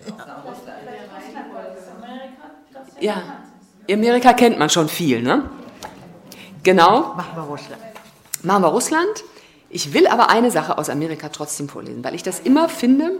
Ja, 2.99 3.21
Amerika 3.89 4.33
kennt 4.33 4.57
man 4.57 4.69
schon 4.69 4.89
viel, 4.89 5.21
ne? 5.21 5.49
Genau. 6.63 7.13
Machen 7.15 7.35
wir 7.35 7.43
Russland. 7.43 7.81
Machen 8.43 8.63
wir 8.63 8.69
Russland. 8.69 9.23
Ich 9.69 9.93
will 9.93 10.07
aber 10.07 10.29
eine 10.29 10.51
Sache 10.51 10.77
aus 10.77 10.89
Amerika 10.89 11.29
trotzdem 11.29 11.69
vorlesen, 11.69 12.03
weil 12.03 12.15
ich 12.15 12.23
das 12.23 12.39
immer 12.39 12.69
finde, 12.69 13.19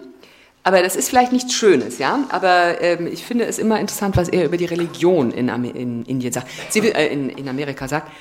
aber 0.64 0.82
das 0.82 0.96
ist 0.96 1.10
vielleicht 1.10 1.32
nichts 1.32 1.54
Schönes, 1.54 2.00
ja. 2.00 2.20
Aber 2.30 2.82
ähm, 2.82 3.06
ich 3.06 3.24
finde 3.24 3.46
es 3.46 3.60
immer 3.60 3.80
interessant, 3.80 4.18
was 4.18 4.30
er 4.30 4.46
über 4.46 4.58
die 4.58 4.66
Religion 4.66 5.32
in, 5.32 5.48
in 5.50 6.04
Indien 6.06 6.34
sagt, 6.34 6.48
Sie, 6.70 6.80
äh, 6.80 7.14
in, 7.14 7.30
in 7.30 7.48
Amerika 7.48 7.88
sagt. 7.88 8.12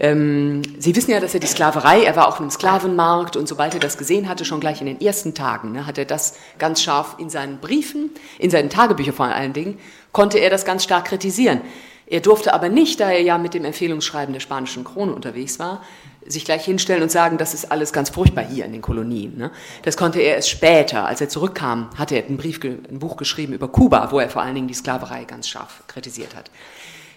Ähm, 0.00 0.62
Sie 0.78 0.96
wissen 0.96 1.10
ja, 1.10 1.20
dass 1.20 1.34
er 1.34 1.40
die 1.40 1.46
Sklaverei, 1.46 2.02
er 2.04 2.16
war 2.16 2.26
auf 2.26 2.40
einem 2.40 2.50
Sklavenmarkt 2.50 3.36
und 3.36 3.46
sobald 3.46 3.74
er 3.74 3.80
das 3.80 3.98
gesehen 3.98 4.30
hatte, 4.30 4.46
schon 4.46 4.58
gleich 4.58 4.80
in 4.80 4.86
den 4.86 5.00
ersten 5.00 5.34
Tagen, 5.34 5.72
ne, 5.72 5.86
hat 5.86 5.98
er 5.98 6.06
das 6.06 6.36
ganz 6.58 6.82
scharf 6.82 7.16
in 7.18 7.28
seinen 7.28 7.58
Briefen, 7.58 8.10
in 8.38 8.50
seinen 8.50 8.70
Tagebüchern 8.70 9.14
vor 9.14 9.26
allen 9.26 9.52
Dingen, 9.52 9.78
konnte 10.12 10.38
er 10.38 10.48
das 10.48 10.64
ganz 10.64 10.84
stark 10.84 11.04
kritisieren. 11.04 11.60
Er 12.06 12.20
durfte 12.20 12.54
aber 12.54 12.70
nicht, 12.70 12.98
da 12.98 13.10
er 13.10 13.20
ja 13.20 13.36
mit 13.36 13.52
dem 13.52 13.64
Empfehlungsschreiben 13.66 14.32
der 14.32 14.40
spanischen 14.40 14.84
Krone 14.84 15.12
unterwegs 15.12 15.58
war, 15.58 15.82
sich 16.26 16.44
gleich 16.44 16.64
hinstellen 16.64 17.02
und 17.02 17.10
sagen, 17.10 17.36
das 17.36 17.54
ist 17.54 17.70
alles 17.70 17.92
ganz 17.92 18.10
furchtbar 18.10 18.44
hier 18.44 18.64
in 18.64 18.72
den 18.72 18.82
Kolonien. 18.82 19.36
Ne? 19.36 19.50
Das 19.82 19.96
konnte 19.96 20.20
er 20.20 20.36
erst 20.36 20.48
später, 20.48 21.06
als 21.06 21.20
er 21.20 21.28
zurückkam, 21.28 21.90
hatte 21.96 22.16
er 22.16 22.26
ein, 22.26 22.36
Brief, 22.36 22.58
ein 22.64 22.98
Buch 22.98 23.16
geschrieben 23.16 23.52
über 23.52 23.68
Kuba, 23.68 24.10
wo 24.10 24.18
er 24.18 24.28
vor 24.30 24.42
allen 24.42 24.54
Dingen 24.54 24.68
die 24.68 24.74
Sklaverei 24.74 25.24
ganz 25.24 25.48
scharf 25.48 25.82
kritisiert 25.86 26.34
hat. 26.34 26.50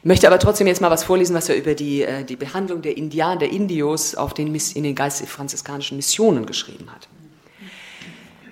Ich 0.04 0.06
möchte 0.06 0.28
aber 0.28 0.38
trotzdem 0.38 0.68
jetzt 0.68 0.82
mal 0.82 0.92
was 0.92 1.06
vorlesen, 1.06 1.34
was 1.34 1.48
er 1.48 1.56
über 1.56 1.76
die, 1.76 2.02
äh, 2.02 2.26
die 2.26 2.36
Behandlung 2.36 2.82
der 2.82 2.98
Indianer, 2.98 3.38
der 3.38 3.54
Indios 3.54 4.16
auf 4.16 4.34
den, 4.34 4.54
in 4.54 4.84
den 4.84 4.96
geistig-franziskanischen 4.96 5.96
Missionen 5.96 6.46
geschrieben 6.46 6.92
hat. 6.94 7.08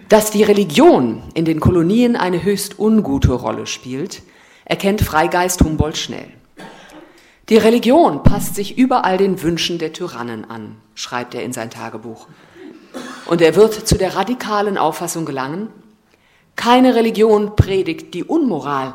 Dass 0.07 0.31
die 0.31 0.43
Religion 0.43 1.23
in 1.33 1.43
den 1.43 1.59
Kolonien 1.59 2.15
eine 2.15 2.41
höchst 2.41 2.79
ungute 2.79 3.33
Rolle 3.33 3.67
spielt, 3.67 4.21
erkennt 4.63 5.01
Freigeist 5.01 5.61
Humboldt 5.61 5.97
schnell. 5.97 6.27
Die 7.49 7.57
Religion 7.57 8.23
passt 8.23 8.55
sich 8.55 8.77
überall 8.77 9.17
den 9.17 9.43
Wünschen 9.43 9.77
der 9.77 9.91
Tyrannen 9.91 10.49
an, 10.49 10.77
schreibt 10.95 11.35
er 11.35 11.43
in 11.43 11.51
sein 11.51 11.69
Tagebuch. 11.69 12.27
Und 13.25 13.41
er 13.41 13.57
wird 13.57 13.73
zu 13.73 13.97
der 13.97 14.15
radikalen 14.15 14.77
Auffassung 14.77 15.25
gelangen, 15.25 15.67
keine 16.55 16.95
Religion 16.95 17.57
predigt 17.57 18.13
die 18.13 18.23
Unmoral, 18.23 18.93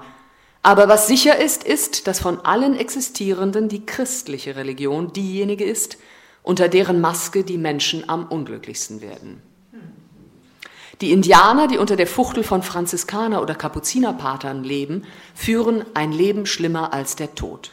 aber 0.66 0.88
was 0.88 1.06
sicher 1.06 1.38
ist, 1.38 1.62
ist, 1.62 2.08
dass 2.08 2.18
von 2.18 2.40
allen 2.40 2.76
existierenden 2.76 3.68
die 3.68 3.86
christliche 3.86 4.56
Religion 4.56 5.12
diejenige 5.12 5.62
ist, 5.64 5.96
unter 6.42 6.68
deren 6.68 7.00
Maske 7.00 7.44
die 7.44 7.56
Menschen 7.56 8.08
am 8.08 8.26
unglücklichsten 8.26 9.00
werden. 9.00 9.40
Die 11.00 11.12
Indianer, 11.12 11.68
die 11.68 11.78
unter 11.78 11.94
der 11.94 12.08
Fuchtel 12.08 12.42
von 12.42 12.64
Franziskaner 12.64 13.42
oder 13.42 13.54
Kapuzinerpatern 13.54 14.64
leben, 14.64 15.04
führen 15.36 15.84
ein 15.94 16.10
Leben 16.10 16.46
schlimmer 16.46 16.92
als 16.92 17.14
der 17.14 17.36
Tod. 17.36 17.70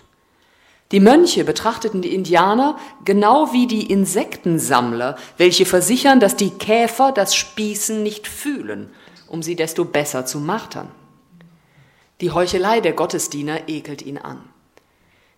Die 0.91 0.99
Mönche 0.99 1.45
betrachteten 1.45 2.03
die 2.03 2.13
Indianer 2.13 2.77
genau 3.05 3.51
wie 3.53 3.65
die 3.65 3.89
Insektensammler, 3.89 5.17
welche 5.37 5.65
versichern, 5.65 6.19
dass 6.19 6.35
die 6.35 6.51
Käfer 6.51 7.11
das 7.11 7.33
Spießen 7.33 8.03
nicht 8.03 8.27
fühlen, 8.27 8.91
um 9.27 9.41
sie 9.41 9.55
desto 9.55 9.83
besser 9.83 10.27
zu 10.27 10.39
martern. 10.39 10.91
Die 12.21 12.31
Heuchelei 12.31 12.79
der 12.79 12.93
Gottesdiener 12.93 13.67
ekelt 13.67 14.01
ihn 14.01 14.17
an. 14.17 14.41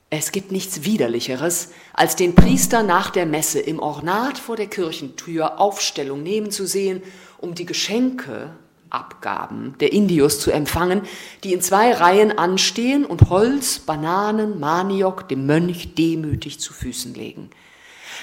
Es 0.09 0.31
gibt 0.31 0.51
nichts 0.51 0.83
Widerlicheres, 0.83 1.69
als 1.93 2.15
den 2.15 2.35
Priester 2.35 2.83
nach 2.83 3.09
der 3.09 3.25
Messe 3.25 3.59
im 3.59 3.79
Ornat 3.79 4.37
vor 4.37 4.55
der 4.55 4.67
Kirchentür 4.67 5.59
Aufstellung 5.59 6.21
nehmen 6.21 6.51
zu 6.51 6.67
sehen, 6.67 7.01
um 7.39 7.55
die 7.55 7.65
Geschenke, 7.65 8.51
Abgaben 8.91 9.75
der 9.79 9.91
Indios 9.91 10.39
zu 10.39 10.51
empfangen, 10.51 11.01
die 11.43 11.53
in 11.53 11.61
zwei 11.61 11.91
Reihen 11.91 12.37
anstehen 12.37 13.03
und 13.03 13.29
Holz, 13.29 13.79
Bananen, 13.79 14.59
Maniok 14.59 15.27
dem 15.27 15.45
Mönch 15.45 15.95
demütig 15.95 16.59
zu 16.59 16.71
Füßen 16.71 17.13
legen. 17.13 17.49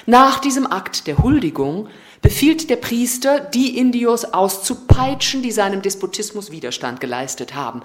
Nach 0.05 0.39
diesem 0.39 0.65
Akt 0.65 1.05
der 1.05 1.19
Huldigung 1.19 1.89
befiehlt 2.21 2.69
der 2.69 2.77
Priester, 2.77 3.39
die 3.39 3.77
Indios 3.77 4.25
auszupeitschen, 4.25 5.43
die 5.43 5.51
seinem 5.51 5.81
Despotismus 5.81 6.49
Widerstand 6.49 6.99
geleistet 6.99 7.53
haben. 7.53 7.83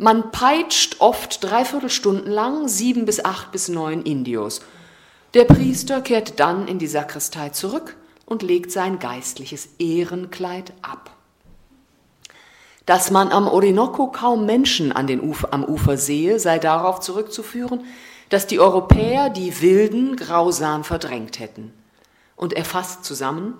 Man 0.00 0.30
peitscht 0.30 1.00
oft 1.00 1.42
dreiviertel 1.42 1.90
Stunden 1.90 2.30
lang 2.30 2.68
sieben 2.68 3.04
bis 3.04 3.24
acht 3.24 3.50
bis 3.50 3.68
neun 3.68 4.02
Indios. 4.02 4.60
Der 5.34 5.44
Priester 5.44 6.00
kehrt 6.02 6.38
dann 6.38 6.68
in 6.68 6.78
die 6.78 6.86
Sakristei 6.86 7.48
zurück 7.48 7.96
und 8.24 8.42
legt 8.42 8.70
sein 8.70 9.00
geistliches 9.00 9.68
Ehrenkleid 9.80 10.72
ab. 10.82 11.10
Dass 12.86 13.10
man 13.10 13.32
am 13.32 13.48
Orinoco 13.48 14.06
kaum 14.06 14.46
Menschen 14.46 14.92
an 14.92 15.08
den 15.08 15.20
Ufer, 15.20 15.52
am 15.52 15.64
Ufer 15.64 15.96
sehe, 15.96 16.38
sei 16.38 16.60
darauf 16.60 17.00
zurückzuführen, 17.00 17.84
dass 18.28 18.46
die 18.46 18.60
Europäer 18.60 19.30
die 19.30 19.60
Wilden 19.60 20.14
grausam 20.14 20.84
verdrängt 20.84 21.40
hätten. 21.40 21.72
Und 22.36 22.52
er 22.52 22.64
fasst 22.64 23.04
zusammen, 23.04 23.54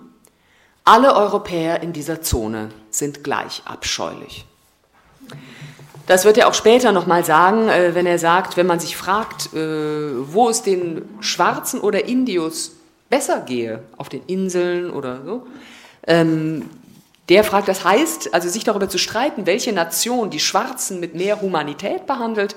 alle 0.85 1.15
Europäer 1.15 1.83
in 1.83 1.91
dieser 1.91 2.21
Zone 2.21 2.69
sind 2.91 3.25
gleich 3.25 3.61
abscheulich. 3.65 4.45
Das 6.09 6.25
wird 6.25 6.39
er 6.39 6.47
auch 6.47 6.55
später 6.55 6.91
nochmal 6.91 7.23
sagen, 7.23 7.69
äh, 7.69 7.93
wenn 7.93 8.07
er 8.07 8.17
sagt, 8.17 8.57
wenn 8.57 8.65
man 8.65 8.79
sich 8.79 8.97
fragt, 8.97 9.53
äh, 9.53 10.33
wo 10.33 10.49
es 10.49 10.63
den 10.63 11.07
Schwarzen 11.19 11.79
oder 11.79 12.05
Indios 12.05 12.71
besser 13.11 13.41
gehe, 13.41 13.83
auf 13.95 14.09
den 14.09 14.23
Inseln 14.25 14.89
oder 14.89 15.21
so, 15.23 15.45
ähm, 16.07 16.67
der 17.29 17.43
fragt, 17.43 17.67
das 17.67 17.85
heißt, 17.85 18.33
also 18.33 18.49
sich 18.49 18.63
darüber 18.63 18.89
zu 18.89 18.97
streiten, 18.97 19.45
welche 19.45 19.71
Nation 19.71 20.31
die 20.31 20.39
Schwarzen 20.39 20.99
mit 20.99 21.13
mehr 21.13 21.41
Humanität 21.41 22.07
behandelt, 22.07 22.55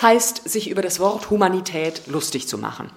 heißt, 0.00 0.48
sich 0.48 0.70
über 0.70 0.80
das 0.80 0.98
Wort 0.98 1.28
Humanität 1.28 2.06
lustig 2.06 2.48
zu 2.48 2.56
machen 2.56 2.90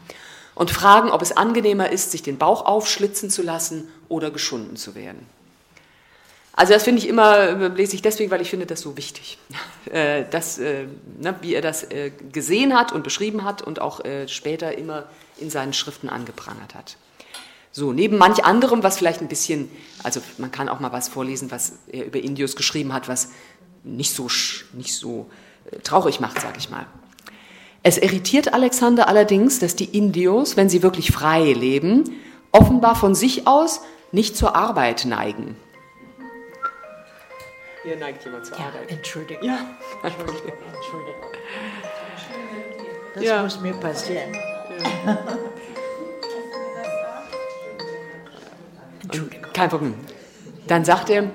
und 0.56 0.72
fragen, 0.72 1.12
ob 1.12 1.22
es 1.22 1.36
angenehmer 1.36 1.92
ist, 1.92 2.12
sich 2.12 2.24
den 2.24 2.38
Bauch 2.38 2.66
aufschlitzen 2.66 3.30
zu 3.30 3.42
lassen 3.42 3.90
oder 4.08 4.32
geschunden 4.32 4.78
zu 4.78 4.96
werden. 4.96 5.26
Also 6.58 6.74
das 6.74 6.84
finde 6.84 7.04
ich 7.04 7.08
immer, 7.08 7.70
lese 7.70 7.96
ich 7.96 8.02
deswegen, 8.02 8.32
weil 8.32 8.42
ich 8.42 8.50
finde 8.50 8.66
das 8.66 8.82
so 8.82 8.98
wichtig, 8.98 9.38
äh, 9.92 10.26
dass, 10.32 10.58
äh, 10.58 10.88
ne, 11.20 11.36
wie 11.42 11.54
er 11.54 11.62
das 11.62 11.84
äh, 11.84 12.12
gesehen 12.32 12.74
hat 12.74 12.92
und 12.92 13.04
beschrieben 13.04 13.44
hat 13.44 13.62
und 13.62 13.80
auch 13.80 14.02
später 14.26 14.76
immer 14.76 15.06
in 15.38 15.52
seinen 15.52 15.74
Schriften 15.74 16.10
angeprangert 16.10 16.74
hat. 16.74 16.98
So, 17.72 17.94
neben 17.94 18.18
manch 18.18 18.44
anderem, 18.44 18.82
was 18.82 18.98
vielleicht 18.98 19.22
ein 19.22 19.28
bisschen, 19.28 19.70
also 20.02 20.20
man 20.40 20.52
kann 20.52 20.68
auch 20.68 20.80
mal 20.80 20.92
was 20.92 21.10
vorlesen, 21.10 21.52
was 21.52 21.74
er 21.92 22.08
über 22.08 22.20
Indios 22.20 22.56
geschrieben 22.56 22.92
hat, 22.92 23.08
was 23.08 23.30
nicht 23.84 24.16
so, 24.16 24.28
nicht 24.74 24.96
so 24.96 25.30
traurig 25.84 26.20
macht, 26.20 26.42
sage 26.42 26.58
ich 26.58 26.72
mal. 26.72 26.88
Es 27.84 28.00
irritiert 28.00 28.56
Alexander 28.56 29.08
allerdings, 29.08 29.60
dass 29.60 29.76
die 29.76 29.96
Indios, 29.96 30.58
wenn 30.58 30.70
sie 30.70 30.82
wirklich 30.82 31.12
frei 31.12 31.54
leben, 31.54 32.16
offenbar 32.52 32.96
von 32.96 33.14
sich 33.14 33.46
aus 33.46 33.82
nicht 34.12 34.36
zur 34.36 34.56
Arbeit 34.56 35.06
neigen. 35.06 35.56
Hier 37.88 37.96
neigt 37.96 38.26
jemand 38.26 38.46
zur 38.46 38.60
ja, 38.60 38.66
Arbeit. 38.66 38.92
Entschuldigung. 38.92 39.48
Ja, 39.48 39.60
Entschuldigung. 40.04 40.52
Entschuldigung. 40.76 41.32
Das 43.16 43.24
ja. 43.24 43.44
muss 43.44 43.62
mir 43.62 43.74
passieren. 43.76 44.34
Ja. 45.06 45.18
Entschuldigung. 49.04 49.54
Kein 49.54 49.70
Problem. 49.70 49.94
Dann 50.68 50.84
sagt 50.84 51.10
er, 51.10 51.32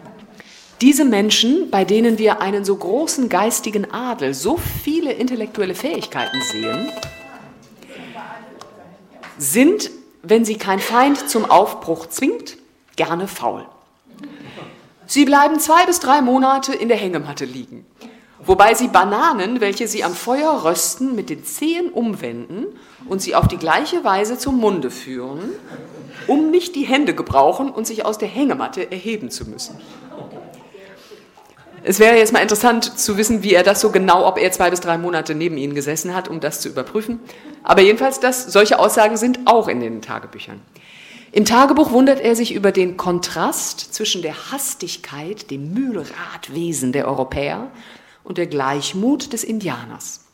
diese 0.83 1.07
Menschen, 1.07 1.71
bei 1.71 1.87
denen 1.87 2.19
wir 2.19 2.43
einen 2.43 2.67
so 2.67 2.77
großen 2.77 3.31
geistigen 3.31 3.91
Adel, 3.91 4.35
so 4.35 4.59
viele 4.59 5.13
intellektuelle 5.13 5.75
Fähigkeiten 5.75 6.43
sehen, 6.43 6.93
sind, 9.39 9.91
wenn 10.23 10.45
sie 10.45 10.59
kein 10.59 10.81
Feind 10.81 11.31
zum 11.31 11.51
Aufbruch 11.51 12.09
zwingt, 12.09 12.59
gerne 12.97 13.27
faul. 13.27 13.65
Sie 15.13 15.27
bleiben 15.27 15.61
zwei 15.61 15.85
bis 15.85 16.01
drei 16.01 16.23
Monate 16.23 16.73
in 16.73 16.89
der 16.89 16.97
Hängematte 16.97 17.45
liegen, 17.45 17.85
wobei 18.47 18.73
sie 18.73 18.89
Bananen, 18.89 19.61
welche 19.61 19.87
sie 19.87 20.05
am 20.05 20.15
Feuer 20.15 20.65
rösten, 20.65 21.15
mit 21.15 21.29
den 21.29 21.45
Zehen 21.45 21.91
umwenden 21.91 22.69
und 23.11 23.21
sie 23.21 23.35
auf 23.35 23.47
die 23.47 23.59
gleiche 23.59 24.05
Weise 24.05 24.39
zum 24.39 24.57
Munde 24.57 24.91
führen, 24.91 25.51
um 26.29 26.51
nicht 26.51 26.75
die 26.77 26.85
Hände 26.85 27.15
gebrauchen 27.15 27.69
und 27.69 27.87
sich 27.87 28.07
aus 28.07 28.17
der 28.17 28.29
Hängematte 28.29 28.91
erheben 28.91 29.31
zu 29.31 29.45
müssen. 29.45 29.79
Es 31.83 31.99
wäre 31.99 32.17
jetzt 32.17 32.33
mal 32.33 32.41
interessant 32.41 32.99
zu 32.99 33.19
wissen, 33.19 33.43
wie 33.43 33.53
er 33.53 33.65
das 33.65 33.83
so 33.83 33.91
genau, 33.91 34.27
ob 34.27 34.39
er 34.39 34.51
zwei 34.51 34.71
bis 34.71 34.81
drei 34.81 34.97
Monate 34.97 35.35
neben 35.35 35.59
ihnen 35.59 35.75
gesessen 35.75 36.15
hat, 36.15 36.29
um 36.29 36.41
das 36.41 36.63
zu 36.63 36.71
überprüfen. 36.71 37.21
Aber 37.63 37.83
jedenfalls, 37.83 38.19
das, 38.19 38.45
solche 38.45 38.79
Aussagen 38.79 39.19
sind 39.19 39.41
auch 39.45 39.69
in 39.69 39.81
den 39.81 40.01
Tagebüchern. 40.01 40.63
Im 41.35 41.47
Tagebuch 41.47 41.93
wundert 41.93 42.21
er 42.21 42.37
sich 42.37 42.53
über 42.53 42.73
den 42.73 42.99
Kontrast 42.99 43.95
zwischen 43.95 44.21
der 44.21 44.53
Hastigkeit, 44.53 45.51
dem 45.51 45.73
Mühlradwesen 45.73 46.93
der 46.93 47.09
Europäer 47.09 47.71
und 48.23 48.37
der 48.37 48.47
Gleichmut 48.47 49.33
des 49.33 49.43
Indianers. 49.43 50.27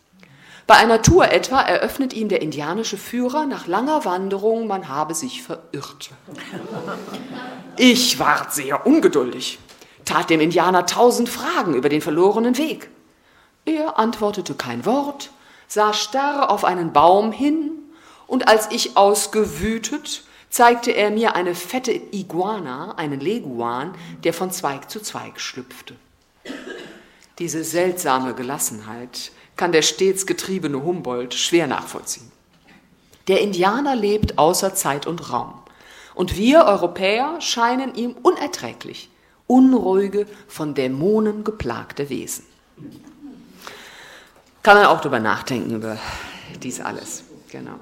Bei 0.66 0.74
einer 0.74 1.00
Tour 1.00 1.30
etwa 1.30 1.60
eröffnet 1.60 2.14
ihm 2.14 2.28
der 2.28 2.42
indianische 2.42 2.96
Führer 2.96 3.46
nach 3.46 3.68
langer 3.68 4.04
Wanderung, 4.04 4.66
man 4.66 4.88
habe 4.88 5.14
sich 5.14 5.44
verirrt. 5.44 6.10
Ich 7.76 8.18
ward 8.18 8.52
sehr 8.52 8.84
ungeduldig, 8.84 9.60
tat 10.04 10.30
dem 10.30 10.40
Indianer 10.40 10.84
tausend 10.84 11.28
Fragen 11.28 11.74
über 11.74 11.88
den 11.88 12.00
verlorenen 12.00 12.58
Weg. 12.58 12.90
Er 13.64 14.00
antwortete 14.00 14.54
kein 14.54 14.84
Wort, 14.84 15.30
sah 15.68 15.92
starr 15.92 16.50
auf 16.50 16.64
einen 16.64 16.92
Baum 16.92 17.30
hin, 17.30 17.70
und 18.26 18.48
als 18.48 18.70
ich 18.72 18.96
ausgewütet 18.96 20.24
zeigte 20.50 20.90
er 20.92 21.10
mir 21.10 21.34
eine 21.34 21.54
fette 21.54 21.92
Iguana, 21.92 22.94
einen 22.96 23.20
Leguan, 23.20 23.94
der 24.24 24.32
von 24.32 24.50
Zweig 24.50 24.90
zu 24.90 25.00
Zweig 25.00 25.40
schlüpfte. 25.40 25.94
Diese 27.38 27.62
seltsame 27.62 28.34
Gelassenheit 28.34 29.30
kann 29.56 29.72
der 29.72 29.82
stets 29.82 30.26
getriebene 30.26 30.82
Humboldt 30.82 31.34
schwer 31.34 31.66
nachvollziehen. 31.66 32.30
Der 33.28 33.40
Indianer 33.40 33.94
lebt 33.94 34.38
außer 34.38 34.74
Zeit 34.74 35.06
und 35.06 35.30
Raum. 35.30 35.54
Und 36.14 36.36
wir 36.36 36.64
Europäer 36.64 37.40
scheinen 37.40 37.94
ihm 37.94 38.12
unerträglich, 38.22 39.10
unruhige, 39.46 40.26
von 40.48 40.74
Dämonen 40.74 41.44
geplagte 41.44 42.08
Wesen. 42.08 42.44
Kann 44.62 44.76
man 44.76 44.86
auch 44.86 45.00
darüber 45.00 45.20
nachdenken, 45.20 45.74
über 45.76 45.98
dies 46.62 46.80
alles. 46.80 47.24
Genau. 47.50 47.78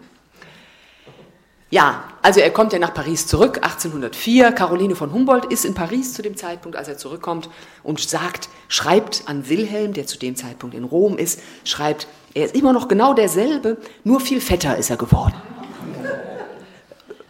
Ja, 1.68 2.04
also 2.22 2.38
er 2.38 2.52
kommt 2.52 2.72
ja 2.72 2.78
nach 2.78 2.94
Paris 2.94 3.26
zurück, 3.26 3.56
1804. 3.56 4.52
Caroline 4.52 4.94
von 4.94 5.12
Humboldt 5.12 5.46
ist 5.46 5.64
in 5.64 5.74
Paris 5.74 6.14
zu 6.14 6.22
dem 6.22 6.36
Zeitpunkt, 6.36 6.76
als 6.76 6.86
er 6.86 6.96
zurückkommt 6.96 7.50
und 7.82 8.00
sagt, 8.00 8.48
schreibt 8.68 9.24
an 9.26 9.48
Wilhelm, 9.48 9.92
der 9.92 10.06
zu 10.06 10.16
dem 10.16 10.36
Zeitpunkt 10.36 10.76
in 10.76 10.84
Rom 10.84 11.18
ist, 11.18 11.40
schreibt, 11.64 12.06
er 12.34 12.44
ist 12.44 12.54
immer 12.54 12.72
noch 12.72 12.86
genau 12.86 13.14
derselbe, 13.14 13.78
nur 14.04 14.20
viel 14.20 14.40
fetter 14.40 14.76
ist 14.76 14.90
er 14.90 14.96
geworden. 14.96 15.34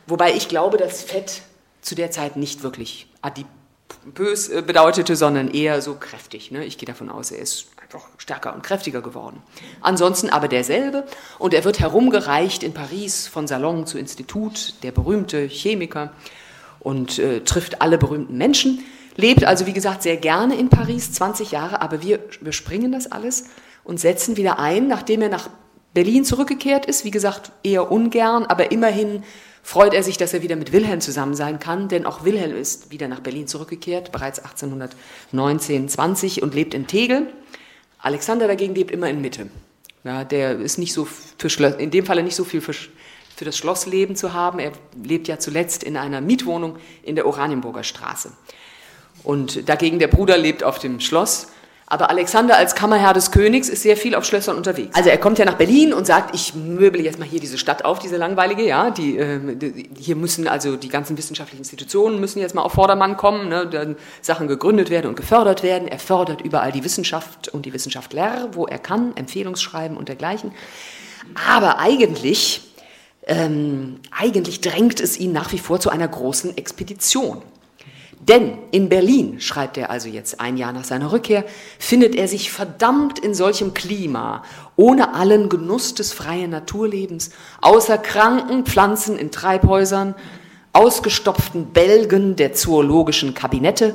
Wobei 0.07 0.35
ich 0.35 0.49
glaube, 0.49 0.77
dass 0.77 1.03
Fett 1.03 1.43
zu 1.81 1.95
der 1.95 2.11
Zeit 2.11 2.37
nicht 2.37 2.63
wirklich 2.63 3.09
adipös 3.23 4.49
äh, 4.49 4.63
bedeutete, 4.63 5.17
sondern 5.17 5.49
eher 5.49 5.81
so 5.81 5.95
kräftig. 5.95 6.51
Ne? 6.51 6.65
Ich 6.65 6.77
gehe 6.77 6.87
davon 6.87 7.09
aus, 7.09 7.31
er 7.31 7.39
ist 7.39 7.69
einfach 7.87 8.09
stärker 8.19 8.53
und 8.53 8.65
kräftiger 8.65 9.01
geworden. 9.01 9.41
Ansonsten 9.81 10.29
aber 10.29 10.49
derselbe. 10.49 11.05
Und 11.39 11.55
er 11.55 11.63
wird 11.63 11.79
herumgereicht 11.79 12.65
in 12.65 12.75
Paris 12.75 13.29
von 13.29 13.47
Salon 13.47 13.87
zu 13.87 13.97
Institut, 13.97 14.75
der 14.83 14.91
berühmte 14.91 15.47
Chemiker 15.47 16.13
und 16.81 17.21
äh, 17.21 17.43
trifft 17.43 17.81
alle 17.81 17.97
berühmten 17.97 18.37
Menschen, 18.37 18.85
lebt 19.15 19.45
also 19.45 19.67
wie 19.67 19.73
gesagt 19.73 20.03
sehr 20.03 20.17
gerne 20.17 20.57
in 20.57 20.69
Paris, 20.69 21.13
20 21.13 21.53
Jahre, 21.53 21.81
aber 21.81 22.03
wir 22.03 22.19
überspringen 22.41 22.91
das 22.91 23.13
alles 23.13 23.45
und 23.85 24.01
setzen 24.01 24.37
wieder 24.37 24.59
ein, 24.59 24.89
nachdem 24.89 25.23
er 25.23 25.29
nach 25.29 25.49
Berlin 25.95 26.25
zurückgekehrt 26.25 26.87
ist, 26.87 27.05
wie 27.05 27.13
gesagt 27.13 27.53
eher 27.63 27.91
ungern, 27.91 28.47
aber 28.47 28.73
immerhin 28.73 29.23
freut 29.63 29.95
er 29.95 30.03
sich, 30.03 30.17
dass 30.17 30.35
er 30.35 30.43
wieder 30.43 30.57
mit 30.57 30.73
Wilhelm 30.73 31.01
zusammen 31.01 31.35
sein 31.35 31.61
kann, 31.61 31.89
denn 31.89 32.05
auch 32.05 32.25
Wilhelm 32.25 32.57
ist 32.57 32.91
wieder 32.91 33.07
nach 33.07 33.21
Berlin 33.21 33.47
zurückgekehrt, 33.47 34.11
bereits 34.13 34.41
1819, 34.41 35.89
20 35.89 36.43
und 36.43 36.55
lebt 36.55 36.75
in 36.75 36.87
Tegel. 36.89 37.33
Alexander 38.07 38.47
dagegen 38.47 38.73
lebt 38.77 38.93
immer 38.93 39.11
in 39.11 39.21
Mitte. 39.21 39.49
Ja, 40.05 40.23
der 40.23 40.61
ist 40.61 40.79
nicht 40.79 40.93
so 40.93 41.09
für 41.39 41.51
Schloss, 41.51 41.75
in 41.75 41.91
dem 41.91 42.07
Falle 42.07 42.23
nicht 42.23 42.37
so 42.37 42.45
viel 42.45 42.61
für, 42.61 42.73
für 42.73 43.45
das 43.45 43.59
Schlossleben 43.59 44.15
zu 44.15 44.33
haben. 44.33 44.61
Er 44.61 44.71
lebt 45.03 45.27
ja 45.27 45.41
zuletzt 45.41 45.83
in 45.83 45.97
einer 45.97 46.21
Mietwohnung 46.21 46.77
in 47.03 47.17
der 47.17 47.27
Oranienburger 47.27 47.83
Straße. 47.83 48.31
Und 49.25 49.69
dagegen 49.69 49.99
der 49.99 50.07
Bruder 50.07 50.39
lebt 50.39 50.63
auf 50.63 50.79
dem 50.79 51.01
Schloss 51.01 51.49
aber 51.89 52.11
Alexander 52.11 52.57
als 52.57 52.75
Kammerherr 52.75 53.13
des 53.13 53.31
Königs 53.31 53.69
ist 53.69 53.83
sehr 53.83 53.97
viel 53.97 54.17
auf 54.17 54.25
Schlössern 54.25 54.57
unterwegs. 54.57 54.97
Also 54.97 55.09
er 55.09 55.19
kommt 55.19 55.39
ja 55.39 55.45
nach 55.45 55.55
Berlin 55.55 55.95
und 55.95 56.05
sagt, 56.05 56.35
ich 56.35 56.53
möble 56.55 57.01
jetzt 57.01 57.21
mal 57.21 57.29
hier 57.29 57.39
diese 57.39 57.59
Stadt 57.59 57.85
auf, 57.85 58.01
diese 58.01 58.17
langweilige, 58.17 58.67
ja, 58.67 58.91
die, 58.91 59.17
äh, 59.17 59.55
die 59.55 59.89
hier 59.97 60.17
müssen 60.17 60.49
also 60.49 60.75
die 60.75 60.89
ganzen 60.89 61.17
wissenschaftlichen 61.17 61.61
Institutionen 61.61 62.19
müssen 62.19 62.41
jetzt 62.41 62.57
mal 62.57 62.63
auf 62.63 62.73
Vordermann 62.73 63.17
kommen, 63.17 63.49
ne, 63.49 63.69
dann 63.69 63.95
Sachen 64.21 64.49
gegründet 64.49 64.91
werden 64.91 65.07
und 65.07 65.15
gefördert 65.15 65.63
werden. 65.63 65.87
Er 65.87 66.01
fördert 66.01 66.41
überall 66.41 66.73
die 66.73 66.83
Wissenschaft 66.83 67.49
und 67.51 67.67
die 67.67 67.73
Wissenschaftler, 67.73 68.49
wo 68.53 68.67
er 68.67 68.79
kann, 68.79 69.17
Empfehlungsschreiben 69.17 69.97
und 69.97 70.09
dergleichen. 70.09 70.51
Aber 71.49 71.79
eigentlich, 71.79 72.63
ähm, 73.29 74.01
eigentlich 74.11 74.61
drängt 74.61 74.99
es 74.99 75.21
ihn 75.21 75.31
nach 75.31 75.53
wie 75.53 75.59
vor 75.59 75.79
zu 75.79 75.91
einer 75.91 76.09
großen 76.09 76.57
Expedition 76.57 77.43
Denn 78.29 78.59
in 78.73 78.89
Berlin, 78.89 79.41
schreibt 79.41 79.77
er 79.77 79.91
also 79.91 80.09
jetzt 80.09 80.41
ein 80.41 80.57
Jahr 80.57 80.73
nach 80.73 80.83
seiner 80.83 81.13
Rückkehr, 81.13 81.45
findet 81.79 82.17
er 82.17 82.27
sich 82.27 82.51
verdammt 82.51 83.21
in 83.21 83.35
solchem 83.35 83.73
Klima, 83.73 84.43
ohne 84.75 85.15
allen 85.15 85.49
Genuss 85.49 85.95
des 85.95 86.13
freien 86.13 86.51
Naturlebens, 86.51 87.31
außer 87.61 87.99
kranken 87.99 88.67
Pflanzen 88.67 89.17
in 89.17 89.31
Treibhäusern, 89.31 90.17
ausgestopften 90.73 91.67
Bälgen 91.73 92.35
der 92.35 92.53
zoologischen 92.53 93.33
Kabinette 93.33 93.95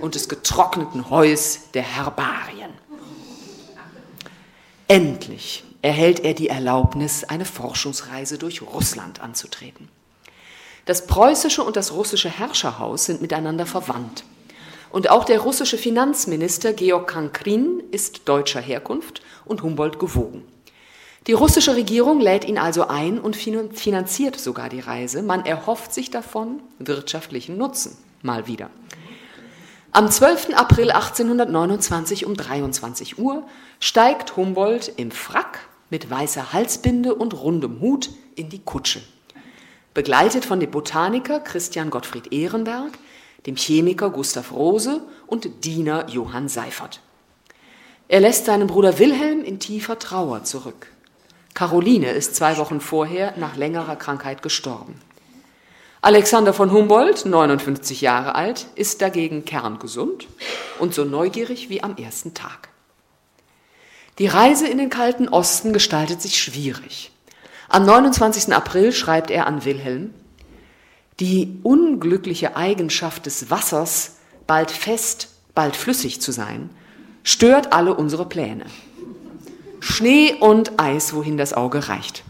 und 0.00 0.14
des 0.14 0.28
getrockneten 0.28 1.10
Heus 1.10 1.70
der 1.74 1.82
Herbarien. 1.82 2.70
Endlich 4.86 5.64
erhält 5.82 6.20
er 6.20 6.34
die 6.34 6.48
Erlaubnis, 6.48 7.24
eine 7.24 7.44
Forschungsreise 7.44 8.38
durch 8.38 8.62
Russland 8.62 9.20
anzutreten. 9.20 9.88
Das 10.86 11.06
preußische 11.06 11.62
und 11.62 11.76
das 11.76 11.92
russische 11.92 12.28
Herrscherhaus 12.28 13.06
sind 13.06 13.22
miteinander 13.22 13.64
verwandt. 13.64 14.24
Und 14.90 15.10
auch 15.10 15.24
der 15.24 15.40
russische 15.40 15.78
Finanzminister 15.78 16.72
Georg 16.74 17.08
Kankrin 17.08 17.82
ist 17.90 18.28
deutscher 18.28 18.60
Herkunft 18.60 19.22
und 19.46 19.62
Humboldt 19.62 19.98
gewogen. 19.98 20.44
Die 21.26 21.32
russische 21.32 21.74
Regierung 21.74 22.20
lädt 22.20 22.44
ihn 22.44 22.58
also 22.58 22.86
ein 22.86 23.18
und 23.18 23.34
finanziert 23.34 24.38
sogar 24.38 24.68
die 24.68 24.80
Reise. 24.80 25.22
Man 25.22 25.46
erhofft 25.46 25.94
sich 25.94 26.10
davon 26.10 26.62
wirtschaftlichen 26.78 27.56
Nutzen. 27.56 27.96
Mal 28.20 28.46
wieder. 28.46 28.68
Am 29.90 30.10
12. 30.10 30.50
April 30.54 30.90
1829 30.90 32.26
um 32.26 32.36
23 32.36 33.18
Uhr 33.18 33.44
steigt 33.80 34.36
Humboldt 34.36 34.92
im 34.96 35.10
Frack 35.10 35.60
mit 35.88 36.10
weißer 36.10 36.52
Halsbinde 36.52 37.14
und 37.14 37.32
rundem 37.32 37.80
Hut 37.80 38.10
in 38.36 38.50
die 38.50 38.62
Kutsche 38.62 39.00
begleitet 39.94 40.44
von 40.44 40.60
dem 40.60 40.70
Botaniker 40.70 41.40
Christian 41.40 41.90
Gottfried 41.90 42.32
Ehrenberg, 42.32 42.98
dem 43.46 43.56
Chemiker 43.56 44.10
Gustav 44.10 44.52
Rose 44.52 45.00
und 45.26 45.64
Diener 45.64 46.08
Johann 46.08 46.48
Seifert. 46.48 47.00
Er 48.08 48.20
lässt 48.20 48.44
seinen 48.44 48.66
Bruder 48.66 48.98
Wilhelm 48.98 49.42
in 49.42 49.60
tiefer 49.60 49.98
Trauer 49.98 50.44
zurück. 50.44 50.88
Caroline 51.54 52.10
ist 52.10 52.34
zwei 52.34 52.58
Wochen 52.58 52.80
vorher 52.80 53.34
nach 53.38 53.56
längerer 53.56 53.96
Krankheit 53.96 54.42
gestorben. 54.42 55.00
Alexander 56.02 56.52
von 56.52 56.70
Humboldt, 56.70 57.24
59 57.24 58.02
Jahre 58.02 58.34
alt, 58.34 58.66
ist 58.74 59.00
dagegen 59.00 59.46
kerngesund 59.46 60.26
und 60.78 60.92
so 60.92 61.04
neugierig 61.04 61.70
wie 61.70 61.82
am 61.82 61.96
ersten 61.96 62.34
Tag. 62.34 62.68
Die 64.18 64.26
Reise 64.26 64.68
in 64.68 64.76
den 64.78 64.90
kalten 64.90 65.28
Osten 65.28 65.72
gestaltet 65.72 66.20
sich 66.20 66.38
schwierig. 66.38 67.10
Am 67.74 67.84
29. 67.84 68.54
April 68.54 68.92
schreibt 68.92 69.32
er 69.32 69.48
an 69.48 69.64
Wilhelm, 69.64 70.14
die 71.18 71.58
unglückliche 71.64 72.54
Eigenschaft 72.54 73.26
des 73.26 73.50
Wassers, 73.50 74.18
bald 74.46 74.70
fest, 74.70 75.30
bald 75.56 75.74
flüssig 75.74 76.20
zu 76.20 76.30
sein, 76.30 76.70
stört 77.24 77.72
alle 77.72 77.94
unsere 77.94 78.26
Pläne. 78.26 78.66
Schnee 79.80 80.36
und 80.38 80.78
Eis, 80.78 81.14
wohin 81.14 81.36
das 81.36 81.52
Auge 81.52 81.88
reicht. 81.88 82.22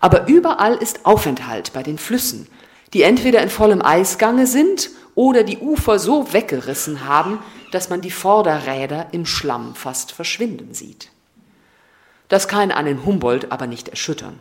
Aber 0.00 0.26
überall 0.26 0.74
ist 0.74 1.06
Aufenthalt 1.06 1.72
bei 1.72 1.84
den 1.84 1.96
Flüssen, 1.96 2.48
die 2.92 3.02
entweder 3.02 3.40
in 3.40 3.50
vollem 3.50 3.82
Eisgange 3.82 4.48
sind 4.48 4.90
oder 5.14 5.44
die 5.44 5.58
Ufer 5.58 6.00
so 6.00 6.32
weggerissen 6.32 7.06
haben, 7.06 7.38
dass 7.70 7.88
man 7.88 8.00
die 8.00 8.10
Vorderräder 8.10 9.06
im 9.12 9.26
Schlamm 9.26 9.76
fast 9.76 10.10
verschwinden 10.10 10.74
sieht. 10.74 11.12
Das 12.26 12.48
kann 12.48 12.72
einen 12.72 13.06
Humboldt 13.06 13.52
aber 13.52 13.68
nicht 13.68 13.88
erschüttern. 13.88 14.40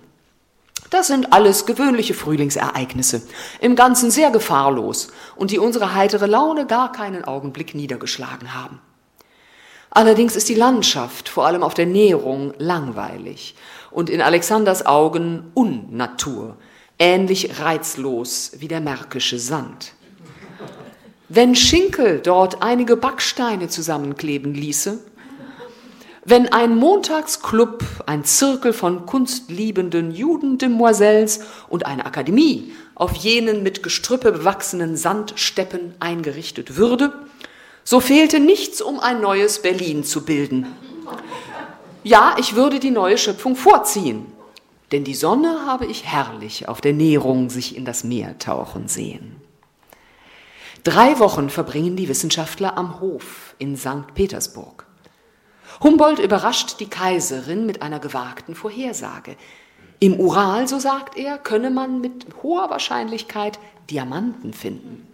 Das 0.92 1.08
sind 1.08 1.32
alles 1.32 1.66
gewöhnliche 1.66 2.14
Frühlingsereignisse, 2.14 3.22
im 3.62 3.78
Ganzen 3.78 4.12
sehr 4.12 4.30
gefahrlos 4.30 5.08
und 5.38 5.50
die 5.50 5.58
unsere 5.58 5.96
heitere 5.96 6.26
Laune 6.26 6.68
gar 6.68 6.92
keinen 6.92 7.24
Augenblick 7.24 7.74
niedergeschlagen 7.74 8.54
haben. 8.54 8.82
Allerdings 9.90 10.36
ist 10.36 10.50
die 10.50 10.56
Landschaft, 10.56 11.30
vor 11.30 11.46
allem 11.46 11.64
auf 11.64 11.74
der 11.74 11.86
Näherung, 11.86 12.54
langweilig 12.58 13.56
und 13.90 14.10
in 14.10 14.22
Alexanders 14.22 14.86
Augen 14.86 15.52
Unnatur, 15.54 16.58
ähnlich 17.00 17.62
reizlos 17.62 18.52
wie 18.58 18.68
der 18.68 18.82
märkische 18.82 19.40
Sand. 19.40 19.94
Wenn 21.30 21.56
Schinkel 21.56 22.20
dort 22.20 22.62
einige 22.62 22.98
Backsteine 22.98 23.70
zusammenkleben 23.70 24.54
ließe, 24.54 25.00
wenn 26.24 26.54
ein 26.54 26.76
Montagsclub, 26.76 27.84
ein 28.06 28.24
Zirkel 28.24 28.74
von 28.74 29.06
kunstliebenden 29.06 30.12
Judendemoiselles 30.12 31.42
und 31.68 31.86
eine 31.86 32.06
Akademie 32.06 32.74
auf 32.94 33.16
jenen 33.16 33.64
mit 33.64 33.82
Gestrüppe 33.82 34.32
bewachsenen 34.32 34.96
Sandsteppen 34.96 35.96
eingerichtet 36.00 36.76
würde, 36.76 37.12
so 37.84 38.00
fehlte 38.00 38.40
nichts, 38.40 38.82
um 38.82 39.00
ein 39.00 39.22
neues 39.22 39.64
Berlin 39.64 40.04
zu 40.04 40.24
bilden. 40.24 40.68
Ja, 42.04 42.36
ich 42.40 42.56
würde 42.56 42.80
die 42.80 42.92
neue 42.92 43.18
Schöpfung 43.18 43.56
vorziehen, 43.56 44.28
denn 44.92 45.04
die 45.04 45.16
Sonne 45.16 45.66
habe 45.66 45.88
ich 45.88 46.06
herrlich 46.06 46.68
auf 46.68 46.82
der 46.82 46.94
Näherung 46.94 47.50
sich 47.50 47.76
in 47.76 47.86
das 47.86 48.04
Meer 48.04 48.38
tauchen 48.38 48.88
sehen. 48.88 49.38
Drei 50.84 51.18
Wochen 51.20 51.50
verbringen 51.50 51.96
die 51.96 52.10
Wissenschaftler 52.10 52.78
am 52.78 53.00
Hof 53.00 53.56
in 53.58 53.76
St. 53.76 54.14
Petersburg. 54.14 54.86
Humboldt 55.84 56.20
überrascht 56.20 56.80
die 56.80 56.90
Kaiserin 56.90 57.66
mit 57.66 57.82
einer 57.82 58.00
gewagten 58.00 58.54
Vorhersage. 58.54 59.36
Im 60.00 60.20
Ural, 60.20 60.68
so 60.68 60.78
sagt 60.78 61.18
er, 61.18 61.40
könne 61.40 61.72
man 61.72 62.02
mit 62.02 62.28
hoher 62.44 62.70
Wahrscheinlichkeit 62.70 63.58
Diamanten 63.90 64.54
finden. 64.54 65.08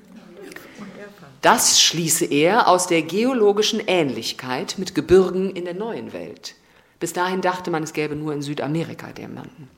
Das 1.41 1.82
schließe 1.82 2.26
er 2.26 2.68
aus 2.68 2.88
der 2.88 3.01
geologischen 3.03 3.82
Ähnlichkeit 3.86 4.76
mit 4.78 4.93
Gebirgen 4.93 5.51
in 5.51 5.63
der 5.63 5.74
neuen 5.74 6.11
Welt. 6.11 6.55
Bis 6.99 7.13
dahin 7.13 7.41
dachte 7.41 7.72
man, 7.72 7.84
es 7.84 7.93
gäbe 7.93 8.15
nur 8.15 8.34
in 8.34 8.41
Südamerika 8.41 9.13
Diamanten. 9.13 9.70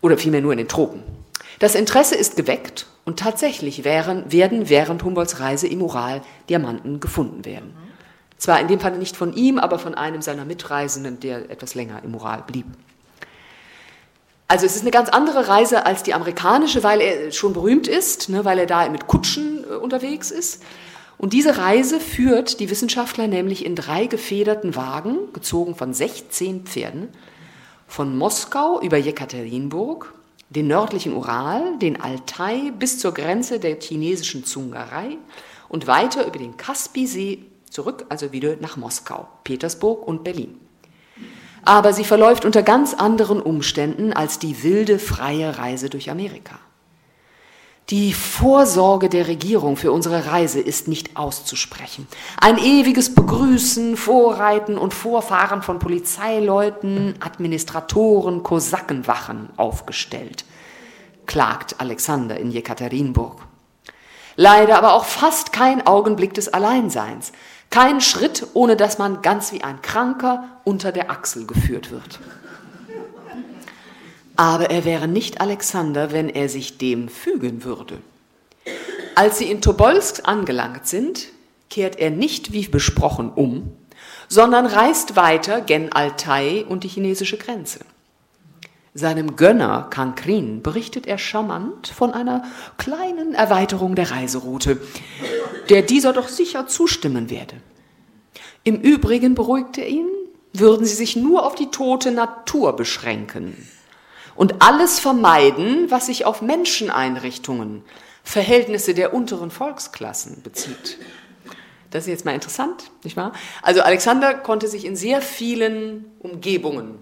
Oder 0.00 0.16
vielmehr 0.16 0.40
nur 0.40 0.52
in 0.52 0.58
den 0.58 0.68
Tropen. 0.68 1.02
Das 1.58 1.74
Interesse 1.74 2.14
ist 2.14 2.36
geweckt 2.36 2.86
und 3.04 3.18
tatsächlich 3.18 3.84
werden 3.84 4.24
während 4.28 5.02
Humboldts 5.02 5.40
Reise 5.40 5.66
im 5.66 5.82
Ural 5.82 6.22
Diamanten 6.48 7.00
gefunden 7.00 7.44
werden. 7.44 7.81
Zwar 8.42 8.58
in 8.58 8.66
dem 8.66 8.80
Fall 8.80 8.98
nicht 8.98 9.16
von 9.16 9.32
ihm, 9.34 9.56
aber 9.56 9.78
von 9.78 9.94
einem 9.94 10.20
seiner 10.20 10.44
Mitreisenden, 10.44 11.20
der 11.20 11.48
etwas 11.48 11.76
länger 11.76 12.02
im 12.02 12.10
Moral 12.10 12.42
blieb. 12.44 12.66
Also 14.48 14.66
es 14.66 14.74
ist 14.74 14.82
eine 14.82 14.90
ganz 14.90 15.10
andere 15.10 15.46
Reise 15.46 15.86
als 15.86 16.02
die 16.02 16.12
amerikanische, 16.12 16.82
weil 16.82 17.00
er 17.00 17.30
schon 17.30 17.52
berühmt 17.52 17.86
ist, 17.86 18.30
ne, 18.30 18.44
weil 18.44 18.58
er 18.58 18.66
da 18.66 18.88
mit 18.88 19.06
Kutschen 19.06 19.62
äh, 19.62 19.74
unterwegs 19.74 20.32
ist. 20.32 20.64
Und 21.18 21.34
diese 21.34 21.56
Reise 21.56 22.00
führt 22.00 22.58
die 22.58 22.68
Wissenschaftler 22.68 23.28
nämlich 23.28 23.64
in 23.64 23.76
drei 23.76 24.06
gefederten 24.06 24.74
Wagen, 24.74 25.32
gezogen 25.32 25.76
von 25.76 25.94
16 25.94 26.64
Pferden, 26.64 27.10
von 27.86 28.18
Moskau 28.18 28.80
über 28.80 28.96
Jekaterinburg, 28.96 30.12
den 30.50 30.66
nördlichen 30.66 31.14
Ural, 31.14 31.78
den 31.78 32.00
Altai 32.00 32.72
bis 32.76 32.98
zur 32.98 33.14
Grenze 33.14 33.60
der 33.60 33.80
chinesischen 33.80 34.44
Zungerei 34.44 35.16
und 35.68 35.86
weiter 35.86 36.26
über 36.26 36.38
den 36.38 36.56
Kaspisee 36.56 37.46
zurück, 37.72 38.06
also 38.08 38.32
wieder 38.32 38.56
nach 38.60 38.76
Moskau, 38.76 39.28
Petersburg 39.44 40.06
und 40.06 40.24
Berlin. 40.24 40.60
Aber 41.64 41.92
sie 41.92 42.04
verläuft 42.04 42.44
unter 42.44 42.62
ganz 42.62 42.92
anderen 42.94 43.40
Umständen 43.40 44.12
als 44.12 44.38
die 44.38 44.62
wilde, 44.62 44.98
freie 44.98 45.58
Reise 45.58 45.88
durch 45.90 46.10
Amerika. 46.10 46.58
Die 47.90 48.14
Vorsorge 48.14 49.08
der 49.08 49.26
Regierung 49.26 49.76
für 49.76 49.92
unsere 49.92 50.26
Reise 50.26 50.60
ist 50.60 50.88
nicht 50.88 51.16
auszusprechen. 51.16 52.06
Ein 52.40 52.56
ewiges 52.58 53.14
Begrüßen, 53.14 53.96
Vorreiten 53.96 54.78
und 54.78 54.94
Vorfahren 54.94 55.62
von 55.62 55.78
Polizeileuten, 55.78 57.16
Administratoren, 57.20 58.42
Kosakenwachen 58.42 59.50
aufgestellt, 59.56 60.44
klagt 61.26 61.80
Alexander 61.80 62.38
in 62.38 62.50
Jekaterinburg. 62.50 63.42
Leider 64.36 64.78
aber 64.78 64.94
auch 64.94 65.04
fast 65.04 65.52
kein 65.52 65.86
Augenblick 65.86 66.34
des 66.34 66.48
Alleinseins. 66.48 67.32
Kein 67.72 68.02
Schritt, 68.02 68.46
ohne 68.52 68.76
dass 68.76 68.98
man 68.98 69.22
ganz 69.22 69.50
wie 69.50 69.64
ein 69.64 69.80
Kranker 69.80 70.60
unter 70.62 70.92
der 70.92 71.10
Achsel 71.10 71.46
geführt 71.46 71.90
wird. 71.90 72.20
Aber 74.36 74.70
er 74.70 74.84
wäre 74.84 75.08
nicht 75.08 75.40
Alexander, 75.40 76.12
wenn 76.12 76.28
er 76.28 76.50
sich 76.50 76.76
dem 76.76 77.08
fügen 77.08 77.64
würde. 77.64 77.96
Als 79.14 79.38
sie 79.38 79.50
in 79.50 79.62
Tobolsk 79.62 80.28
angelangt 80.28 80.86
sind, 80.86 81.28
kehrt 81.70 81.98
er 81.98 82.10
nicht 82.10 82.52
wie 82.52 82.68
besprochen 82.68 83.32
um, 83.32 83.72
sondern 84.28 84.66
reist 84.66 85.16
weiter 85.16 85.62
gen 85.62 85.92
Altai 85.92 86.66
und 86.68 86.84
die 86.84 86.88
chinesische 86.88 87.38
Grenze. 87.38 87.80
Seinem 88.94 89.36
Gönner 89.36 89.86
Kankrin 89.88 90.62
berichtet 90.62 91.06
er 91.06 91.16
charmant 91.16 91.88
von 91.88 92.12
einer 92.12 92.44
kleinen 92.76 93.34
Erweiterung 93.34 93.94
der 93.94 94.10
Reiseroute, 94.10 94.82
der 95.70 95.80
dieser 95.80 96.12
doch 96.12 96.28
sicher 96.28 96.66
zustimmen 96.66 97.30
werde. 97.30 97.56
Im 98.64 98.76
Übrigen 98.76 99.34
beruhigt 99.34 99.78
er 99.78 99.88
ihn, 99.88 100.08
würden 100.52 100.84
sie 100.84 100.94
sich 100.94 101.16
nur 101.16 101.46
auf 101.46 101.54
die 101.54 101.70
tote 101.70 102.12
Natur 102.12 102.76
beschränken 102.76 103.66
und 104.34 104.62
alles 104.62 104.98
vermeiden, 104.98 105.90
was 105.90 106.06
sich 106.06 106.26
auf 106.26 106.42
Menscheneinrichtungen, 106.42 107.82
Verhältnisse 108.22 108.92
der 108.92 109.14
unteren 109.14 109.50
Volksklassen 109.50 110.42
bezieht. 110.42 110.98
Das 111.90 112.04
ist 112.04 112.10
jetzt 112.10 112.24
mal 112.26 112.34
interessant, 112.34 112.90
nicht 113.04 113.16
wahr? 113.16 113.32
Also 113.62 113.80
Alexander 113.80 114.34
konnte 114.34 114.68
sich 114.68 114.84
in 114.84 114.96
sehr 114.96 115.22
vielen 115.22 116.04
Umgebungen 116.20 116.98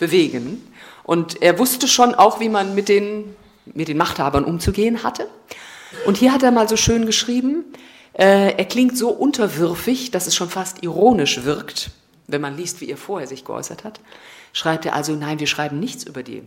bewegen 0.00 0.69
und 1.10 1.42
er 1.42 1.58
wusste 1.58 1.88
schon 1.88 2.14
auch, 2.14 2.38
wie 2.38 2.48
man 2.48 2.76
mit 2.76 2.88
den, 2.88 3.34
mit 3.64 3.88
den 3.88 3.96
Machthabern 3.96 4.44
umzugehen 4.44 5.02
hatte. 5.02 5.26
Und 6.06 6.16
hier 6.16 6.32
hat 6.32 6.44
er 6.44 6.52
mal 6.52 6.68
so 6.68 6.76
schön 6.76 7.04
geschrieben, 7.04 7.64
äh, 8.12 8.56
er 8.56 8.64
klingt 8.64 8.96
so 8.96 9.08
unterwürfig, 9.08 10.12
dass 10.12 10.28
es 10.28 10.36
schon 10.36 10.48
fast 10.48 10.84
ironisch 10.84 11.42
wirkt, 11.42 11.90
wenn 12.28 12.40
man 12.40 12.56
liest, 12.56 12.80
wie 12.80 12.88
er 12.88 12.96
vorher 12.96 13.26
sich 13.26 13.44
geäußert 13.44 13.82
hat. 13.82 13.98
Schreibt 14.52 14.86
er 14.86 14.94
also, 14.94 15.16
nein, 15.16 15.40
wir 15.40 15.48
schreiben 15.48 15.80
nichts 15.80 16.04
über 16.04 16.22
die 16.22 16.44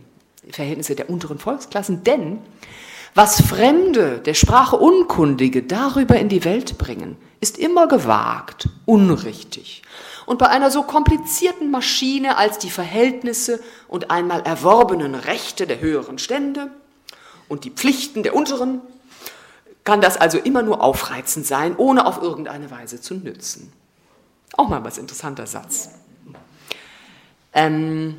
Verhältnisse 0.50 0.94
der 0.94 1.10
unteren 1.10 1.38
Volksklassen, 1.38 2.02
denn 2.02 2.38
was 3.14 3.42
Fremde, 3.42 4.18
der 4.20 4.32
Sprache 4.32 4.76
Unkundige 4.76 5.62
darüber 5.62 6.16
in 6.16 6.30
die 6.30 6.46
Welt 6.46 6.78
bringen, 6.78 7.18
ist 7.42 7.58
immer 7.58 7.86
gewagt, 7.86 8.70
unrichtig. 8.86 9.82
Und 10.26 10.38
bei 10.38 10.48
einer 10.48 10.70
so 10.70 10.82
komplizierten 10.82 11.70
Maschine 11.70 12.36
als 12.36 12.58
die 12.58 12.70
Verhältnisse 12.70 13.60
und 13.88 14.10
einmal 14.10 14.40
erworbenen 14.42 15.14
Rechte 15.14 15.66
der 15.66 15.80
höheren 15.80 16.18
Stände 16.18 16.70
und 17.48 17.64
die 17.64 17.70
Pflichten 17.70 18.22
der 18.22 18.34
unteren, 18.34 18.80
kann 19.84 20.00
das 20.00 20.16
also 20.16 20.38
immer 20.38 20.62
nur 20.62 20.82
aufreizend 20.82 21.46
sein, 21.46 21.76
ohne 21.76 22.06
auf 22.06 22.22
irgendeine 22.22 22.70
Weise 22.70 23.00
zu 23.00 23.14
nützen. 23.14 23.70
Auch 24.56 24.68
mal 24.68 24.82
was 24.82 24.98
interessanter 24.98 25.46
Satz. 25.46 25.90
Ähm, 27.52 28.16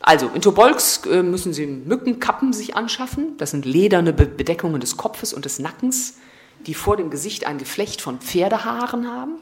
also 0.00 0.28
in 0.32 0.40
Tobolsk 0.40 1.06
äh, 1.06 1.22
müssen 1.22 1.52
Sie 1.52 1.66
Mückenkappen 1.66 2.52
sich 2.52 2.76
anschaffen. 2.76 3.36
Das 3.38 3.50
sind 3.50 3.64
lederne 3.64 4.12
Bedeckungen 4.12 4.80
des 4.80 4.96
Kopfes 4.96 5.32
und 5.32 5.44
des 5.44 5.58
Nackens, 5.58 6.18
die 6.66 6.74
vor 6.74 6.96
dem 6.96 7.10
Gesicht 7.10 7.46
ein 7.46 7.58
Geflecht 7.58 8.00
von 8.00 8.20
Pferdehaaren 8.20 9.10
haben. 9.10 9.36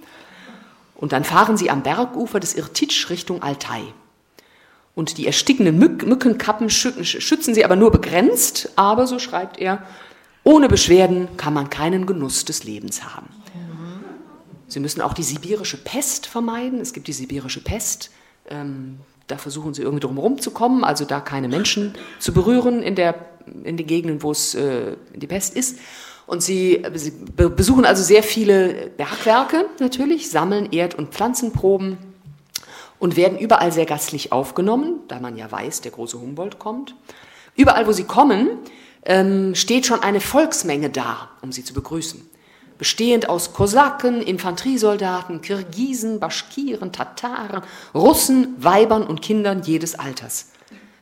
Und 0.97 1.13
dann 1.13 1.25
fahren 1.25 1.57
Sie 1.57 1.71
am 1.71 1.83
Bergufer 1.83 2.41
des 2.41 2.55
Irtitsch 2.55 3.11
Richtung 3.11 3.43
Altai. 3.43 3.83
Und 4.95 5.19
die 5.19 5.27
erstickenden 5.27 5.79
Mück 5.79 6.07
Mückenkappen 6.07 6.71
schützen 6.71 7.55
Sie 7.55 7.65
aber 7.65 7.77
nur 7.77 7.91
begrenzt, 7.91 8.71
aber, 8.77 9.07
so 9.07 9.19
schreibt 9.19 9.59
er, 9.59 9.83
ohne 10.45 10.69
Beschwerden 10.69 11.37
kann 11.37 11.55
man 11.55 11.71
keinen 11.71 12.07
Genuss 12.07 12.45
des 12.45 12.65
Lebens 12.65 13.03
haben. 13.03 13.29
Sie 14.69 14.81
müssen 14.81 15.01
auch 15.01 15.15
die 15.15 15.23
sibirische 15.23 15.77
Pest 15.77 16.27
vermeiden. 16.27 16.81
Es 16.81 16.93
gibt 16.93 17.07
die 17.07 17.13
sibirische 17.13 17.63
Pest. 17.63 18.11
Ähm, 18.49 18.99
da 19.27 19.39
versuchen 19.39 19.73
sie 19.73 19.83
irgendwie 19.83 20.01
drum 20.01 20.17
herum 20.17 20.41
zu 20.41 20.51
kommen, 20.51 20.85
also 20.85 21.05
da 21.05 21.21
keine 21.21 21.49
Menschen 21.49 21.95
zu 22.19 22.33
berühren 22.33 22.83
in, 22.83 22.95
der, 22.95 23.15
in 23.65 23.77
den 23.77 23.87
Gegenden, 23.87 24.23
wo 24.23 24.33
es 24.33 24.55
äh, 24.55 24.97
die 25.15 25.27
Pest 25.27 25.55
ist. 25.57 25.79
Und 26.27 26.43
sie, 26.43 26.83
sie 26.95 27.13
besuchen 27.37 27.85
also 27.85 28.03
sehr 28.03 28.23
viele 28.23 28.91
Bergwerke 28.97 29.67
natürlich, 29.79 30.31
sammeln 30.31 30.73
Erd- 30.73 30.95
und 30.95 31.13
Pflanzenproben 31.13 31.99
und 32.99 33.17
werden 33.17 33.39
überall 33.39 33.73
sehr 33.73 33.87
gastlich 33.87 34.33
aufgenommen, 34.33 35.01
da 35.09 35.21
man 35.21 35.37
ja 35.37 35.51
weiß, 35.51 35.83
der 35.83 35.93
große 35.93 36.19
Humboldt 36.19 36.59
kommt. 36.59 36.95
Überall, 37.57 37.87
wo 37.87 37.93
sie 37.93 38.05
kommen, 38.05 38.49
ähm, 39.05 39.55
steht 39.55 39.85
schon 39.87 40.03
eine 40.03 40.21
Volksmenge 40.21 40.89
da, 40.89 41.29
um 41.43 41.53
sie 41.53 41.63
zu 41.63 41.75
begrüßen 41.75 42.31
bestehend 42.79 43.29
aus 43.29 43.53
Kosaken, 43.53 44.21
Infanteriesoldaten, 44.23 45.41
Kirgisen, 45.41 46.21
Baschkiren, 46.21 46.93
Tataren, 46.93 47.63
Russen, 47.95 48.55
Weibern 48.59 49.05
und 49.05 49.23
Kindern 49.23 49.63
jedes 49.63 49.99
Alters, 49.99 50.51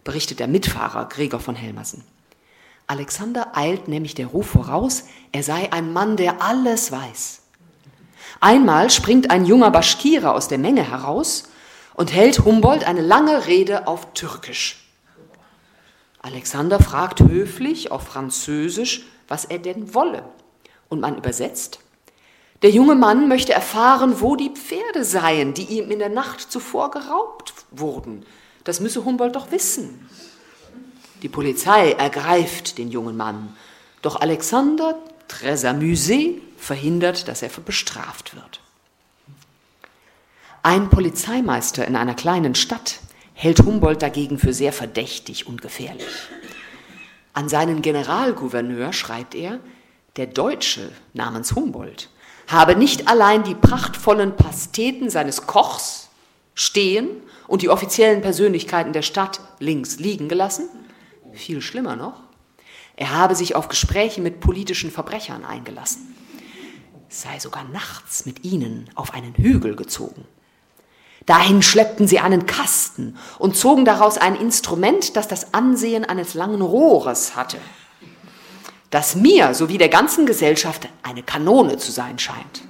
berichtet 0.05 0.41
der 0.41 0.49
Mitfahrer 0.49 1.09
Gregor 1.09 1.41
von 1.41 1.55
Helmersen. 1.55 2.05
Alexander 2.87 3.57
eilt 3.57 3.89
nämlich 3.89 4.15
der 4.15 4.27
Ruf 4.27 4.49
voraus, 4.49 5.05
er 5.33 5.43
sei 5.43 5.73
ein 5.73 5.93
Mann, 5.93 6.17
der 6.17 6.43
alles 6.43 6.93
weiß. 6.93 7.43
Einmal 8.41 8.91
springt 8.91 9.31
ein 9.31 9.47
junger 9.47 9.71
Baschkirer 9.71 10.35
aus 10.35 10.49
der 10.49 10.59
Menge 10.59 10.83
heraus 10.83 11.45
und 11.95 12.13
hält 12.13 12.45
Humboldt 12.45 12.85
eine 12.85 13.01
lange 13.01 13.47
Rede 13.47 13.87
auf 13.87 14.13
Türkisch. 14.15 14.89
Alexander 16.21 16.79
fragt 16.79 17.21
höflich 17.21 17.91
auf 17.91 18.03
Französisch, 18.03 19.07
was 19.29 19.45
er 19.45 19.59
denn 19.59 19.95
wolle. 19.95 20.25
Und 20.89 21.01
man 21.01 21.17
übersetzt, 21.17 21.81
der 22.63 22.71
junge 22.71 22.95
Mann 22.95 23.27
möchte 23.29 23.53
erfahren, 23.53 24.21
wo 24.21 24.37
die 24.37 24.51
Pferde 24.51 25.05
seien, 25.05 25.53
die 25.53 25.65
ihm 25.65 25.91
in 25.91 25.99
der 25.99 26.09
Nacht 26.09 26.41
zuvor 26.41 26.93
geraubt 26.93 27.55
wurden. 27.73 28.25
Das 28.63 28.79
müsse 28.79 29.05
Humboldt 29.05 29.35
doch 29.35 29.51
wissen. 29.51 30.09
Die 31.23 31.29
Polizei 31.29 31.93
ergreift 31.93 32.79
den 32.79 32.91
jungen 32.91 33.17
Mann, 33.17 33.57
doch 34.03 34.21
Alexander 34.21 34.99
très 35.29 35.65
amusé 35.65 36.41
verhindert, 36.59 37.29
dass 37.29 37.43
er 37.43 37.51
bestraft 37.65 38.35
wird. 38.35 38.61
Ein 40.65 40.91
Polizeimeister 40.91 41.87
in 41.87 41.97
einer 41.97 42.15
kleinen 42.15 42.55
Stadt 42.55 43.01
hält 43.35 43.61
Humboldt 43.61 44.03
dagegen 44.03 44.39
für 44.39 44.53
sehr 44.53 44.73
verdächtig 44.73 45.47
und 45.47 45.63
gefährlich. 45.63 46.29
An 47.33 47.49
seinen 47.49 47.83
Generalgouverneur 47.83 48.93
schreibt 48.93 49.35
er, 49.35 49.59
der 50.17 50.27
Deutsche 50.27 50.91
namens 51.15 51.55
Humboldt 51.55 52.11
habe 52.49 52.77
nicht 52.77 53.09
allein 53.09 53.45
die 53.45 53.55
prachtvollen 53.55 54.37
Pasteten 54.37 55.09
seines 55.09 55.47
Kochs 55.47 56.11
stehen 56.55 57.09
und 57.47 57.63
die 57.63 57.71
offiziellen 57.71 58.21
Persönlichkeiten 58.21 58.93
der 58.93 59.03
Stadt 59.03 59.41
links 59.59 59.99
liegen 59.99 60.29
gelassen, 60.29 60.69
viel 61.33 61.61
schlimmer 61.61 61.97
noch, 61.97 62.21
er 62.97 63.11
habe 63.11 63.35
sich 63.35 63.55
auf 63.55 63.69
Gespräche 63.69 64.21
mit 64.21 64.41
politischen 64.41 64.91
Verbrechern 64.91 65.45
eingelassen, 65.45 66.15
sei 67.09 67.39
sogar 67.39 67.65
nachts 67.65 68.27
mit 68.27 68.45
ihnen 68.45 68.91
auf 68.95 69.15
einen 69.15 69.35
Hügel 69.35 69.77
gezogen. 69.77 70.27
Dahin 71.27 71.63
schleppten 71.63 72.09
sie 72.09 72.19
einen 72.19 72.47
Kasten 72.47 73.17
und 73.39 73.57
zogen 73.57 73.85
daraus 73.85 74.19
ein 74.19 74.35
Instrument, 74.35 75.17
das 75.17 75.29
das 75.29 75.55
Ansehen 75.55 76.05
eines 76.05 76.35
langen 76.35 76.63
Rohres 76.63 77.37
hatte 77.37 77.59
das 78.93 79.17
mir 79.17 79.55
sowie 79.55 79.79
der 79.79 79.89
ganzen 79.89 80.27
Gesellschaft 80.27 80.87
eine 81.03 81.23
Kanone 81.23 81.79
zu 81.79 81.91
sein 81.91 82.19
scheint. 82.19 82.63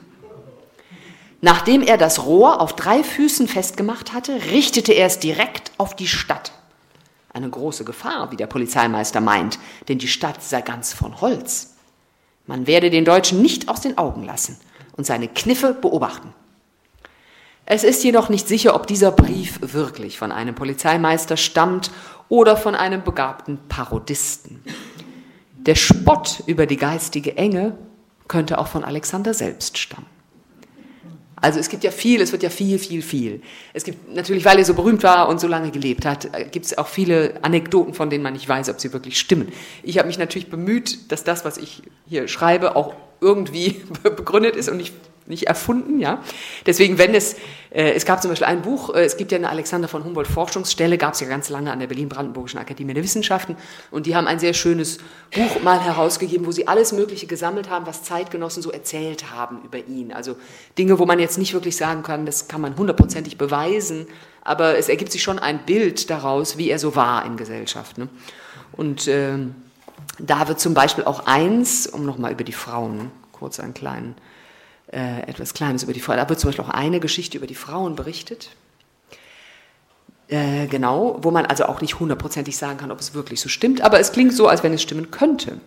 Nachdem 1.41 1.83
er 1.83 1.99
das 1.99 2.25
Rohr 2.25 2.61
auf 2.61 2.77
drei 2.77 3.03
Füßen 3.03 3.49
festgemacht 3.49 4.13
hatte, 4.13 4.37
richtete 4.53 4.93
er 4.93 5.09
es 5.09 5.19
direkt 5.19 5.73
auf 5.79 5.97
die 5.97 6.07
Stadt. 6.07 6.53
Eine 7.33 7.49
große 7.49 7.85
Gefahr, 7.85 8.30
wie 8.30 8.37
der 8.37 8.47
Polizeimeister 8.47 9.20
meint, 9.20 9.59
denn 9.89 9.99
die 9.99 10.09
Stadt 10.09 10.43
sei 10.43 10.61
ganz 10.61 10.93
von 10.93 11.20
Holz. 11.20 11.76
Man 12.47 12.66
werde 12.66 12.91
den 12.91 13.05
Deutschen 13.05 13.41
nicht 13.41 13.68
aus 13.68 13.80
den 13.80 13.97
Augen 13.97 14.24
lassen 14.24 14.59
und 14.97 15.07
seine 15.07 15.28
Kniffe 15.28 15.72
beobachten. 15.72 16.35
Es 17.64 17.85
ist 17.85 18.03
jedoch 18.05 18.28
nicht 18.28 18.49
sicher, 18.49 18.74
ob 18.74 18.87
dieser 18.87 19.12
Brief 19.12 19.61
wirklich 19.62 20.18
von 20.18 20.33
einem 20.33 20.55
Polizeimeister 20.55 21.37
stammt 21.37 21.91
oder 22.28 22.57
von 22.57 22.74
einem 22.74 23.03
begabten 23.05 23.59
Parodisten. 23.68 24.62
Der 25.55 25.76
Spott 25.76 26.43
über 26.47 26.66
die 26.66 26.76
geistige 26.76 27.37
Enge 27.37 27.78
könnte 28.26 28.59
auch 28.59 28.66
von 28.66 28.85
Alexander 28.85 29.33
selbst 29.33 29.78
stammen. 29.78 30.12
Also 31.43 31.59
es 31.59 31.68
gibt 31.68 31.82
ja 31.82 31.90
viel, 31.90 32.20
es 32.20 32.30
wird 32.30 32.45
ja 32.45 32.51
viel, 32.51 32.78
viel, 32.78 33.03
viel. 33.03 33.43
Es 33.74 33.82
gibt 33.82 34.14
natürlich, 34.14 34.45
weil 34.45 34.59
er 34.59 34.64
so 34.64 34.74
berühmt 34.74 35.03
war 35.03 35.28
und 35.28 35.40
so 35.40 35.49
lange 35.49 35.72
gelebt 35.72 36.07
hat, 36.07 36.32
äh, 36.32 36.45
gibt 36.45 36.66
es 36.66 36.78
auch 36.78 36.86
viele 36.86 37.34
Anekdoten, 37.43 37.95
von 37.95 38.11
denen 38.11 38.22
man 38.22 38.32
nicht 38.32 38.49
weiß, 38.49 38.70
ob 38.70 38.80
sie 38.80 38.93
wirklich 38.93 39.18
stimmen. 39.18 39.53
Ich 39.82 39.99
habe 39.99 40.07
mich 40.07 40.18
natürlich 40.18 40.49
bemüht, 40.49 41.11
dass 41.11 41.24
das, 41.24 41.45
was 41.45 41.59
ich 41.59 41.82
hier 42.09 42.28
schreibe, 42.28 42.76
auch 42.76 42.95
irgendwie 43.20 43.82
begründet 44.03 44.55
ist 44.55 44.68
und 44.68 44.76
nicht 44.76 44.95
nicht 45.27 45.47
erfunden, 45.47 45.99
ja. 45.99 46.23
Deswegen, 46.66 46.99
wenn 46.99 47.14
es, 47.14 47.35
äh, 47.70 47.93
es 47.93 48.05
gab 48.05 48.20
zum 48.20 48.31
Beispiel 48.31 48.47
ein 48.47 48.62
Buch, 48.62 48.95
äh, 48.95 49.05
es 49.05 49.16
gibt 49.16 49.33
ja 49.33 49.39
eine 49.39 49.49
Alexander 49.49 49.89
von 49.89 50.05
Humboldt 50.05 50.29
Forschungsstelle, 50.29 50.99
gab 50.99 51.14
es 51.14 51.20
ja 51.20 51.29
ganz 51.29 51.49
lange 51.49 51.70
an 51.73 51.81
der 51.81 51.87
Berlin-Brandenburgischen 51.87 52.59
Akademie 52.59 52.95
der 52.95 53.03
Wissenschaften 53.03 53.57
und 53.91 54.07
die 54.07 54.16
haben 54.16 54.27
ein 54.27 54.39
sehr 54.39 54.55
schönes 54.55 54.99
Buch 55.35 55.62
mal 55.62 55.81
herausgegeben, 55.81 56.47
wo 56.47 56.53
sie 56.53 56.66
alles 56.68 56.93
Mögliche 56.93 57.27
gesammelt 57.27 57.70
haben, 57.70 57.87
was 57.87 58.03
Zeitgenossen 58.03 58.62
so 58.62 58.70
erzählt 58.70 59.31
haben 59.31 59.62
über 59.64 59.79
ihn. 59.79 60.12
Also 60.12 60.37
Dinge, 60.77 60.99
wo 60.99 61.07
man 61.07 61.18
jetzt 61.18 61.39
nicht 61.39 61.55
wirklich 61.55 61.77
sagen 61.77 62.03
kann, 62.03 62.27
das 62.27 62.49
kann 62.49 62.61
man 62.61 62.77
hundertprozentig 62.77 63.39
beweisen, 63.39 64.07
aber 64.43 64.77
es 64.77 64.89
ergibt 64.89 65.12
sich 65.12 65.23
schon 65.23 65.39
ein 65.39 65.64
Bild 65.64 66.11
daraus, 66.11 66.59
wie 66.59 66.68
er 66.68 66.79
so 66.79 66.97
war 66.97 67.25
in 67.25 67.37
Gesellschaft. 67.37 67.97
Ne? 67.97 68.09
Und 68.73 69.07
äh, 69.07 69.39
da 70.18 70.49
wird 70.49 70.61
zum 70.61 70.75
Beispiel 70.75 71.05
auch 71.05 71.27
eins, 71.27 71.87
um 71.87 72.05
nochmal 72.05 72.33
über 72.33 72.45
die 72.45 72.53
Frauen 72.53 73.11
kurz 73.33 73.61
einen 73.61 73.75
kleinen 73.75 74.14
äh, 74.93 75.22
etwas 75.22 75.55
Kleines 75.55 75.82
über 75.82 75.93
die 75.93 76.01
Frauen. 76.01 76.18
Da 76.18 76.28
wird 76.28 76.38
zum 76.38 76.49
Beispiel 76.49 76.64
auch 76.64 76.70
eine 76.70 77.01
Geschichte 77.01 77.38
über 77.38 77.47
die 77.47 77.55
Frauen 77.55 77.97
berichtet. 77.97 78.51
Äh, 80.28 80.66
genau, 80.66 81.18
wo 81.22 81.30
man 81.30 81.47
also 81.47 81.66
auch 81.66 81.80
nicht 81.80 81.99
hundertprozentig 81.99 82.57
sagen 82.57 82.78
kann, 82.78 82.90
ob 82.90 83.01
es 83.01 83.14
wirklich 83.14 83.40
so 83.40 83.49
stimmt, 83.49 83.82
aber 83.82 84.01
es 84.01 84.12
klingt 84.12 84.32
so, 84.34 84.49
als 84.49 84.62
wenn 84.62 84.72
es 84.72 84.82
stimmen 84.82 85.11
könnte. 85.11 85.61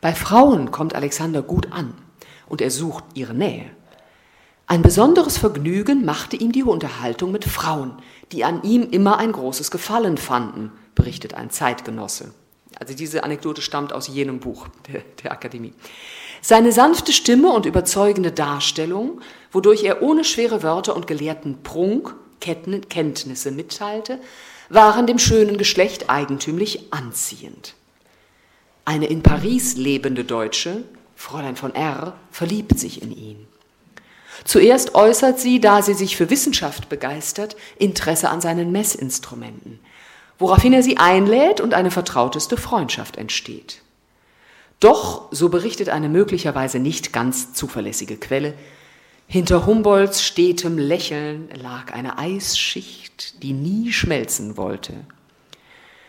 Bei 0.00 0.14
Frauen 0.14 0.70
kommt 0.70 0.94
Alexander 0.94 1.42
gut 1.42 1.72
an 1.72 1.94
und 2.48 2.60
er 2.60 2.70
sucht 2.70 3.04
ihre 3.14 3.34
Nähe. 3.34 3.66
Ein 4.66 4.82
besonderes 4.82 5.38
Vergnügen 5.38 6.04
machte 6.04 6.36
ihm 6.36 6.52
die 6.52 6.62
Unterhaltung 6.62 7.32
mit 7.32 7.44
Frauen, 7.44 7.94
die 8.30 8.44
an 8.44 8.62
ihm 8.62 8.88
immer 8.90 9.18
ein 9.18 9.32
großes 9.32 9.70
Gefallen 9.70 10.18
fanden, 10.18 10.72
berichtet 10.94 11.34
ein 11.34 11.50
Zeitgenosse. 11.50 12.32
Also 12.78 12.94
diese 12.94 13.22
Anekdote 13.24 13.60
stammt 13.60 13.92
aus 13.92 14.08
jenem 14.08 14.40
Buch 14.40 14.68
der, 14.88 15.02
der 15.22 15.32
Akademie. 15.32 15.74
Seine 16.44 16.72
sanfte 16.72 17.12
Stimme 17.12 17.50
und 17.52 17.66
überzeugende 17.66 18.32
Darstellung, 18.32 19.20
wodurch 19.52 19.84
er 19.84 20.02
ohne 20.02 20.24
schwere 20.24 20.64
Wörter 20.64 20.96
und 20.96 21.06
gelehrten 21.06 21.62
Prunk 21.62 22.14
Kenntnisse 22.40 23.52
mitteilte, 23.52 24.18
waren 24.68 25.06
dem 25.06 25.20
schönen 25.20 25.56
Geschlecht 25.56 26.10
eigentümlich 26.10 26.92
anziehend. 26.92 27.74
Eine 28.84 29.06
in 29.06 29.22
Paris 29.22 29.76
lebende 29.76 30.24
Deutsche, 30.24 30.82
Fräulein 31.14 31.54
von 31.54 31.76
R., 31.76 32.14
verliebt 32.32 32.76
sich 32.76 33.00
in 33.00 33.16
ihn. 33.16 33.46
Zuerst 34.44 34.96
äußert 34.96 35.38
sie, 35.38 35.60
da 35.60 35.82
sie 35.82 35.94
sich 35.94 36.16
für 36.16 36.30
Wissenschaft 36.30 36.88
begeistert, 36.88 37.54
Interesse 37.78 38.28
an 38.28 38.40
seinen 38.40 38.72
Messinstrumenten, 38.72 39.78
woraufhin 40.40 40.72
er 40.72 40.82
sie 40.82 40.96
einlädt 40.96 41.60
und 41.60 41.74
eine 41.74 41.92
vertrauteste 41.92 42.56
Freundschaft 42.56 43.16
entsteht. 43.16 43.82
Doch, 44.82 45.28
so 45.30 45.48
berichtet 45.48 45.90
eine 45.90 46.08
möglicherweise 46.08 46.80
nicht 46.80 47.12
ganz 47.12 47.54
zuverlässige 47.54 48.16
Quelle, 48.16 48.54
hinter 49.28 49.64
Humboldts 49.64 50.24
stetem 50.24 50.76
Lächeln 50.76 51.48
lag 51.54 51.92
eine 51.92 52.18
Eisschicht, 52.18 53.40
die 53.44 53.52
nie 53.52 53.92
schmelzen 53.92 54.56
wollte. 54.56 54.94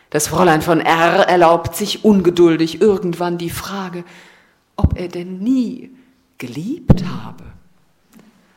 Das 0.09 0.27
Fräulein 0.27 0.63
von 0.63 0.81
R 0.81 1.27
erlaubt 1.29 1.75
sich 1.75 2.03
ungeduldig 2.03 2.81
irgendwann 2.81 3.37
die 3.37 3.51
Frage, 3.51 4.05
ob 4.75 4.97
er 4.97 5.07
denn 5.07 5.37
nie 5.37 5.91
geliebt 6.39 7.05
habe. 7.05 7.43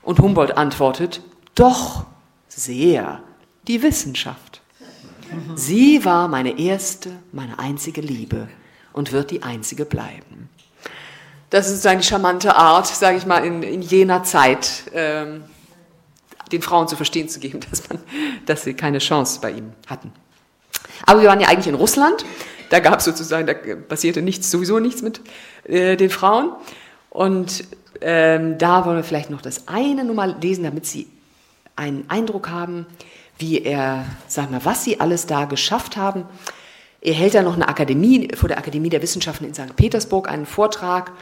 Und 0.03 0.19
Humboldt 0.21 0.57
antwortet, 0.57 1.21
doch, 1.55 2.07
sehr, 2.49 3.23
die 3.69 3.83
Wissenschaft. 3.83 4.63
Sie 5.57 6.07
war 6.07 6.27
meine 6.27 6.59
erste, 6.59 7.11
meine 7.33 7.59
einzige 7.59 8.01
Liebe 8.01 8.49
und 8.97 9.13
wird 9.13 9.31
die 9.31 9.43
einzige 9.43 9.85
bleiben. 9.85 10.49
Das 11.51 11.71
ist 11.71 11.87
eine 11.87 12.03
charmante 12.03 12.57
Art, 12.57 12.89
sage 12.89 13.19
ich 13.19 13.27
mal, 13.27 13.45
in, 13.45 13.63
in 13.63 13.83
jener 13.83 14.25
Zeit 14.25 14.85
ähm, 14.93 15.45
den 16.51 16.63
Frauen 16.63 16.89
zu 16.89 16.97
verstehen 16.97 17.29
zu 17.29 17.39
geben, 17.39 17.61
dass, 17.71 17.89
man, 17.89 18.01
dass 18.47 18.65
sie 18.65 18.75
keine 18.75 18.99
Chance 18.99 19.39
bei 19.41 19.53
ihm 19.53 19.73
hatten. 19.87 20.13
Aber 21.05 21.21
wir 21.21 21.29
waren 21.29 21.41
ja 21.41 21.49
eigentlich 21.49 21.69
in 21.69 21.75
Russland. 21.75 22.25
Da 22.71 22.81
gab 22.81 22.99
es 22.99 23.05
sozusagen, 23.05 23.47
da 23.47 23.55
passierte 23.55 24.23
nichts, 24.23 24.51
sowieso 24.51 24.81
nichts 24.81 25.03
mit 25.03 25.21
äh, 25.65 25.97
den 25.97 26.11
Frauen. 26.11 26.53
Und 27.11 27.65
ähm, 28.01 28.59
da 28.59 28.85
wollen 28.85 28.97
wir 28.97 29.05
vielleicht 29.05 29.31
noch 29.31 29.43
das 29.43 29.69
eine 29.69 30.05
nur 30.05 30.17
mal 30.17 30.37
lesen, 30.41 30.65
damit 30.65 30.87
Sie 30.87 31.07
einen 31.77 32.09
Eindruck 32.09 32.49
haben, 32.49 32.87
wie 33.39 33.63
er, 33.63 34.07
sag 34.27 34.51
mal, 34.51 34.65
was 34.65 34.85
Sie 34.85 35.01
alles 35.01 35.27
da 35.27 35.45
geschafft 35.45 35.97
haben. 35.97 36.25
Er 37.07 37.15
hält 37.15 37.35
da 37.35 37.43
noch 37.43 37.55
eine 37.55 37.69
Akademie, 37.69 38.27
vor 38.35 38.49
der 38.49 38.59
Akademie 38.59 38.89
der 38.89 39.01
Wissenschaften 39.01 39.45
in 39.45 39.55
St. 39.55 39.77
Petersburg 39.77 40.29
einen 40.29 40.45
Vortrag 40.45 41.13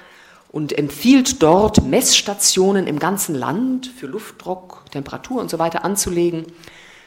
und 0.50 0.78
empfiehlt 0.78 1.42
dort 1.42 1.84
Messstationen 1.84 2.86
im 2.86 2.98
ganzen 2.98 3.34
Land 3.34 3.88
für 3.94 4.06
Luftdruck, 4.06 4.86
Temperatur 4.92 5.42
und 5.42 5.50
so 5.50 5.58
weiter 5.58 5.84
anzulegen. 5.84 6.46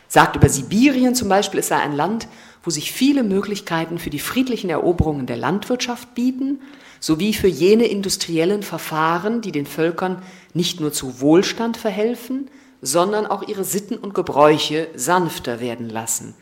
Sagt 0.07 0.35
über 0.35 0.47
Sibirien 0.47 1.15
zum 1.15 1.27
Beispiel, 1.27 1.61
es 1.61 1.69
sei 1.69 1.77
ein 1.77 1.95
Land, 1.95 2.27
wo 2.61 2.69
sich 2.69 2.91
viele 2.91 3.23
Möglichkeiten 3.23 3.97
für 3.97 4.11
die 4.11 4.19
friedlichen 4.19 4.69
Eroberungen 4.69 5.25
der 5.25 5.37
Landwirtschaft 5.37 6.13
bieten 6.13 6.59
sowie 6.99 7.33
für 7.33 7.47
jene 7.47 7.85
industriellen 7.85 8.61
Verfahren, 8.61 9.41
die 9.41 9.51
den 9.51 9.65
Völkern 9.65 10.21
nicht 10.53 10.79
nur 10.79 10.93
zu 10.93 11.19
Wohlstand 11.19 11.77
verhelfen, 11.77 12.47
sondern 12.83 13.25
auch 13.25 13.47
ihre 13.47 13.63
Sitten 13.63 13.97
und 13.97 14.13
Gebräuche 14.13 14.87
sanfter 14.95 15.59
werden 15.61 15.89
lassen. 15.89 16.35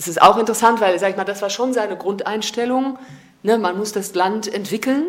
Es 0.00 0.08
ist 0.08 0.22
auch 0.22 0.38
interessant, 0.38 0.80
weil, 0.80 0.98
sag 0.98 1.10
ich 1.10 1.16
mal, 1.18 1.24
das 1.24 1.42
war 1.42 1.50
schon 1.50 1.74
seine 1.74 1.94
Grundeinstellung. 1.94 2.98
Ne, 3.42 3.58
man 3.58 3.76
muss 3.76 3.92
das 3.92 4.14
Land 4.14 4.50
entwickeln. 4.52 5.04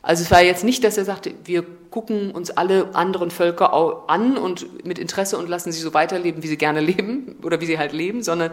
Also 0.00 0.22
es 0.22 0.30
war 0.30 0.40
jetzt 0.40 0.62
nicht, 0.62 0.84
dass 0.84 0.96
er 0.96 1.04
sagte, 1.04 1.34
wir 1.42 1.64
gucken 1.90 2.30
uns 2.30 2.52
alle 2.52 2.94
anderen 2.94 3.32
Völker 3.32 4.04
an 4.06 4.38
und 4.38 4.84
mit 4.86 5.00
Interesse 5.00 5.36
und 5.38 5.48
lassen 5.48 5.72
sie 5.72 5.80
so 5.80 5.92
weiterleben, 5.92 6.44
wie 6.44 6.46
sie 6.46 6.56
gerne 6.56 6.80
leben 6.80 7.34
oder 7.42 7.60
wie 7.60 7.66
sie 7.66 7.78
halt 7.78 7.92
leben, 7.92 8.22
sondern 8.22 8.52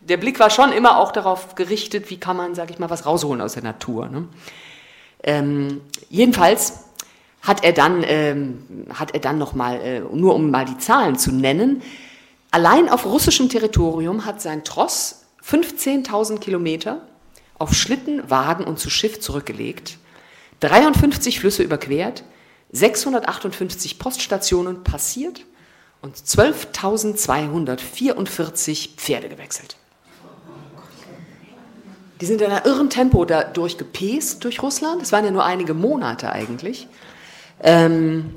der 0.00 0.16
Blick 0.16 0.40
war 0.40 0.48
schon 0.48 0.72
immer 0.72 0.98
auch 0.98 1.12
darauf 1.12 1.54
gerichtet, 1.54 2.08
wie 2.08 2.16
kann 2.16 2.38
man, 2.38 2.54
sage 2.54 2.72
ich 2.72 2.78
mal, 2.78 2.88
was 2.88 3.04
rausholen 3.04 3.42
aus 3.42 3.52
der 3.52 3.62
Natur. 3.62 4.08
Ne? 4.08 4.26
Ähm, 5.22 5.82
jedenfalls 6.08 6.84
hat 7.42 7.62
er 7.62 7.72
dann, 7.72 8.02
ähm, 8.06 8.86
hat 8.94 9.12
er 9.12 9.20
dann 9.20 9.36
noch 9.36 9.52
mal, 9.52 9.82
äh, 9.82 10.00
nur 10.00 10.34
um 10.34 10.50
mal 10.50 10.64
die 10.64 10.78
Zahlen 10.78 11.18
zu 11.18 11.30
nennen, 11.30 11.82
allein 12.50 12.88
auf 12.88 13.06
russischem 13.06 13.48
Territorium 13.48 14.24
hat 14.24 14.40
sein 14.40 14.64
Tross 14.64 15.22
15.000 15.44 16.38
Kilometer 16.38 17.02
auf 17.58 17.74
Schlitten, 17.74 18.30
Wagen 18.30 18.64
und 18.64 18.78
zu 18.78 18.90
Schiff 18.90 19.20
zurückgelegt, 19.20 19.98
53 20.60 21.40
Flüsse 21.40 21.62
überquert, 21.62 22.24
658 22.72 23.98
Poststationen 23.98 24.84
passiert 24.84 25.44
und 26.02 26.16
12.244 26.16 28.96
Pferde 28.96 29.28
gewechselt. 29.28 29.76
Die 32.20 32.26
sind 32.26 32.42
in 32.42 32.50
einem 32.50 32.64
irren 32.64 32.90
Tempo 32.90 33.24
da 33.24 33.44
durchgepest 33.44 34.44
durch 34.44 34.62
Russland. 34.62 35.00
Es 35.02 35.10
waren 35.10 35.24
ja 35.24 35.30
nur 35.30 35.44
einige 35.44 35.72
Monate 35.72 36.30
eigentlich. 36.30 36.86
Ähm, 37.62 38.34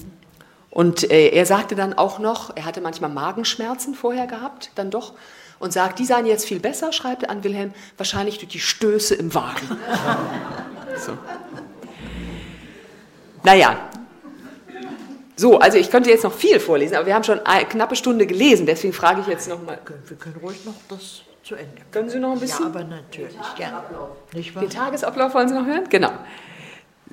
und 0.73 1.11
äh, 1.11 1.29
er 1.29 1.45
sagte 1.45 1.75
dann 1.75 1.93
auch 1.93 2.17
noch, 2.17 2.57
er 2.57 2.65
hatte 2.65 2.81
manchmal 2.81 3.11
Magenschmerzen 3.11 3.93
vorher 3.93 4.25
gehabt, 4.25 4.71
dann 4.73 4.89
doch, 4.89 5.13
und 5.59 5.71
sagt, 5.71 5.99
die 5.99 6.05
seien 6.05 6.25
jetzt 6.25 6.45
viel 6.45 6.59
besser, 6.59 6.91
schreibt 6.91 7.21
er 7.21 7.29
an 7.29 7.43
Wilhelm, 7.43 7.73
wahrscheinlich 7.95 8.39
durch 8.39 8.51
die 8.51 8.59
Stöße 8.59 9.13
im 9.13 9.35
Wagen. 9.35 9.77
so. 10.97 11.15
Naja, 13.43 13.77
so, 15.35 15.59
also 15.59 15.77
ich 15.77 15.91
könnte 15.91 16.09
jetzt 16.09 16.23
noch 16.23 16.33
viel 16.33 16.59
vorlesen, 16.59 16.95
aber 16.95 17.05
wir 17.05 17.13
haben 17.13 17.23
schon 17.23 17.45
eine 17.45 17.65
knappe 17.65 17.95
Stunde 17.95 18.25
gelesen, 18.25 18.65
deswegen 18.65 18.93
frage 18.93 19.21
ich 19.21 19.27
jetzt 19.27 19.47
nochmal. 19.47 19.77
Wir 20.07 20.17
können 20.17 20.37
ruhig 20.41 20.65
noch 20.65 20.73
das 20.89 21.21
zu 21.43 21.53
Ende. 21.53 21.83
Können 21.91 22.09
Sie 22.09 22.17
noch 22.17 22.31
ein 22.31 22.39
bisschen? 22.39 22.63
Ja, 22.63 22.71
aber 22.71 22.83
natürlich, 22.83 23.37
gerne. 23.55 23.83
Den 24.33 24.69
Tagesablauf 24.71 25.35
wollen 25.35 25.49
Sie 25.49 25.53
noch 25.53 25.67
hören? 25.67 25.83
Genau. 25.89 26.13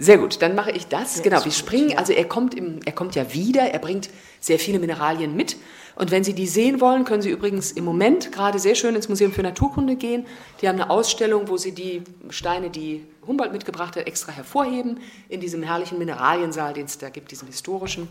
Sehr 0.00 0.16
gut, 0.16 0.40
dann 0.40 0.54
mache 0.54 0.70
ich 0.70 0.86
das. 0.86 1.16
Sehr 1.16 1.24
genau, 1.24 1.44
wir 1.44 1.52
springen, 1.52 1.98
also 1.98 2.14
er 2.14 2.24
kommt, 2.24 2.54
im, 2.54 2.80
er 2.86 2.92
kommt 2.92 3.14
ja 3.14 3.34
wieder, 3.34 3.62
er 3.62 3.78
bringt 3.78 4.08
sehr 4.40 4.58
viele 4.58 4.78
Mineralien 4.78 5.36
mit. 5.36 5.56
Und 5.94 6.10
wenn 6.10 6.24
Sie 6.24 6.32
die 6.32 6.46
sehen 6.46 6.80
wollen, 6.80 7.04
können 7.04 7.20
Sie 7.20 7.28
übrigens 7.28 7.72
im 7.72 7.84
Moment 7.84 8.32
gerade 8.32 8.58
sehr 8.58 8.74
schön 8.74 8.94
ins 8.94 9.10
Museum 9.10 9.30
für 9.32 9.42
Naturkunde 9.42 9.96
gehen. 9.96 10.26
Die 10.62 10.68
haben 10.68 10.80
eine 10.80 10.88
Ausstellung, 10.88 11.48
wo 11.48 11.58
Sie 11.58 11.72
die 11.72 12.02
Steine, 12.30 12.70
die 12.70 13.04
Humboldt 13.26 13.52
mitgebracht 13.52 13.94
hat, 13.96 14.06
extra 14.06 14.32
hervorheben, 14.32 15.00
in 15.28 15.40
diesem 15.40 15.62
herrlichen 15.62 15.98
Mineraliensaal, 15.98 16.72
den 16.72 16.86
es 16.86 16.96
da 16.96 17.10
gibt, 17.10 17.30
diesem 17.30 17.48
historischen. 17.48 18.08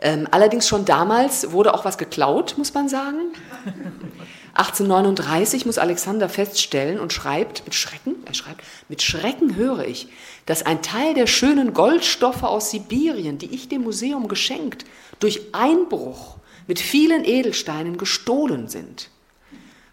Ähm, 0.00 0.26
allerdings 0.32 0.66
schon 0.66 0.84
damals 0.84 1.52
wurde 1.52 1.72
auch 1.72 1.84
was 1.84 1.96
geklaut, 1.98 2.56
muss 2.58 2.74
man 2.74 2.88
sagen. 2.88 3.32
1839 4.58 5.66
muss 5.66 5.76
Alexander 5.76 6.28
feststellen 6.28 6.98
und 6.98 7.12
schreibt 7.12 7.64
mit 7.64 7.74
Schrecken, 7.74 8.14
er 8.24 8.32
schreibt, 8.32 8.62
mit 8.88 9.02
Schrecken 9.02 9.54
höre 9.54 9.86
ich, 9.86 10.08
dass 10.46 10.64
ein 10.64 10.80
Teil 10.80 11.12
der 11.12 11.26
schönen 11.26 11.74
Goldstoffe 11.74 12.42
aus 12.42 12.70
Sibirien, 12.70 13.36
die 13.36 13.54
ich 13.54 13.68
dem 13.68 13.82
Museum 13.82 14.28
geschenkt, 14.28 14.86
durch 15.20 15.40
Einbruch 15.52 16.36
mit 16.66 16.80
vielen 16.80 17.24
Edelsteinen 17.24 17.98
gestohlen 17.98 18.68
sind. 18.68 19.10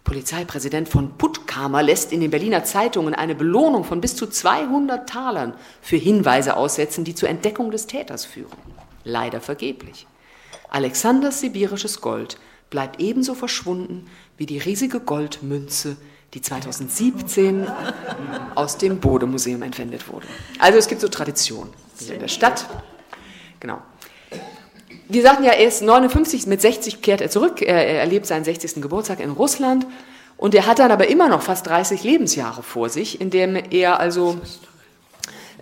Polizeipräsident 0.02 0.88
von 0.88 1.16
Puttkamer 1.16 1.82
lässt 1.82 2.12
in 2.12 2.20
den 2.20 2.30
Berliner 2.30 2.64
Zeitungen 2.64 3.14
eine 3.14 3.34
Belohnung 3.34 3.84
von 3.84 4.00
bis 4.00 4.16
zu 4.16 4.26
200 4.26 5.08
Talern 5.08 5.54
für 5.80 5.96
Hinweise 5.96 6.56
aussetzen, 6.56 7.04
die 7.04 7.14
zur 7.14 7.28
Entdeckung 7.28 7.70
des 7.70 7.86
Täters 7.86 8.24
führen. 8.24 8.56
Leider 9.04 9.40
vergeblich. 9.40 10.06
Alexanders 10.70 11.40
sibirisches 11.40 12.00
Gold 12.00 12.38
bleibt 12.74 13.00
ebenso 13.00 13.34
verschwunden 13.34 14.04
wie 14.36 14.46
die 14.46 14.58
riesige 14.58 14.98
Goldmünze, 14.98 15.96
die 16.34 16.42
2017 16.42 17.68
aus 18.56 18.78
dem 18.78 18.98
Bode-Museum 18.98 19.62
entwendet 19.62 20.08
wurde. 20.12 20.26
Also 20.58 20.80
es 20.80 20.88
gibt 20.88 21.00
so 21.00 21.06
Traditionen 21.06 21.72
in 22.00 22.18
der 22.18 22.26
Stadt. 22.26 22.66
Genau. 23.60 23.78
Wir 25.08 25.22
sagten 25.22 25.44
ja, 25.44 25.52
er 25.52 25.68
ist 25.68 25.82
59, 25.82 26.48
mit 26.48 26.60
60 26.60 27.00
kehrt 27.00 27.20
er 27.20 27.30
zurück, 27.30 27.62
er, 27.62 27.86
er 27.86 28.00
erlebt 28.00 28.26
seinen 28.26 28.42
60. 28.42 28.82
Geburtstag 28.82 29.20
in 29.20 29.30
Russland 29.30 29.86
und 30.36 30.52
er 30.56 30.66
hat 30.66 30.80
dann 30.80 30.90
aber 30.90 31.06
immer 31.06 31.28
noch 31.28 31.42
fast 31.42 31.68
30 31.68 32.02
Lebensjahre 32.02 32.64
vor 32.64 32.88
sich, 32.88 33.20
in 33.20 33.30
dem 33.30 33.54
er 33.70 34.00
also 34.00 34.40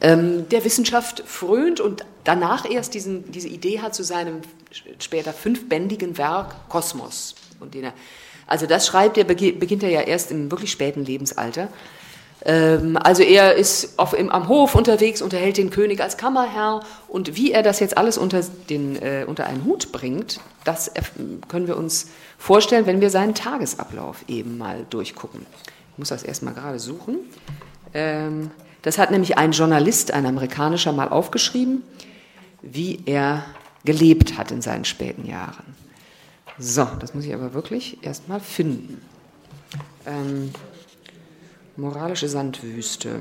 ähm, 0.00 0.48
der 0.48 0.64
Wissenschaft 0.64 1.24
frönt 1.26 1.78
und 1.78 2.06
danach 2.24 2.64
erst 2.64 2.94
diesen, 2.94 3.30
diese 3.30 3.48
Idee 3.48 3.80
hat 3.80 3.94
zu 3.94 4.02
seinem 4.02 4.40
später 4.98 5.32
fünfbändigen 5.32 6.18
Werk 6.18 6.68
Kosmos. 6.68 7.34
Und 7.60 7.74
den 7.74 7.84
er, 7.84 7.92
also 8.46 8.66
das 8.66 8.86
schreibt 8.86 9.18
er, 9.18 9.24
beginnt 9.24 9.82
er 9.82 9.90
ja 9.90 10.00
erst 10.00 10.30
im 10.30 10.50
wirklich 10.50 10.72
späten 10.72 11.04
Lebensalter. 11.04 11.68
Ähm, 12.44 12.98
also 13.02 13.22
er 13.22 13.54
ist 13.54 13.98
auf, 13.98 14.14
im, 14.14 14.30
am 14.30 14.48
Hof 14.48 14.74
unterwegs, 14.74 15.22
unterhält 15.22 15.56
den 15.56 15.70
König 15.70 16.00
als 16.00 16.16
Kammerherr 16.16 16.80
und 17.08 17.36
wie 17.36 17.52
er 17.52 17.62
das 17.62 17.80
jetzt 17.80 17.96
alles 17.96 18.18
unter, 18.18 18.42
den, 18.68 19.00
äh, 19.00 19.24
unter 19.26 19.46
einen 19.46 19.64
Hut 19.64 19.92
bringt, 19.92 20.40
das 20.64 20.90
können 21.48 21.66
wir 21.66 21.76
uns 21.76 22.08
vorstellen, 22.38 22.86
wenn 22.86 23.00
wir 23.00 23.10
seinen 23.10 23.34
Tagesablauf 23.34 24.24
eben 24.28 24.58
mal 24.58 24.86
durchgucken. 24.90 25.46
muss 25.96 26.08
das 26.08 26.22
erstmal 26.22 26.54
gerade 26.54 26.78
suchen. 26.78 27.18
Ähm, 27.94 28.50
das 28.82 28.98
hat 28.98 29.12
nämlich 29.12 29.38
ein 29.38 29.52
Journalist, 29.52 30.12
ein 30.12 30.26
amerikanischer, 30.26 30.92
mal 30.92 31.08
aufgeschrieben, 31.08 31.82
wie 32.62 33.00
er 33.06 33.44
gelebt 33.84 34.38
hat 34.38 34.50
in 34.50 34.62
seinen 34.62 34.84
späten 34.84 35.26
Jahren. 35.26 35.74
So, 36.58 36.86
das 37.00 37.14
muss 37.14 37.24
ich 37.24 37.34
aber 37.34 37.54
wirklich 37.54 38.04
erstmal 38.04 38.40
finden. 38.40 39.00
Ähm, 40.06 40.50
moralische 41.76 42.28
Sandwüste. 42.28 43.20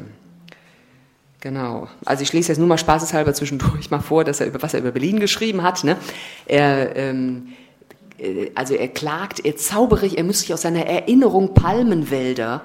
Genau. 1.39 1.87
Also 2.05 2.21
ich 2.21 2.33
lese 2.33 2.49
jetzt 2.49 2.59
nur 2.59 2.67
mal 2.67 2.77
spaßeshalber 2.77 3.33
zwischendurch 3.33 3.89
mal 3.89 4.01
vor, 4.01 4.23
dass 4.23 4.39
er 4.41 4.47
über 4.47 4.61
was 4.61 4.73
er 4.73 4.81
über 4.81 4.91
Berlin 4.91 5.19
geschrieben 5.19 5.63
hat. 5.63 5.83
Ne? 5.83 5.97
Er, 6.45 6.95
ähm, 6.95 7.53
äh, 8.19 8.51
also 8.53 8.75
er 8.75 8.89
klagt, 8.89 9.43
er 9.43 9.55
zaubere, 9.55 10.05
er 10.05 10.23
muss 10.23 10.41
sich 10.41 10.53
aus 10.53 10.61
seiner 10.61 10.85
Erinnerung 10.85 11.53
Palmenwälder 11.55 12.61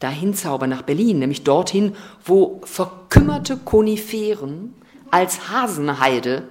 dahin 0.00 0.34
zaubern 0.34 0.70
nach 0.70 0.82
Berlin, 0.82 1.20
nämlich 1.20 1.44
dorthin, 1.44 1.94
wo 2.24 2.60
verkümmerte 2.64 3.56
Koniferen 3.56 4.74
als 5.10 5.50
Hasenheide 5.50 6.48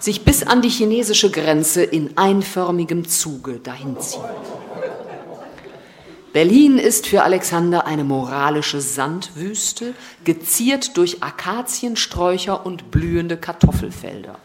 sich 0.00 0.24
bis 0.24 0.42
an 0.42 0.62
die 0.62 0.68
chinesische 0.68 1.30
Grenze 1.30 1.82
in 1.82 2.16
einförmigem 2.16 3.06
Zuge 3.06 3.60
dahinziehen. 3.62 4.24
Berlin 6.32 6.78
ist 6.78 7.08
für 7.08 7.24
Alexander 7.24 7.86
eine 7.86 8.04
moralische 8.04 8.80
Sandwüste, 8.80 9.94
geziert 10.24 10.96
durch 10.96 11.24
Akaziensträucher 11.24 12.64
und 12.64 12.92
blühende 12.92 13.36
Kartoffelfelder. 13.36 14.36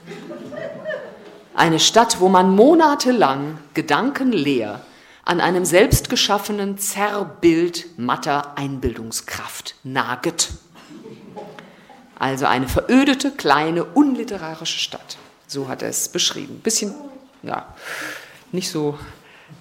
Eine 1.53 1.79
Stadt, 1.79 2.19
wo 2.19 2.27
man 2.27 2.53
monatelang 2.55 3.59
gedankenleer 3.75 4.81
an 5.23 5.41
einem 5.41 5.63
selbstgeschaffenen 5.63 6.79
Zerrbild 6.79 7.85
matter 7.97 8.57
Einbildungskraft 8.57 9.75
naget. 9.83 10.49
Also 12.17 12.45
eine 12.45 12.67
verödete, 12.67 13.31
kleine, 13.31 13.83
unliterarische 13.83 14.79
Stadt. 14.79 15.17
So 15.47 15.67
hat 15.67 15.81
er 15.81 15.89
es 15.89 16.09
beschrieben. 16.09 16.59
Bisschen, 16.63 16.93
ja, 17.43 17.73
nicht 18.51 18.69
so. 18.69 18.97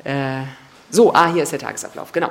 Äh, 0.03 0.43
so, 0.91 1.12
ah, 1.12 1.32
hier 1.32 1.43
ist 1.43 1.53
der 1.53 1.59
Tagesablauf, 1.59 2.12
genau. 2.12 2.30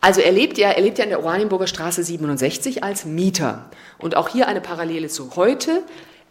Also 0.00 0.20
er 0.20 0.32
lebt 0.32 0.58
ja, 0.58 0.70
er 0.70 0.82
lebt 0.82 0.98
ja 0.98 1.04
in 1.04 1.10
der 1.10 1.20
Oranienburger 1.20 1.66
Straße 1.66 2.02
67 2.02 2.84
als 2.84 3.04
Mieter. 3.04 3.70
Und 3.98 4.16
auch 4.16 4.28
hier 4.28 4.48
eine 4.48 4.60
Parallele 4.60 5.08
zu 5.08 5.36
heute. 5.36 5.82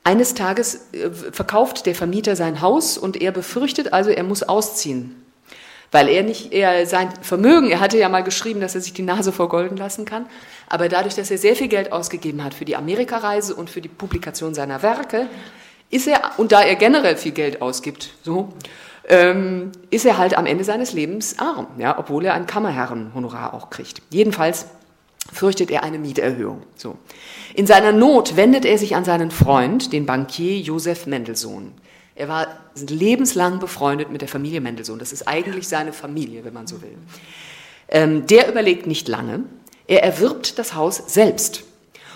Eines 0.03 0.33
Tages 0.33 0.91
äh, 0.91 1.09
verkauft 1.09 1.85
der 1.85 1.95
Vermieter 1.95 2.35
sein 2.35 2.61
Haus 2.61 2.97
und 2.97 3.21
er 3.21 3.31
befürchtet 3.31 3.93
also, 3.93 4.09
er 4.09 4.23
muss 4.23 4.43
ausziehen. 4.43 5.15
Weil 5.91 6.09
er 6.09 6.23
nicht, 6.23 6.51
er 6.51 6.85
sein 6.87 7.13
Vermögen, 7.21 7.69
er 7.69 7.79
hatte 7.79 7.97
ja 7.97 8.09
mal 8.09 8.23
geschrieben, 8.23 8.59
dass 8.59 8.75
er 8.75 8.81
sich 8.81 8.93
die 8.93 9.03
Nase 9.03 9.31
vergolden 9.31 9.77
lassen 9.77 10.05
kann. 10.05 10.27
Aber 10.67 10.89
dadurch, 10.89 11.15
dass 11.15 11.31
er 11.31 11.37
sehr 11.37 11.55
viel 11.55 11.67
Geld 11.67 11.91
ausgegeben 11.91 12.43
hat 12.43 12.53
für 12.53 12.65
die 12.65 12.75
Amerikareise 12.75 13.55
und 13.55 13.69
für 13.69 13.81
die 13.81 13.89
Publikation 13.89 14.53
seiner 14.53 14.81
Werke, 14.81 15.27
ist 15.93 16.07
er, 16.07 16.31
und 16.37 16.51
da 16.51 16.61
er 16.61 16.75
generell 16.75 17.15
viel 17.15 17.31
Geld 17.31 17.61
ausgibt, 17.61 18.09
so, 18.23 18.49
ähm, 19.07 19.71
ist 19.89 20.05
er 20.05 20.17
halt 20.17 20.37
am 20.37 20.45
Ende 20.45 20.63
seines 20.63 20.93
Lebens 20.93 21.39
arm, 21.39 21.67
ja, 21.77 21.97
obwohl 21.97 22.25
er 22.25 22.33
ein 22.33 22.47
Kammerherrenhonorar 22.47 23.53
auch 23.53 23.69
kriegt. 23.69 24.01
Jedenfalls 24.09 24.67
fürchtet 25.31 25.71
er 25.71 25.83
eine 25.83 25.99
Mieterhöhung. 25.99 26.63
So. 26.75 26.97
In 27.53 27.67
seiner 27.67 27.91
Not 27.91 28.35
wendet 28.35 28.65
er 28.65 28.77
sich 28.77 28.95
an 28.95 29.05
seinen 29.05 29.31
Freund, 29.31 29.93
den 29.93 30.05
Bankier 30.05 30.59
Josef 30.59 31.05
Mendelssohn. 31.05 31.73
Er 32.15 32.27
war 32.27 32.47
lebenslang 32.75 33.59
befreundet 33.59 34.11
mit 34.11 34.21
der 34.21 34.27
Familie 34.27 34.61
Mendelssohn. 34.61 34.99
Das 34.99 35.11
ist 35.11 35.27
eigentlich 35.27 35.67
seine 35.67 35.93
Familie, 35.93 36.45
wenn 36.45 36.53
man 36.53 36.67
so 36.67 36.81
will. 36.81 36.95
Ähm, 37.89 38.25
der 38.27 38.49
überlegt 38.49 38.87
nicht 38.87 39.07
lange. 39.07 39.43
Er 39.87 40.03
erwirbt 40.03 40.59
das 40.59 40.75
Haus 40.75 41.03
selbst 41.07 41.63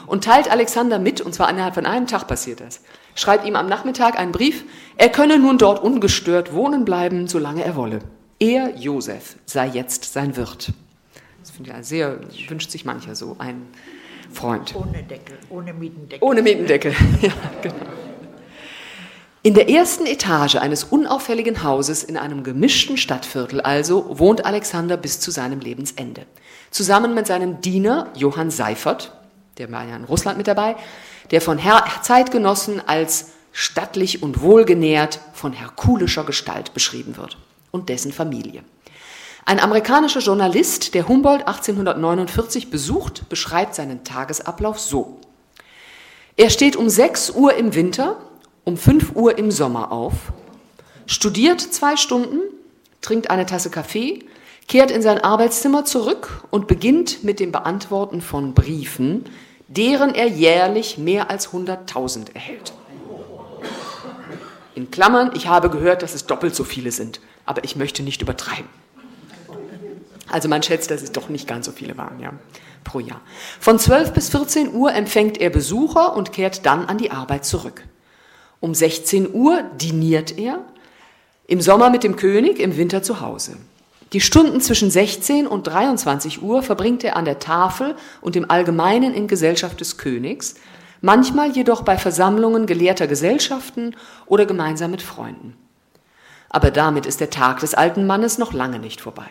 und 0.05 0.23
teilt 0.23 0.49
Alexander 0.49 0.99
mit, 0.99 1.21
und 1.21 1.33
zwar 1.33 1.49
innerhalb 1.49 1.75
von 1.75 1.85
einem 1.85 2.07
Tag 2.07 2.27
passiert 2.27 2.61
das, 2.61 2.81
schreibt 3.17 3.45
ihm 3.45 3.57
am 3.57 3.67
Nachmittag 3.67 4.17
einen 4.17 4.31
Brief, 4.31 4.63
er 4.95 5.09
könne 5.09 5.37
nun 5.37 5.57
dort 5.57 5.83
ungestört 5.83 6.53
wohnen 6.53 6.85
bleiben, 6.85 7.27
solange 7.27 7.65
er 7.65 7.75
wolle. 7.75 7.99
Er, 8.39 8.77
Josef, 8.77 9.35
sei 9.45 9.67
jetzt 9.67 10.13
sein 10.13 10.37
Wirt. 10.37 10.71
Das 11.41 11.51
finde 11.51 11.75
ich 11.77 11.85
sehr, 11.85 12.19
wünscht 12.47 12.71
sich 12.71 12.85
mancher 12.85 13.15
so, 13.15 13.35
ein 13.39 13.67
Freund. 14.31 14.75
Ohne 14.75 15.03
Deckel, 15.03 15.37
ohne 15.49 15.73
Mietendeckel. 15.73 16.27
Ohne 16.27 16.41
Mietendeckel, 16.41 16.93
ja, 17.21 17.31
genau. 17.61 17.75
In 19.43 19.53
der 19.53 19.69
ersten 19.69 20.05
Etage 20.05 20.55
eines 20.55 20.83
unauffälligen 20.83 21.63
Hauses 21.63 22.03
in 22.03 22.17
einem 22.17 22.43
gemischten 22.43 22.97
Stadtviertel 22.97 23.61
also 23.61 24.19
wohnt 24.19 24.45
Alexander 24.45 24.97
bis 24.97 25.21
zu 25.21 25.31
seinem 25.31 25.61
Lebensende. 25.61 26.25
Zusammen 26.69 27.13
mit 27.13 27.27
seinem 27.27 27.61
Diener 27.61 28.11
Johann 28.13 28.51
Seifert, 28.51 29.13
der 29.57 29.71
war 29.71 29.87
ja 29.87 29.95
in 29.95 30.03
Russland 30.03 30.37
mit 30.37 30.47
dabei, 30.47 30.75
der 31.31 31.41
von 31.41 31.57
Her 31.57 31.83
Zeitgenossen 32.01 32.81
als 32.87 33.31
stattlich 33.51 34.21
und 34.21 34.41
wohlgenährt 34.41 35.19
von 35.33 35.53
herkulischer 35.53 36.23
Gestalt 36.23 36.73
beschrieben 36.73 37.17
wird 37.17 37.37
und 37.71 37.89
dessen 37.89 38.13
Familie. 38.13 38.63
Ein 39.45 39.59
amerikanischer 39.59 40.19
Journalist, 40.19 40.93
der 40.93 41.07
Humboldt 41.07 41.47
1849 41.47 42.69
besucht, 42.69 43.29
beschreibt 43.29 43.75
seinen 43.75 44.03
Tagesablauf 44.03 44.79
so. 44.79 45.19
Er 46.35 46.49
steht 46.49 46.75
um 46.75 46.89
6 46.89 47.31
Uhr 47.31 47.55
im 47.55 47.73
Winter, 47.73 48.17
um 48.63 48.77
5 48.77 49.15
Uhr 49.15 49.37
im 49.37 49.49
Sommer 49.49 49.91
auf, 49.91 50.13
studiert 51.05 51.61
zwei 51.61 51.95
Stunden, 51.95 52.41
trinkt 53.01 53.29
eine 53.29 53.45
Tasse 53.45 53.69
Kaffee, 53.69 54.25
kehrt 54.67 54.91
in 54.91 55.01
sein 55.01 55.23
Arbeitszimmer 55.23 55.85
zurück 55.85 56.43
und 56.51 56.67
beginnt 56.67 57.23
mit 57.23 57.39
dem 57.39 57.51
Beantworten 57.51 58.21
von 58.21 58.53
Briefen, 58.53 59.25
deren 59.67 60.15
er 60.15 60.27
jährlich 60.27 60.97
mehr 60.97 61.29
als 61.29 61.49
100.000 61.49 62.33
erhält. 62.33 62.73
In 64.75 64.91
Klammern, 64.91 65.31
ich 65.35 65.47
habe 65.47 65.69
gehört, 65.69 66.03
dass 66.03 66.13
es 66.13 66.25
doppelt 66.25 66.55
so 66.55 66.63
viele 66.63 66.91
sind, 66.91 67.19
aber 67.45 67.63
ich 67.63 67.75
möchte 67.75 68.03
nicht 68.03 68.21
übertreiben. 68.21 68.69
Also 70.29 70.49
man 70.49 70.61
schätzt, 70.61 70.91
dass 70.91 71.01
es 71.01 71.11
doch 71.11 71.29
nicht 71.29 71.47
ganz 71.47 71.65
so 71.65 71.71
viele 71.71 71.97
waren, 71.97 72.19
ja, 72.19 72.33
pro 72.83 72.99
Jahr. 72.99 73.21
Von 73.59 73.79
12 73.79 74.11
bis 74.11 74.29
14 74.29 74.73
Uhr 74.73 74.93
empfängt 74.93 75.39
er 75.39 75.49
Besucher 75.49 76.15
und 76.15 76.33
kehrt 76.33 76.65
dann 76.65 76.85
an 76.85 76.97
die 76.97 77.11
Arbeit 77.11 77.45
zurück. 77.45 77.83
Um 78.59 78.75
16 78.75 79.33
Uhr 79.33 79.63
diniert 79.81 80.37
er, 80.37 80.59
im 81.47 81.61
Sommer 81.61 81.89
mit 81.89 82.03
dem 82.03 82.15
König, 82.17 82.59
im 82.59 82.75
Winter 82.75 83.01
zu 83.01 83.21
Hause. 83.21 83.57
Die 84.13 84.21
Stunden 84.21 84.61
zwischen 84.61 84.89
16 84.89 85.47
und 85.47 85.67
23 85.67 86.41
Uhr 86.41 86.63
verbringt 86.63 87.03
er 87.03 87.17
an 87.17 87.25
der 87.25 87.39
Tafel 87.39 87.95
und 88.21 88.37
im 88.37 88.49
Allgemeinen 88.49 89.13
in 89.13 89.27
Gesellschaft 89.27 89.81
des 89.81 89.97
Königs, 89.97 90.55
manchmal 91.01 91.51
jedoch 91.51 91.81
bei 91.81 91.97
Versammlungen 91.97 92.67
gelehrter 92.67 93.07
Gesellschaften 93.07 93.95
oder 94.25 94.45
gemeinsam 94.45 94.91
mit 94.91 95.01
Freunden. 95.01 95.57
Aber 96.49 96.71
damit 96.71 97.05
ist 97.05 97.19
der 97.19 97.29
Tag 97.29 97.59
des 97.59 97.73
alten 97.73 98.07
Mannes 98.07 98.37
noch 98.37 98.53
lange 98.53 98.79
nicht 98.79 99.01
vorbei. 99.01 99.27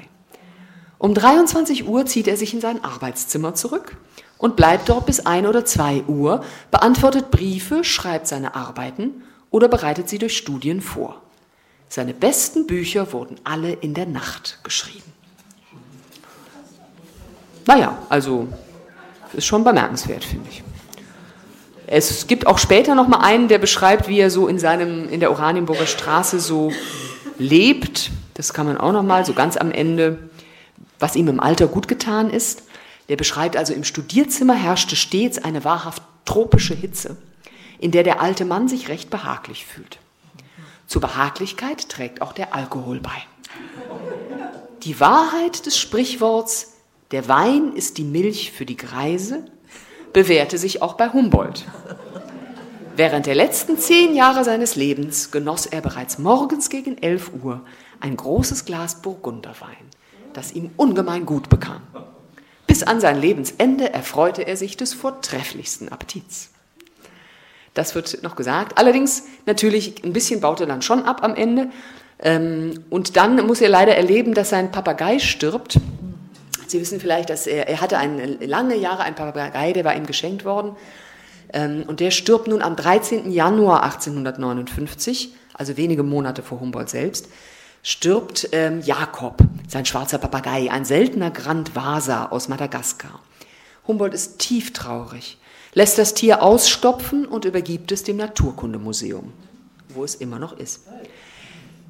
Um 0.99 1.15
23 1.15 1.89
Uhr 1.89 2.05
zieht 2.05 2.29
er 2.29 2.37
sich 2.37 2.53
in 2.53 2.61
sein 2.61 2.85
Arbeitszimmer 2.85 3.55
zurück 3.55 3.97
und 4.37 4.57
bleibt 4.57 4.91
dort 4.91 5.07
bis 5.07 5.25
ein 5.25 5.47
oder 5.47 5.65
zwei 5.65 6.03
Uhr, 6.07 6.45
beantwortet 6.71 7.31
Briefe, 7.31 7.83
schreibt 7.83 8.27
seine 8.27 8.55
Arbeiten 8.55 9.23
oder 9.51 9.69
bereitet 9.69 10.11
sie 10.11 10.19
durch 10.19 10.37
Studien 10.37 10.83
vor. 10.83 11.23
Seine 11.89 12.15
besten 12.15 12.67
Bücher 12.67 13.13
wurden 13.13 13.37
alle 13.45 13.73
in 13.73 13.95
der 13.95 14.07
Nacht 14.07 14.59
geschrieben. 14.63 15.13
Naja, 17.67 17.99
also 18.09 18.49
ist 19.33 19.47
schon 19.47 19.65
bemerkenswert, 19.65 20.25
finde 20.25 20.49
ich. 20.51 20.63
Es 21.87 22.27
gibt 22.27 22.47
auch 22.47 22.59
später 22.59 22.95
noch 22.95 23.07
mal 23.07 23.21
einen, 23.21 23.49
der 23.49 23.59
beschreibt, 23.59 24.09
wie 24.09 24.19
er 24.19 24.31
so 24.31 24.49
in 24.49 24.59
seinem 24.59 25.09
in 25.09 25.21
der 25.21 25.31
Oranienburger 25.31 25.87
Straße 25.87 26.41
so 26.41 26.73
lebt. 27.39 28.11
Das 28.35 28.53
kann 28.53 28.67
man 28.67 28.77
auch 28.77 28.93
noch 28.93 29.03
mal 29.03 29.25
so 29.25 29.35
ganz 29.35 29.57
am 29.57 29.71
Ende, 29.71 30.19
was 30.99 31.17
ihm 31.17 31.29
im 31.29 31.41
Alter 31.41 31.69
gut 31.69 31.87
getan 31.87 32.31
ist. 32.31 32.65
Der 33.09 33.17
beschreibt 33.17 33.57
also 33.57 33.73
im 33.73 33.85
Studierzimmer 33.85 34.55
herrschte 34.55 34.97
stets 34.97 35.39
eine 35.39 35.65
wahrhaft 35.65 36.03
tropische 36.25 36.75
Hitze, 36.75 37.17
in 37.79 37.93
der 37.93 38.03
der 38.03 38.21
alte 38.21 38.45
Mann 38.45 38.67
sich 38.67 38.89
recht 38.89 39.11
behaglich 39.11 39.65
fühlt. 39.65 39.99
Zur 40.87 41.01
Behaglichkeit 41.01 41.89
trägt 41.89 42.23
auch 42.23 42.33
der 42.33 42.55
Alkohol 42.55 43.01
bei. 43.01 43.23
Die 44.83 45.01
Wahrheit 45.01 45.67
des 45.67 45.79
Sprichworts, 45.79 46.75
der 47.11 47.29
Wein 47.29 47.73
ist 47.75 47.99
die 47.99 48.05
Milch 48.05 48.53
für 48.53 48.67
die 48.67 48.77
Greise, 48.77 49.45
bewährte 50.13 50.59
sich 50.59 50.83
auch 50.83 50.95
bei 50.95 51.13
Humboldt. 51.13 51.65
Während 52.95 53.27
der 53.27 53.35
letzten 53.35 53.79
zehn 53.79 54.15
Jahre 54.15 54.45
seines 54.45 54.77
Lebens 54.77 55.31
genoss 55.31 55.67
er 55.67 55.83
bereits 55.83 56.19
morgens 56.19 56.71
gegen 56.71 56.97
11 56.97 57.33
Uhr 57.43 57.61
ein 58.01 58.17
großes 58.17 58.65
Glas 58.65 59.03
Burgunderwein, 59.03 59.91
das 60.33 60.53
ihm 60.53 60.71
ungemein 60.77 61.27
gut 61.27 61.49
bekam. 61.49 61.83
Bis 62.67 62.83
an 62.83 63.01
sein 63.01 63.21
Lebensende 63.21 63.93
erfreute 63.93 64.47
er 64.47 64.57
sich 64.57 64.77
des 64.77 64.95
vortrefflichsten 64.95 65.91
Appetits. 65.91 66.51
Das 67.77 67.95
wird 67.95 68.23
noch 68.23 68.37
gesagt. 68.37 68.79
Allerdings 68.79 69.25
natürlich 69.45 70.03
ein 70.03 70.15
bisschen 70.15 70.41
baut 70.41 70.61
er 70.61 70.67
dann 70.67 70.81
schon 70.81 71.05
ab 71.05 71.23
am 71.23 71.35
Ende. 71.35 71.69
Ähm, 72.19 72.85
und 72.89 73.19
dann 73.19 73.47
muss 73.47 73.61
er 73.61 73.69
leider 73.69 73.95
erleben, 73.95 74.33
dass 74.33 74.49
sein 74.49 74.73
Papagei 74.73 75.19
stirbt. 75.19 75.79
Sie 76.67 76.81
wissen 76.81 77.01
vielleicht, 77.01 77.29
dass 77.29 77.47
er, 77.47 77.69
er 77.69 77.83
hatte 77.83 77.99
einen, 77.99 78.41
lange 78.41 78.77
Jahre 78.77 79.03
einen 79.03 79.15
Papagei, 79.15 79.75
der 79.75 79.85
war 79.85 79.95
ihm 79.95 80.07
geschenkt 80.07 80.47
worden. 80.47 80.75
Ähm, 81.53 81.85
und 81.87 82.01
der 82.01 82.11
stirbt 82.11 82.49
nun 82.49 82.63
am 82.63 82.77
13. 82.77 83.31
Januar 83.31 83.83
1859, 83.83 85.35
also 85.53 85.77
wenige 85.77 86.03
Monate 86.03 86.43
vor 86.43 86.61
Humboldt 86.61 86.89
selbst, 86.89 87.29
stirbt 87.83 88.49
ähm, 88.53 88.81
Jakob, 88.81 89.37
sein 89.69 89.85
schwarzer 89.85 90.17
Papagei, 90.17 90.71
ein 90.71 90.87
seltener 90.87 91.31
Grand 91.31 91.77
Vasa 91.77 92.29
aus 92.31 92.49
Madagaskar. 92.49 93.21
Humboldt 93.87 94.15
ist 94.15 94.39
tief 94.39 94.73
traurig, 94.73 95.37
lässt 95.77 95.99
das 95.99 96.15
Tier 96.15 96.43
ausstopfen 96.43 97.27
und 97.27 97.45
übergibt 97.45 97.93
es 97.93 98.03
dem 98.03 98.17
Naturkundemuseum, 98.17 99.31
wo 99.91 100.05
es 100.05 100.15
immer 100.15 100.39
noch 100.39 100.57
ist. 100.57 100.87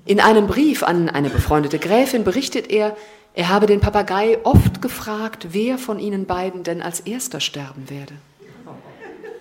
In 0.04 0.18
einem 0.18 0.48
Brief 0.48 0.82
an 0.82 1.08
eine 1.08 1.30
befreundete 1.30 1.78
Gräfin 1.78 2.24
berichtet 2.24 2.68
er, 2.68 2.96
er 3.34 3.48
habe 3.48 3.66
den 3.66 3.78
Papagei 3.78 4.38
oft 4.42 4.82
gefragt, 4.82 5.48
wer 5.50 5.78
von 5.78 6.00
ihnen 6.00 6.26
beiden 6.26 6.64
denn 6.64 6.82
als 6.82 6.98
erster 6.98 7.38
sterben 7.38 7.88
werde. 7.88 8.14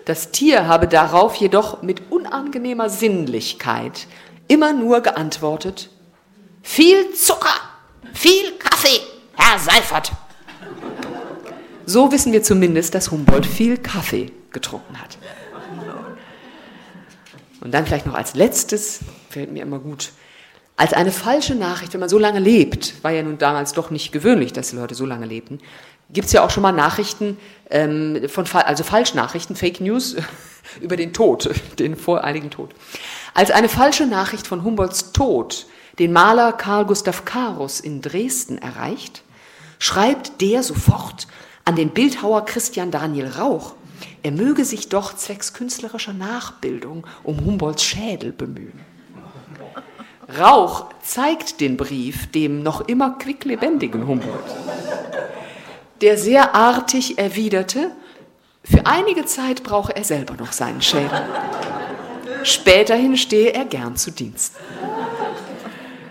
Das 0.06 0.30
Tier 0.30 0.68
habe 0.68 0.88
darauf 0.88 1.34
jedoch 1.38 1.82
mit 1.82 2.12
unangenehmer 2.12 2.92
Sinnlichkeit 2.92 4.06
immer 4.48 4.74
nur 4.74 5.02
geantwortet, 5.02 5.90
viel 6.62 7.14
Zucker, 7.14 7.60
viel 8.14 8.52
Kaffee, 8.60 9.02
Herr 9.34 9.58
Seifert. 9.58 10.12
So 11.86 12.12
wissen 12.12 12.34
wir 12.34 12.42
zumindest, 12.42 12.96
dass 12.96 13.12
Humboldt 13.12 13.46
viel 13.46 13.78
Kaffee 13.78 14.32
getrunken 14.52 15.00
hat. 15.00 15.18
Und 17.62 17.74
dann 17.74 17.86
vielleicht 17.86 18.06
noch 18.06 18.16
als 18.16 18.36
letztes, 18.36 19.00
fällt 19.30 19.52
mir 19.52 19.64
immer 19.64 19.80
gut, 19.80 20.12
als 20.78 20.94
eine 20.94 21.12
falsche 21.12 21.56
Nachricht, 21.56 21.94
wenn 21.94 22.00
man 22.00 22.10
so 22.10 22.20
lange 22.20 22.40
lebt, 22.40 23.04
war 23.04 23.12
ja 23.12 23.24
nun 23.24 23.38
damals 23.38 23.74
doch 23.74 23.92
nicht 23.92 24.12
gewöhnlich, 24.12 24.52
dass 24.52 24.72
die 24.72 24.76
Leute 24.76 24.94
so 24.94 25.06
lange 25.06 25.26
lebten, 25.26 25.60
gibt 26.10 26.28
es 26.28 26.34
ja 26.34 26.44
auch 26.44 26.50
schon 26.50 26.64
mal 26.64 26.72
Nachrichten, 26.72 27.38
ähm, 27.70 28.28
von, 28.28 28.46
also 28.52 28.84
Falschnachrichten, 28.84 29.56
Fake 29.56 29.80
News 29.80 30.16
über 30.82 30.98
den 30.98 31.14
Tod, 31.14 31.50
den 31.80 31.96
voreiligen 31.96 32.50
Tod. 32.50 32.72
Als 33.34 33.52
eine 33.52 33.70
falsche 33.70 34.06
Nachricht 34.06 34.48
von 34.48 34.64
Humboldts 34.64 35.12
Tod 35.12 35.66
den 35.98 36.12
Maler 36.12 36.52
Karl 36.52 36.86
Gustav 36.86 37.26
Karus 37.26 37.80
in 37.80 38.02
Dresden 38.02 38.58
erreicht, 38.58 39.24
schreibt 39.80 40.42
der 40.42 40.62
sofort 40.62 41.28
an 41.66 41.76
den 41.76 41.90
Bildhauer 41.90 42.46
Christian 42.46 42.92
Daniel 42.92 43.28
Rauch, 43.28 43.74
er 44.22 44.32
möge 44.32 44.66
sich 44.66 44.90
doch 44.90 45.16
zwecks 45.16 45.54
künstlerischer 45.54 46.14
Nachbildung 46.14 47.06
um 47.24 47.44
Humboldts 47.44 47.84
Schädel 47.84 48.32
bemühen. 48.32 48.80
Rauch 50.40 50.86
zeigt 51.04 51.62
den 51.62 51.78
Brief 51.78 52.32
dem 52.32 52.64
noch 52.64 52.88
immer 52.88 53.18
quicklebendigen 53.18 54.08
Humboldt, 54.08 54.56
der 56.02 56.18
sehr 56.18 56.56
artig 56.56 57.18
erwiderte, 57.18 57.92
für 58.64 58.86
einige 58.86 59.26
Zeit 59.26 59.64
brauche 59.64 59.96
er 59.96 60.04
selber 60.04 60.34
noch 60.36 60.52
seinen 60.52 60.82
Schädel. 60.82 61.22
Späterhin 62.44 63.18
stehe 63.18 63.54
er 63.54 63.66
gern 63.66 63.96
zu 63.96 64.12
Dienst. 64.12 64.56